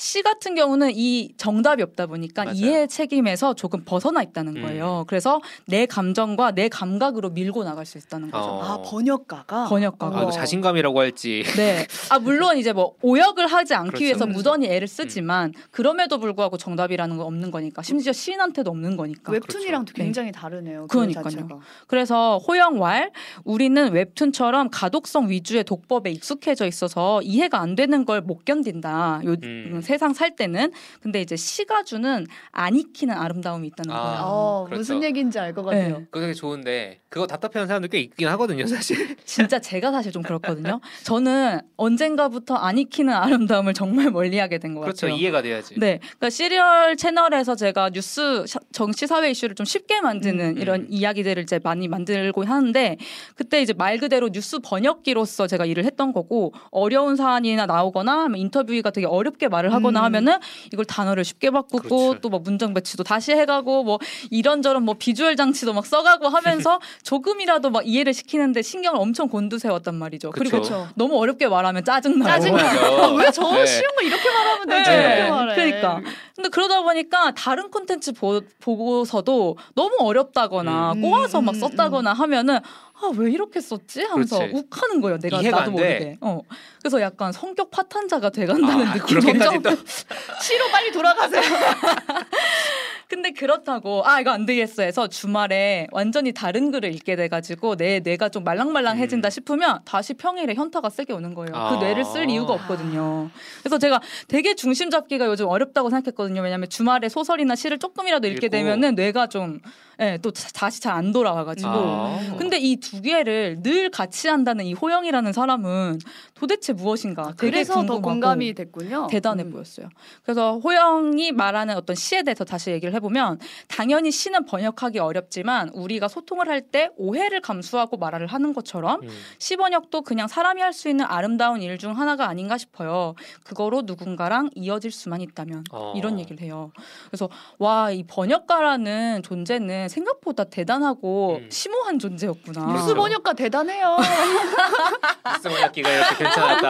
시 0.00 0.22
같은 0.22 0.54
경우는 0.54 0.92
이 0.94 1.32
정답이 1.36 1.82
없다 1.82 2.06
보니까 2.06 2.44
맞아요. 2.44 2.56
이해 2.56 2.86
책임에서 2.86 3.54
조금 3.54 3.82
벗어나 3.84 4.22
있다는 4.22 4.56
음. 4.56 4.62
거예요. 4.62 5.04
그래서 5.08 5.40
내 5.66 5.86
감정과 5.86 6.52
내 6.52 6.68
감각으로 6.68 7.30
밀고 7.30 7.64
나갈 7.64 7.84
수 7.84 7.98
있다는 7.98 8.30
거죠. 8.30 8.44
어. 8.44 8.62
아 8.62 8.82
번역가가 8.82 9.64
번역가가. 9.68 10.20
아. 10.20 10.30
자신감이라고 10.30 11.00
할지. 11.00 11.42
네. 11.56 11.84
아 12.10 12.20
물론 12.20 12.58
이제 12.58 12.72
뭐 12.72 12.94
오역을 13.02 13.48
하지 13.48 13.74
않기 13.74 13.88
그렇죠. 13.90 14.04
위해서 14.04 14.24
음. 14.26 14.30
무던히 14.30 14.68
애를 14.68 14.86
쓰지만 14.86 15.52
그럼에도 15.72 16.18
불구하고 16.20 16.56
정답이라는 16.58 17.16
건 17.16 17.26
없는 17.26 17.50
거니까 17.50 17.82
심지어 17.82 18.12
시인한테도 18.12 18.70
없는 18.70 18.96
거니까. 18.96 19.32
웹툰이랑도 19.32 19.92
그렇죠. 19.94 20.04
굉장히 20.04 20.30
다르네요. 20.30 20.86
그 20.86 20.96
그러니까요. 20.98 21.60
그래서 21.88 22.38
호영왈 22.46 23.10
우리는 23.42 23.90
웹툰처럼 23.92 24.70
가독성 24.70 25.28
위주의 25.28 25.64
독법에 25.64 26.12
익숙해져 26.12 26.66
있어서 26.68 27.20
이해가 27.22 27.58
안 27.58 27.74
되는 27.74 28.04
걸 28.04 28.18
못 28.28 28.44
견딘다. 28.44 29.22
요 29.24 29.36
음. 29.42 29.80
세상 29.88 30.12
살 30.12 30.36
때는 30.36 30.70
근데 31.02 31.22
이제 31.22 31.34
시가 31.34 31.82
주는 31.82 32.26
안 32.52 32.76
익히는 32.76 33.14
아름다움이 33.14 33.66
있다는 33.68 33.94
아. 33.94 34.02
거예요. 34.02 34.20
어, 34.22 34.64
그렇죠. 34.66 34.78
무슨 34.80 35.02
얘기인지 35.02 35.38
알 35.38 35.54
것 35.54 35.62
같아요. 35.64 35.98
네. 36.00 36.04
그거 36.10 36.20
되게 36.20 36.34
좋은데 36.34 37.00
그거 37.10 37.26
답답해하는 37.26 37.66
사람들 37.68 37.88
꽤 37.88 38.00
있긴 38.00 38.28
하거든요, 38.28 38.66
사실. 38.66 39.16
진짜 39.24 39.58
제가 39.58 39.90
사실 39.92 40.12
좀 40.12 40.22
그렇거든요. 40.22 40.78
저는 41.04 41.60
언젠가부터 41.78 42.54
안 42.54 42.76
익히는 42.76 43.14
아름다움을 43.14 43.72
정말 43.72 44.10
멀리하게 44.10 44.58
된것 44.58 44.82
그렇죠. 44.82 45.06
같아요. 45.06 45.18
이해가 45.18 45.40
돼야지. 45.40 45.74
네, 45.78 46.00
그러니까 46.00 46.28
시리얼 46.28 46.96
채널에서 46.96 47.54
제가 47.54 47.90
뉴스 47.90 48.44
샤- 48.46 48.60
정치 48.72 49.06
사회 49.06 49.30
이슈를 49.30 49.54
좀 49.54 49.64
쉽게 49.64 50.02
만드는 50.02 50.56
음, 50.56 50.58
이런 50.58 50.80
음. 50.82 50.86
이야기들을 50.90 51.42
이제 51.42 51.58
많이 51.64 51.88
만들고 51.88 52.44
하는데 52.44 52.98
그때 53.36 53.62
이제 53.62 53.72
말 53.72 53.96
그대로 53.96 54.28
뉴스 54.28 54.58
번역기로서 54.58 55.46
제가 55.46 55.64
일을 55.64 55.84
했던 55.86 56.12
거고 56.12 56.52
어려운 56.70 57.16
사안이나 57.16 57.64
나오거나 57.64 58.28
인터뷰가 58.36 58.90
되게 58.90 59.06
어렵게 59.06 59.48
말을 59.48 59.72
하거나 59.72 60.00
음. 60.00 60.04
하면은 60.04 60.34
이걸 60.74 60.84
단어를 60.84 61.24
쉽게 61.24 61.50
바꾸고 61.50 61.78
그렇죠. 61.78 62.20
또뭐 62.20 62.40
문장 62.40 62.74
배치도 62.74 63.04
다시 63.04 63.32
해가고 63.32 63.84
뭐 63.84 63.98
이런저런 64.30 64.82
뭐 64.82 64.94
비주얼 64.98 65.36
장치도 65.36 65.72
막 65.72 65.86
써가고 65.86 66.28
하면서 66.28 66.78
조금이라도 67.02 67.70
막 67.70 67.86
이해를 67.86 68.12
시키는데 68.14 68.62
신경을 68.62 69.00
엄청 69.00 69.28
곤두세웠단 69.28 69.94
말이죠. 69.94 70.30
그쵸. 70.30 70.38
그리고 70.38 70.56
그렇죠. 70.58 70.88
너무 70.94 71.18
어렵게 71.18 71.48
말하면 71.48 71.84
짜증나고 71.84 72.24
짜증나. 72.30 72.62
맞아. 72.62 73.12
왜저 73.12 73.52
네. 73.52 73.66
쉬운 73.66 73.88
거 73.96 74.02
이렇게 74.02 74.30
말하면 74.30 74.68
되지? 74.68 74.90
네. 74.90 75.16
이렇게 75.16 75.30
말해. 75.30 75.54
그러니까. 75.54 76.00
근데 76.36 76.48
그러다 76.50 76.82
보니까 76.82 77.32
다른 77.34 77.70
콘텐츠 77.70 78.12
보, 78.12 78.40
보고서도 78.60 79.56
너무 79.74 79.96
어렵다거나 80.00 80.92
음. 80.92 81.02
꼬아서 81.02 81.40
막 81.40 81.54
음, 81.54 81.60
썼다거나 81.60 82.12
하면은 82.12 82.58
아왜 83.00 83.30
이렇게 83.30 83.60
썼지 83.60 84.02
하면서 84.02 84.38
그렇지. 84.38 84.54
욱하는 84.56 85.00
거예요. 85.00 85.18
내가 85.18 85.40
이해가 85.40 85.60
나도. 85.60 85.70
모르게. 85.72 86.16
어. 86.20 86.40
그래서 86.80 87.00
약간 87.00 87.30
성격 87.32 87.70
파탄자가 87.70 88.30
돼간다는 88.30 88.86
아, 88.88 88.92
느낌. 88.94 89.20
그렇게까지 89.20 89.62
또 89.62 89.70
시로 90.42 90.68
빨리 90.72 90.90
돌아가세요. 90.90 91.42
근데 93.08 93.30
그렇다고 93.30 94.02
아 94.06 94.20
이거 94.20 94.30
안 94.32 94.44
되겠어 94.44 94.82
해서 94.82 95.06
주말에 95.08 95.86
완전히 95.92 96.32
다른 96.32 96.70
글을 96.70 96.92
읽게 96.94 97.16
돼가지고 97.16 97.76
내 97.76 98.00
뇌가 98.00 98.28
좀 98.28 98.44
말랑말랑해진다 98.44 99.28
음. 99.28 99.30
싶으면 99.30 99.80
다시 99.86 100.12
평일에 100.12 100.52
현타가 100.54 100.90
세게 100.90 101.14
오는 101.14 101.32
거예요. 101.32 101.52
아. 101.54 101.70
그 101.78 101.82
뇌를 101.82 102.04
쓸 102.04 102.28
이유가 102.28 102.52
없거든요. 102.52 103.30
그래서 103.62 103.78
제가 103.78 104.02
되게 104.28 104.54
중심 104.54 104.90
잡기가 104.90 105.24
요즘 105.26 105.46
어렵다고 105.46 105.88
생각했거든요. 105.88 106.42
왜냐하면 106.42 106.68
주말에 106.68 107.08
소설이나 107.08 107.54
시를 107.56 107.78
조금이라도 107.78 108.28
읽게 108.28 108.46
읽고. 108.46 108.50
되면은 108.50 108.94
뇌가 108.94 109.28
좀 109.28 109.60
예, 110.00 110.16
또 110.22 110.30
자- 110.30 110.48
다시 110.54 110.80
잘 110.80 110.92
안 110.94 111.10
돌아와가지고. 111.12 111.68
아. 111.70 112.36
근데 112.38 112.58
이 112.58 112.76
두 112.78 113.00
개를 113.02 113.56
늘 113.62 113.90
같이 113.90 114.28
한다는 114.28 114.64
이 114.66 114.72
호영이라는 114.72 115.32
사람은 115.32 115.98
도대체 116.34 116.72
무엇인가 116.72 117.32
되게 117.36 117.50
그래서 117.50 117.72
더 117.74 117.80
궁금하고 117.80 118.02
공감이 118.02 118.52
됐군요. 118.54 119.08
대단해 119.10 119.42
음. 119.44 119.50
보였어요. 119.50 119.88
그래서 120.22 120.58
호영이 120.58 121.32
말하는 121.32 121.74
어떤 121.76 121.96
시에 121.96 122.22
대해서 122.22 122.44
다시 122.44 122.70
얘기를 122.70 122.94
해보면 122.98 123.38
당연히 123.68 124.10
시는 124.10 124.44
번역하기 124.44 124.98
어렵지만 124.98 125.70
우리가 125.70 126.08
소통을 126.08 126.48
할 126.48 126.58
때 126.70 126.90
오해를 126.96 127.40
감수하고 127.40 127.96
말을 127.96 128.26
하는 128.26 128.52
것처럼 128.52 129.00
음. 129.02 129.08
시 129.38 129.56
번역도 129.56 130.02
그냥 130.02 130.28
사람이 130.28 130.60
할 130.60 130.72
수 130.72 130.88
있는 130.90 131.04
아름다운 131.06 131.62
일 131.62 131.78
중 131.78 131.96
하나가 131.98 132.28
아닌가 132.28 132.58
싶어요. 132.58 133.14
그거로 133.44 133.82
누군가랑 133.82 134.50
이어질 134.54 134.90
수만 134.90 135.20
있다면 135.20 135.64
어. 135.72 135.94
이런 135.96 136.18
얘기를 136.18 136.40
해요. 136.42 136.72
그래서 137.08 137.28
와 137.58 137.90
이 137.90 138.02
번역가라는 138.04 139.22
존재는 139.22 139.88
생각보다 139.88 140.44
대단하고 140.44 141.38
음. 141.40 141.48
심오한 141.50 141.98
존재였구나. 141.98 142.66
뉴스 142.72 142.94
번역가 142.94 143.32
대단해요. 143.34 143.96
스모야끼가 145.42 145.88
이렇게 145.90 146.14
괜찮았다. 146.16 146.68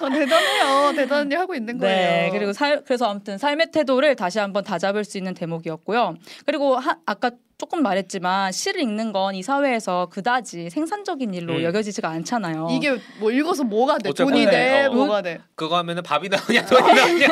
어, 0.00 0.08
대단해요. 0.10 0.92
대단한 0.94 1.32
일 1.32 1.38
하고 1.38 1.54
있는 1.54 1.78
거예요. 1.78 1.96
네, 1.96 2.30
그리고 2.32 2.52
살, 2.52 2.82
그래서 2.84 3.06
아무튼 3.06 3.38
삶의 3.38 3.70
태도를 3.72 4.14
다시 4.16 4.38
한번 4.38 4.62
다잡을 4.64 5.04
수 5.04 5.16
있는 5.18 5.34
대목이 5.34 5.69
었고요. 5.70 6.14
그리고 6.46 6.76
하, 6.76 6.96
아까 7.06 7.30
조금 7.58 7.82
말했지만 7.82 8.52
시를 8.52 8.80
읽는 8.80 9.12
건 9.12 9.34
이 9.34 9.42
사회에서 9.42 10.08
그다지 10.10 10.70
생산적인 10.70 11.34
일로 11.34 11.54
음. 11.56 11.62
여겨지지가 11.62 12.08
않잖아요. 12.08 12.68
이게 12.70 12.98
뭐 13.18 13.30
읽어서 13.30 13.64
뭐가 13.64 13.98
돼? 13.98 14.12
돈이. 14.12 14.46
돼? 14.46 14.86
어. 14.86 14.90
뭐가 14.92 15.20
돼? 15.22 15.40
그거 15.54 15.76
하면은 15.78 16.02
밥이 16.02 16.28
나오냐 16.28 16.64
돈이 16.66 16.94
나오냐. 16.94 17.28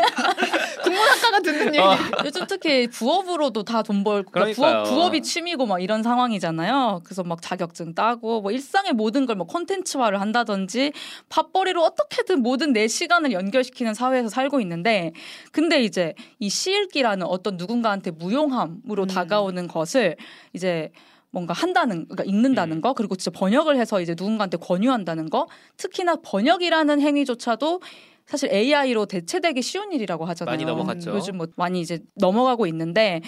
국문학과가 0.98 1.40
듣는 1.40 1.66
얘기. 1.74 1.78
어. 1.78 1.96
요즘 2.24 2.46
특히 2.46 2.88
부업으로도 2.88 3.62
다 3.64 3.82
돈 3.82 4.04
벌고 4.04 4.30
그러니까. 4.32 4.56
부업, 4.82 4.84
부업이 4.84 5.22
취미고 5.22 5.66
막 5.66 5.80
이런 5.82 6.02
상황이잖아요. 6.02 7.00
그래서 7.04 7.22
막 7.22 7.40
자격증 7.40 7.94
따고 7.94 8.40
뭐 8.40 8.50
일상의 8.50 8.92
모든 8.92 9.24
걸 9.26 9.38
뭐 9.38 9.46
콘텐츠화를 9.46 10.20
한다든지 10.20 10.92
밥벌이로 11.28 11.82
어떻게든 11.84 12.42
모든 12.42 12.72
내 12.72 12.88
시간을 12.88 13.30
연결시키는 13.32 13.94
사회에서 13.94 14.28
살고 14.28 14.60
있는데 14.62 15.12
근데 15.52 15.80
이제 15.82 16.14
이 16.40 16.48
시읽기라는 16.50 17.24
어떤 17.26 17.56
누군가한테 17.56 18.10
무용함으로 18.10 19.04
음. 19.04 19.06
다가오는 19.06 19.68
것을 19.68 20.16
이제 20.52 20.90
뭔가 21.30 21.52
한다는 21.54 22.06
그러니까 22.08 22.24
읽는다는 22.24 22.78
음. 22.78 22.80
거 22.80 22.94
그리고 22.94 23.14
진짜 23.14 23.30
번역을 23.38 23.76
해서 23.78 24.00
이제 24.00 24.14
누군가한테 24.18 24.56
권유한다는 24.56 25.30
거 25.30 25.46
특히나 25.76 26.16
번역이라는 26.24 27.00
행위조차도 27.00 27.80
사실 28.28 28.52
AI로 28.52 29.06
대체되기 29.06 29.62
쉬운 29.62 29.90
일이라고 29.90 30.26
하잖아요. 30.26 30.52
많이 30.52 30.64
넘어갔죠. 30.66 31.12
요즘 31.12 31.38
뭐 31.38 31.46
많이 31.56 31.80
이제 31.80 32.00
넘어가고 32.16 32.66
있는데 32.66 33.22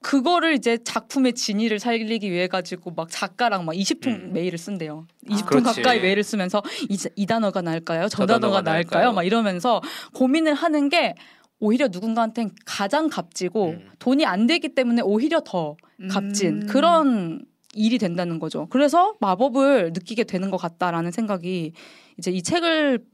그거를 0.00 0.54
이제 0.54 0.78
작품의 0.82 1.34
진위를 1.34 1.78
살리기 1.78 2.28
위해 2.28 2.48
가지고 2.48 2.90
막 2.90 3.08
작가랑 3.08 3.64
막 3.64 3.72
20통 3.72 4.06
음. 4.08 4.30
메일을 4.32 4.58
쓴대요. 4.58 5.06
20통 5.28 5.46
그렇지. 5.46 5.82
가까이 5.82 6.00
메일을 6.00 6.24
쓰면서 6.24 6.60
이, 6.90 6.98
이 7.14 7.24
단어가 7.24 7.62
나을까요? 7.62 8.08
저, 8.08 8.18
저 8.18 8.26
단어가, 8.26 8.40
단어가 8.40 8.62
나을까요? 8.62 8.98
나을까요? 9.02 9.12
막 9.14 9.22
이러면서 9.22 9.80
고민을 10.12 10.54
하는 10.54 10.88
게 10.88 11.14
오히려 11.60 11.86
누군가한테는 11.86 12.50
가장 12.66 13.08
값지고 13.08 13.68
음. 13.70 13.88
돈이 14.00 14.26
안 14.26 14.48
되기 14.48 14.74
때문에 14.74 15.02
오히려 15.02 15.40
더 15.44 15.76
값진 16.10 16.62
음. 16.62 16.66
그런 16.66 17.44
일이 17.74 17.96
된다는 17.98 18.40
거죠. 18.40 18.66
그래서 18.70 19.14
마법을 19.20 19.92
느끼게 19.94 20.24
되는 20.24 20.50
것 20.50 20.56
같다라는 20.56 21.12
생각이 21.12 21.72
이제 22.18 22.30
이 22.32 22.42
책을 22.42 23.04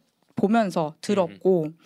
보면서 0.42 0.94
들었고 1.00 1.64
음. 1.64 1.76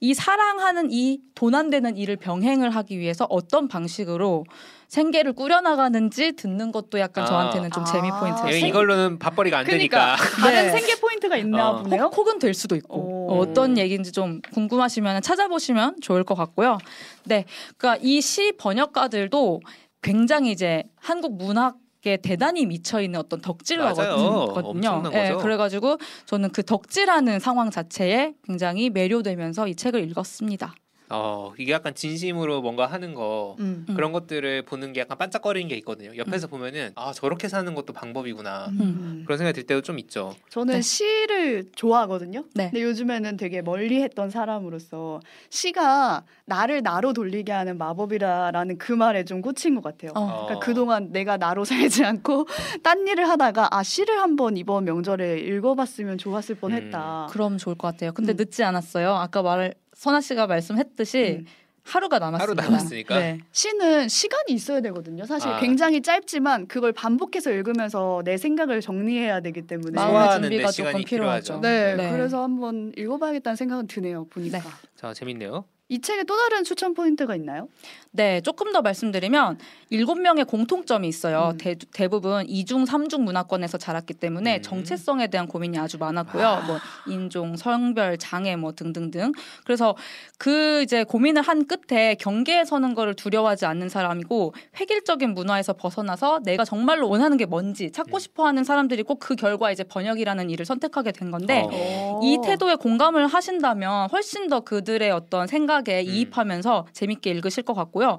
이 0.00 0.14
사랑하는 0.14 0.88
이 0.90 1.18
돈 1.34 1.54
안 1.54 1.68
되는 1.70 1.96
일을 1.96 2.16
병행을 2.16 2.70
하기 2.70 2.98
위해서 2.98 3.26
어떤 3.28 3.68
방식으로 3.68 4.44
생계를 4.88 5.32
꾸려나가는지 5.34 6.32
듣는 6.32 6.70
것도 6.72 6.98
약간 6.98 7.24
아. 7.24 7.26
저한테는 7.26 7.70
좀 7.72 7.82
아. 7.82 7.86
재미 7.86 8.08
포인트였어요. 8.10 8.52
예, 8.52 8.58
이걸로는 8.68 9.18
밥벌이가 9.18 9.58
안 9.58 9.64
그러니까 9.66 10.16
되니까. 10.16 10.16
다른 10.40 10.62
네. 10.62 10.70
생계 10.70 10.94
포인트가 11.00 11.36
있나 11.36 11.70
어. 11.70 11.82
보네요. 11.82 12.04
혹, 12.04 12.16
혹은 12.16 12.38
될 12.38 12.54
수도 12.54 12.74
있고 12.76 12.98
오. 13.00 13.32
어, 13.32 13.38
어떤 13.40 13.76
얘기인지 13.76 14.12
좀 14.12 14.40
궁금하시면 14.52 15.20
찾아보시면 15.22 15.96
좋을 16.00 16.24
것 16.24 16.34
같고요. 16.34 16.78
네, 17.24 17.44
그러니까 17.76 18.00
이 18.02 18.20
시 18.20 18.52
번역가들도 18.56 19.60
굉장히 20.02 20.52
이제 20.52 20.84
한국 20.96 21.36
문학 21.36 21.76
에 22.06 22.16
대단히 22.16 22.66
미쳐 22.66 23.00
있는 23.00 23.20
어떤. 23.20 23.40
덕질러거든요. 23.40 25.02
예, 25.12 25.28
거죠. 25.28 25.38
그래가지고 25.38 25.98
저는 26.26 26.50
그 26.50 26.62
덕질하는 26.62 27.38
상황 27.40 27.70
자체에 27.70 28.34
굉장히 28.44 28.90
매료되면서 28.90 29.68
이 29.68 29.74
책을 29.74 30.08
읽었습니다. 30.10 30.74
어 31.08 31.52
이게 31.58 31.72
약간 31.72 31.94
진심으로 31.94 32.62
뭔가 32.62 32.86
하는 32.86 33.14
거 33.14 33.56
음. 33.60 33.86
음. 33.88 33.94
그런 33.94 34.12
것들을 34.12 34.62
보는 34.62 34.92
게 34.92 35.00
약간 35.00 35.16
반짝거리는 35.16 35.68
게 35.68 35.76
있거든요. 35.76 36.16
옆에서 36.16 36.48
보면은 36.48 36.90
아 36.96 37.12
저렇게 37.12 37.48
사는 37.48 37.72
것도 37.74 37.92
방법이구나 37.92 38.66
음. 38.68 39.22
그런 39.24 39.38
생각이 39.38 39.54
들 39.54 39.66
때도 39.66 39.82
좀 39.82 39.98
있죠. 40.00 40.34
저는 40.50 40.74
네. 40.74 40.80
시를 40.80 41.70
좋아하거든요. 41.74 42.44
네. 42.54 42.70
근데 42.70 42.82
요즘에는 42.82 43.36
되게 43.36 43.62
멀리 43.62 44.02
했던 44.02 44.30
사람으로서 44.30 45.20
시가 45.50 46.24
나를 46.44 46.82
나로 46.82 47.12
돌리게 47.12 47.52
하는 47.52 47.78
마법이라라는 47.78 48.78
그 48.78 48.92
말에 48.92 49.24
좀 49.24 49.42
꽂힌 49.42 49.74
것 49.74 49.82
같아요. 49.84 50.12
어. 50.14 50.46
그러니까 50.46 50.58
그동안 50.66 51.12
내가 51.12 51.36
나로 51.36 51.64
살지 51.66 52.04
않고 52.04 52.46
딴 52.82 53.06
일을 53.06 53.28
하다가 53.28 53.68
아 53.70 53.82
시를 53.82 54.18
한번 54.18 54.56
이번 54.56 54.84
명절에 54.84 55.38
읽어봤으면 55.38 56.18
좋았을 56.18 56.56
뻔했다. 56.56 57.28
그럼 57.30 57.58
좋을 57.58 57.76
것 57.76 57.88
같아요. 57.88 58.12
근데 58.12 58.32
음. 58.32 58.36
늦지 58.36 58.64
않았어요. 58.64 59.14
아까 59.14 59.42
말 59.42 59.74
선아 59.96 60.20
씨가 60.20 60.46
말씀했듯이 60.46 61.38
음. 61.40 61.46
하루가 61.82 62.18
남았습니다. 62.18 62.62
하루 62.62 62.70
남았으니까. 62.70 63.18
네. 63.18 63.38
시는 63.52 64.08
시간이 64.08 64.52
있어야 64.52 64.80
되거든요. 64.82 65.24
사실 65.24 65.48
아. 65.48 65.60
굉장히 65.60 66.02
짧지만 66.02 66.66
그걸 66.66 66.92
반복해서 66.92 67.50
읽으면서 67.52 68.22
내 68.24 68.36
생각을 68.36 68.80
정리해야 68.80 69.40
되기 69.40 69.62
때문에 69.62 69.94
마음의 69.94 70.40
준비가 70.40 70.70
조금 70.70 71.02
필요하죠. 71.04 71.60
필요하죠. 71.60 71.60
네, 71.60 71.94
네. 71.94 72.10
그래서 72.10 72.42
한번 72.42 72.92
읽어봐야겠다는 72.96 73.56
생각은 73.56 73.86
드네요. 73.86 74.26
보니까 74.26 74.58
네. 74.58 74.64
자 74.96 75.14
재밌네요. 75.14 75.64
이 75.88 76.00
책에 76.00 76.24
또 76.24 76.36
다른 76.36 76.64
추천 76.64 76.94
포인트가 76.94 77.36
있나요? 77.36 77.68
네, 78.10 78.40
조금 78.40 78.72
더 78.72 78.80
말씀드리면 78.82 79.58
일곱 79.90 80.18
명의 80.18 80.44
공통점이 80.44 81.06
있어요. 81.06 81.50
음. 81.52 81.58
대, 81.58 81.76
대부분 81.92 82.44
이중, 82.48 82.86
삼중 82.86 83.24
문화권에서 83.24 83.78
자랐기 83.78 84.14
때문에 84.14 84.56
음. 84.56 84.62
정체성에 84.62 85.26
대한 85.28 85.46
고민이 85.46 85.78
아주 85.78 85.98
많았고요. 85.98 86.46
아. 86.46 86.60
뭐 86.66 86.78
인종, 87.06 87.56
성별, 87.56 88.16
장애 88.18 88.56
뭐 88.56 88.72
등등등. 88.72 89.32
그래서 89.64 89.94
그 90.38 90.82
이제 90.82 91.04
고민을 91.04 91.42
한 91.42 91.66
끝에 91.66 92.14
경계에 92.16 92.64
서는 92.64 92.94
거를 92.94 93.14
두려워하지 93.14 93.66
않는 93.66 93.88
사람이고 93.88 94.54
획일적인 94.80 95.34
문화에서 95.34 95.74
벗어나서 95.74 96.40
내가 96.42 96.64
정말로 96.64 97.08
원하는 97.08 97.36
게 97.36 97.44
뭔지 97.44 97.92
찾고 97.92 98.16
음. 98.16 98.18
싶어 98.18 98.46
하는 98.46 98.64
사람들이 98.64 99.02
꼭 99.02 99.16
그 99.26 99.34
결과 99.34 99.72
이제 99.72 99.82
번역이라는 99.82 100.50
일을 100.50 100.64
선택하게 100.64 101.10
된 101.10 101.32
건데 101.32 101.66
어. 101.72 102.20
이 102.22 102.38
태도에 102.44 102.76
공감을 102.76 103.26
하신다면 103.26 104.08
훨씬 104.10 104.48
더 104.48 104.60
그들의 104.60 105.10
어떤 105.10 105.46
생각 105.48 105.75
에 105.88 106.02
음. 106.02 106.08
이입하면서 106.08 106.86
재밌게 106.92 107.30
읽으실 107.30 107.62
것 107.62 107.74
같고요. 107.74 108.18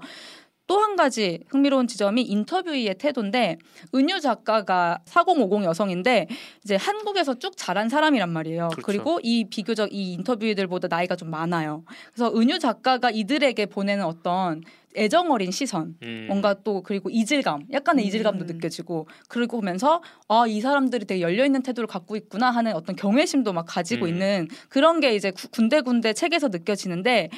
또한 0.67 0.97
가지 0.97 1.39
흥미로운 1.47 1.87
지점이 1.87 2.21
인터뷰의 2.23 2.95
태도인데 2.97 3.57
은유 3.95 4.19
작가가 4.19 4.99
4050 5.05 5.63
여성인데 5.63 6.27
이제 6.63 6.75
한국에서 6.75 7.35
쭉 7.39 7.55
자란 7.55 7.87
사람이란 7.87 8.29
말이에요. 8.29 8.67
그렇죠. 8.67 8.85
그리고이 8.85 9.45
비교적 9.49 9.93
이 9.93 10.13
인터뷰들보다 10.13 10.89
나이가 10.89 11.15
좀 11.15 11.31
많아요. 11.31 11.83
그래서 12.13 12.37
은유 12.37 12.59
작가가 12.59 13.09
이들에게 13.09 13.65
보내는 13.67 14.03
어떤 14.03 14.61
애정 14.97 15.31
어린 15.31 15.51
시선 15.51 15.95
음. 16.03 16.25
뭔가 16.27 16.55
또 16.63 16.81
그리고 16.83 17.09
이질감 17.09 17.67
약간의 17.71 18.03
음. 18.03 18.07
이질감도 18.07 18.45
느껴지고 18.45 19.07
그리고 19.29 19.57
보면서 19.57 20.01
아 20.27 20.45
이 20.47 20.61
사람들이 20.61 21.05
되게 21.05 21.21
열려 21.21 21.45
있는 21.45 21.61
태도를 21.61 21.87
갖고 21.87 22.15
있구나 22.15 22.49
하는 22.51 22.73
어떤 22.73 22.95
경외심도 22.95 23.53
막 23.53 23.65
가지고 23.67 24.05
음. 24.05 24.09
있는 24.09 24.47
그런 24.69 24.99
게 24.99 25.13
이제 25.15 25.31
구- 25.31 25.49
군데군데 25.49 26.13
책에서 26.13 26.47
느껴지는데 26.47 27.29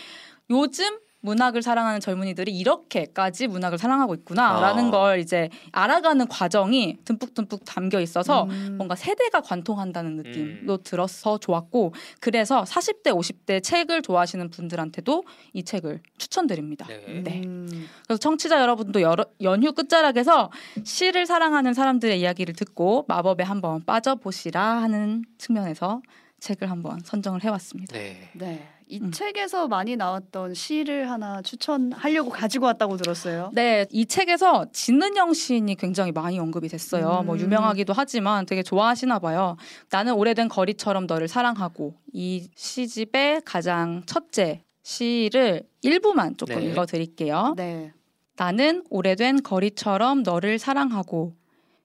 요즘 0.51 0.85
문학을 1.21 1.61
사랑하는 1.61 1.99
젊은이들이 1.99 2.57
이렇게까지 2.57 3.47
문학을 3.47 3.77
사랑하고 3.77 4.13
있구나라는 4.15 4.87
아. 4.87 4.91
걸 4.91 5.19
이제 5.19 5.49
알아가는 5.71 6.27
과정이 6.27 6.97
듬뿍듬뿍 7.03 7.65
담겨 7.65 7.99
있어서 7.99 8.43
음. 8.45 8.75
뭔가 8.77 8.95
세대가 8.95 9.41
관통한다는 9.41 10.15
느낌도 10.15 10.73
음. 10.73 10.83
들어서 10.83 11.37
좋았고 11.37 11.93
그래서 12.21 12.63
40대 12.63 13.07
50대 13.07 13.61
책을 13.61 14.01
좋아하시는 14.01 14.49
분들한테도 14.49 15.23
이 15.53 15.63
책을 15.63 16.01
추천드립니다. 16.17 16.87
네. 16.87 17.21
네. 17.23 17.41
음. 17.45 17.87
그래서 18.05 18.19
청취자 18.19 18.61
여러분도 18.61 19.01
여러, 19.01 19.25
연휴 19.41 19.73
끝자락에서 19.73 20.51
시를 20.83 21.25
사랑하는 21.25 21.73
사람들의 21.73 22.19
이야기를 22.19 22.53
듣고 22.55 23.05
마법에 23.07 23.43
한번 23.43 23.83
빠져보시라 23.85 24.81
하는 24.81 25.25
측면에서 25.37 26.01
책을 26.39 26.71
한번 26.71 26.99
선정을 27.03 27.43
해왔습니다. 27.43 27.97
네. 27.97 28.31
네. 28.33 28.67
이 28.91 28.99
음. 28.99 29.11
책에서 29.11 29.67
많이 29.67 29.95
나왔던 29.95 30.55
시를 30.55 31.11
하나 31.11 31.43
추천하려고 31.43 32.31
가지고 32.31 32.65
왔다고 32.65 32.97
들었어요. 32.97 33.51
네, 33.53 33.85
이 33.91 34.07
책에서 34.07 34.65
진은영 34.73 35.33
시인이 35.33 35.75
굉장히 35.75 36.11
많이 36.11 36.39
언급이 36.39 36.67
됐어요. 36.67 37.19
음. 37.21 37.27
뭐 37.27 37.37
유명하기도 37.37 37.93
하지만 37.95 38.47
되게 38.47 38.63
좋아하시나 38.63 39.19
봐요. 39.19 39.57
나는 39.91 40.13
오래된 40.13 40.49
거리처럼 40.49 41.05
너를 41.05 41.27
사랑하고 41.27 41.93
이 42.13 42.49
시집의 42.55 43.43
가장 43.45 44.01
첫째 44.07 44.63
시를 44.81 45.67
일부만 45.83 46.37
조금 46.37 46.55
네. 46.55 46.65
읽어 46.65 46.87
드릴게요. 46.87 47.53
네. 47.57 47.93
나는 48.37 48.83
오래된 48.89 49.43
거리처럼 49.43 50.23
너를 50.23 50.57
사랑하고 50.57 51.35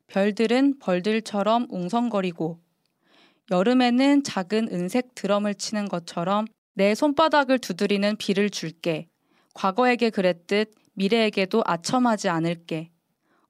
별들은 0.06 0.78
벌들처럼 0.78 1.66
웅성거리고 1.68 2.60
여름에는 3.50 4.22
작은 4.22 4.68
은색 4.72 5.14
드럼을 5.14 5.54
치는 5.54 5.88
것처럼 5.88 6.46
내 6.74 6.94
손바닥을 6.94 7.60
두드리는 7.60 8.16
비를 8.16 8.50
줄게. 8.50 9.08
과거에게 9.54 10.10
그랬듯 10.10 10.74
미래에게도 10.94 11.62
아첨하지 11.64 12.28
않을게. 12.28 12.90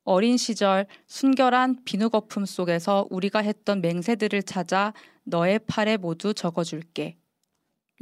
어린 0.05 0.37
시절 0.37 0.87
순결한 1.07 1.85
비누 1.85 2.11
거품 2.11 2.45
속에서 2.45 3.07
우리가 3.11 3.39
했던 3.41 3.81
맹세들을 3.81 4.43
찾아 4.43 4.93
너의 5.25 5.61
팔에 5.67 5.97
모두 5.97 6.35
적어줄게. 6.35 7.17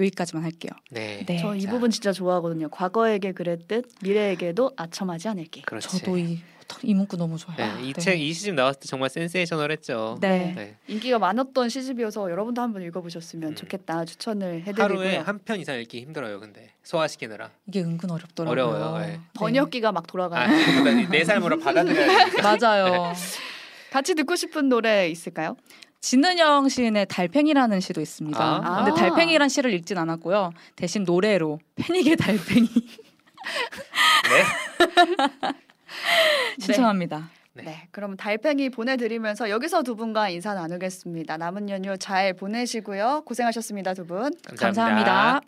여기까지만 0.06 0.44
할게요. 0.44 0.70
네. 0.90 1.24
네. 1.26 1.38
저이 1.38 1.62
자. 1.62 1.70
부분 1.70 1.90
진짜 1.90 2.12
좋아하거든요. 2.12 2.68
과거에게 2.70 3.32
그랬듯 3.32 3.86
미래에게도 4.02 4.72
아첨하지 4.76 5.28
않을게. 5.28 5.62
그렇지. 5.62 5.88
저도 5.88 6.18
이, 6.18 6.40
이 6.82 6.94
문구 6.94 7.16
너무 7.16 7.36
좋아요. 7.38 7.56
네, 7.56 7.88
이책 7.88 8.20
이 8.20 8.32
시집 8.32 8.54
나왔을 8.54 8.80
때 8.80 8.86
정말 8.88 9.10
센세이셔널했죠. 9.10 10.18
네. 10.20 10.52
네. 10.56 10.76
인기가 10.88 11.18
많았던 11.18 11.68
시집이어서 11.68 12.30
여러분도 12.30 12.62
한번 12.62 12.82
읽어보셨으면 12.82 13.50
음. 13.50 13.54
좋겠다 13.54 14.04
추천을 14.04 14.46
하루에 14.46 14.60
해드리고요. 14.66 15.20
한편 15.26 15.60
이상 15.60 15.78
읽기 15.78 16.00
힘들어요. 16.00 16.40
근데 16.40 16.70
소화시키느라. 16.82 17.50
이게 17.66 17.82
은근 17.82 18.10
어렵더라고요. 18.10 18.50
어려워요, 18.52 18.98
네. 19.06 19.20
번역기가 19.34 19.92
막 19.92 20.04
아, 20.04 20.06
돌아가요. 20.06 20.48
그러니까 20.82 21.10
내 21.10 21.24
삶으로 21.24 21.58
받아들여야 21.60 22.30
돼. 22.30 22.42
맞아요. 22.42 23.12
같이 23.90 24.14
듣고 24.14 24.36
싶은 24.36 24.68
노래 24.70 25.08
있을까요? 25.10 25.56
진은영 26.02 26.68
시인의 26.68 27.06
달팽이라는 27.06 27.80
시도 27.80 28.00
있습니다. 28.00 28.38
아. 28.38 28.84
근데 28.84 28.90
아. 28.90 28.94
달팽이란 28.94 29.48
시를 29.48 29.72
읽진 29.72 29.96
않았고요. 29.96 30.52
대신 30.76 31.04
노래로 31.04 31.60
패닉의 31.76 32.16
달팽이 32.16 32.68
네. 34.28 34.44
신청합니다. 36.58 37.30
네. 37.54 37.62
네. 37.62 37.88
그럼 37.92 38.16
달팽이 38.16 38.70
보내드리면서 38.70 39.48
여기서 39.48 39.82
두 39.84 39.94
분과 39.94 40.30
인사 40.30 40.54
나누겠습니다. 40.54 41.36
남은 41.36 41.70
연휴 41.70 41.96
잘 41.96 42.34
보내시고요. 42.34 43.22
고생하셨습니다, 43.24 43.94
두 43.94 44.04
분. 44.04 44.32
감사합니다. 44.58 45.40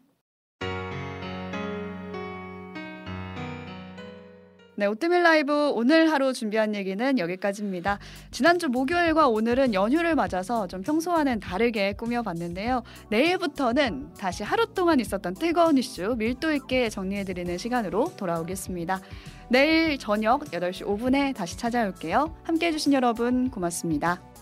네, 4.77 4.87
오뜨밀 4.87 5.23
라이브 5.23 5.71
오늘 5.71 6.11
하루 6.11 6.33
준비한 6.33 6.75
얘기는 6.75 7.19
여기까지입니다. 7.19 8.01
지난주 8.33 8.69
목요일과 8.69 9.29
오늘은 9.29 9.73
연휴를 9.73 10.17
맞아서 10.17 10.67
좀 10.67 10.83
평소와는 10.83 11.39
다르게 11.39 11.93
꾸며봤는데요. 11.93 12.83
내일부터는 13.09 14.15
다시 14.15 14.43
하루 14.43 14.67
동안 14.75 14.99
있었던 14.99 15.35
뜨거운 15.35 15.79
이슈 15.79 16.17
밀도 16.19 16.53
있게 16.55 16.89
정리해드리는 16.89 17.57
시간으로 17.57 18.17
돌아오겠습니다. 18.17 19.01
내일 19.49 19.97
저녁 19.99 20.45
8시 20.47 20.85
5분에 20.85 21.37
다시 21.37 21.57
찾아올게요. 21.57 22.35
함께 22.43 22.67
해주신 22.67 22.95
여러분 22.95 23.51
고맙습니다. 23.51 24.34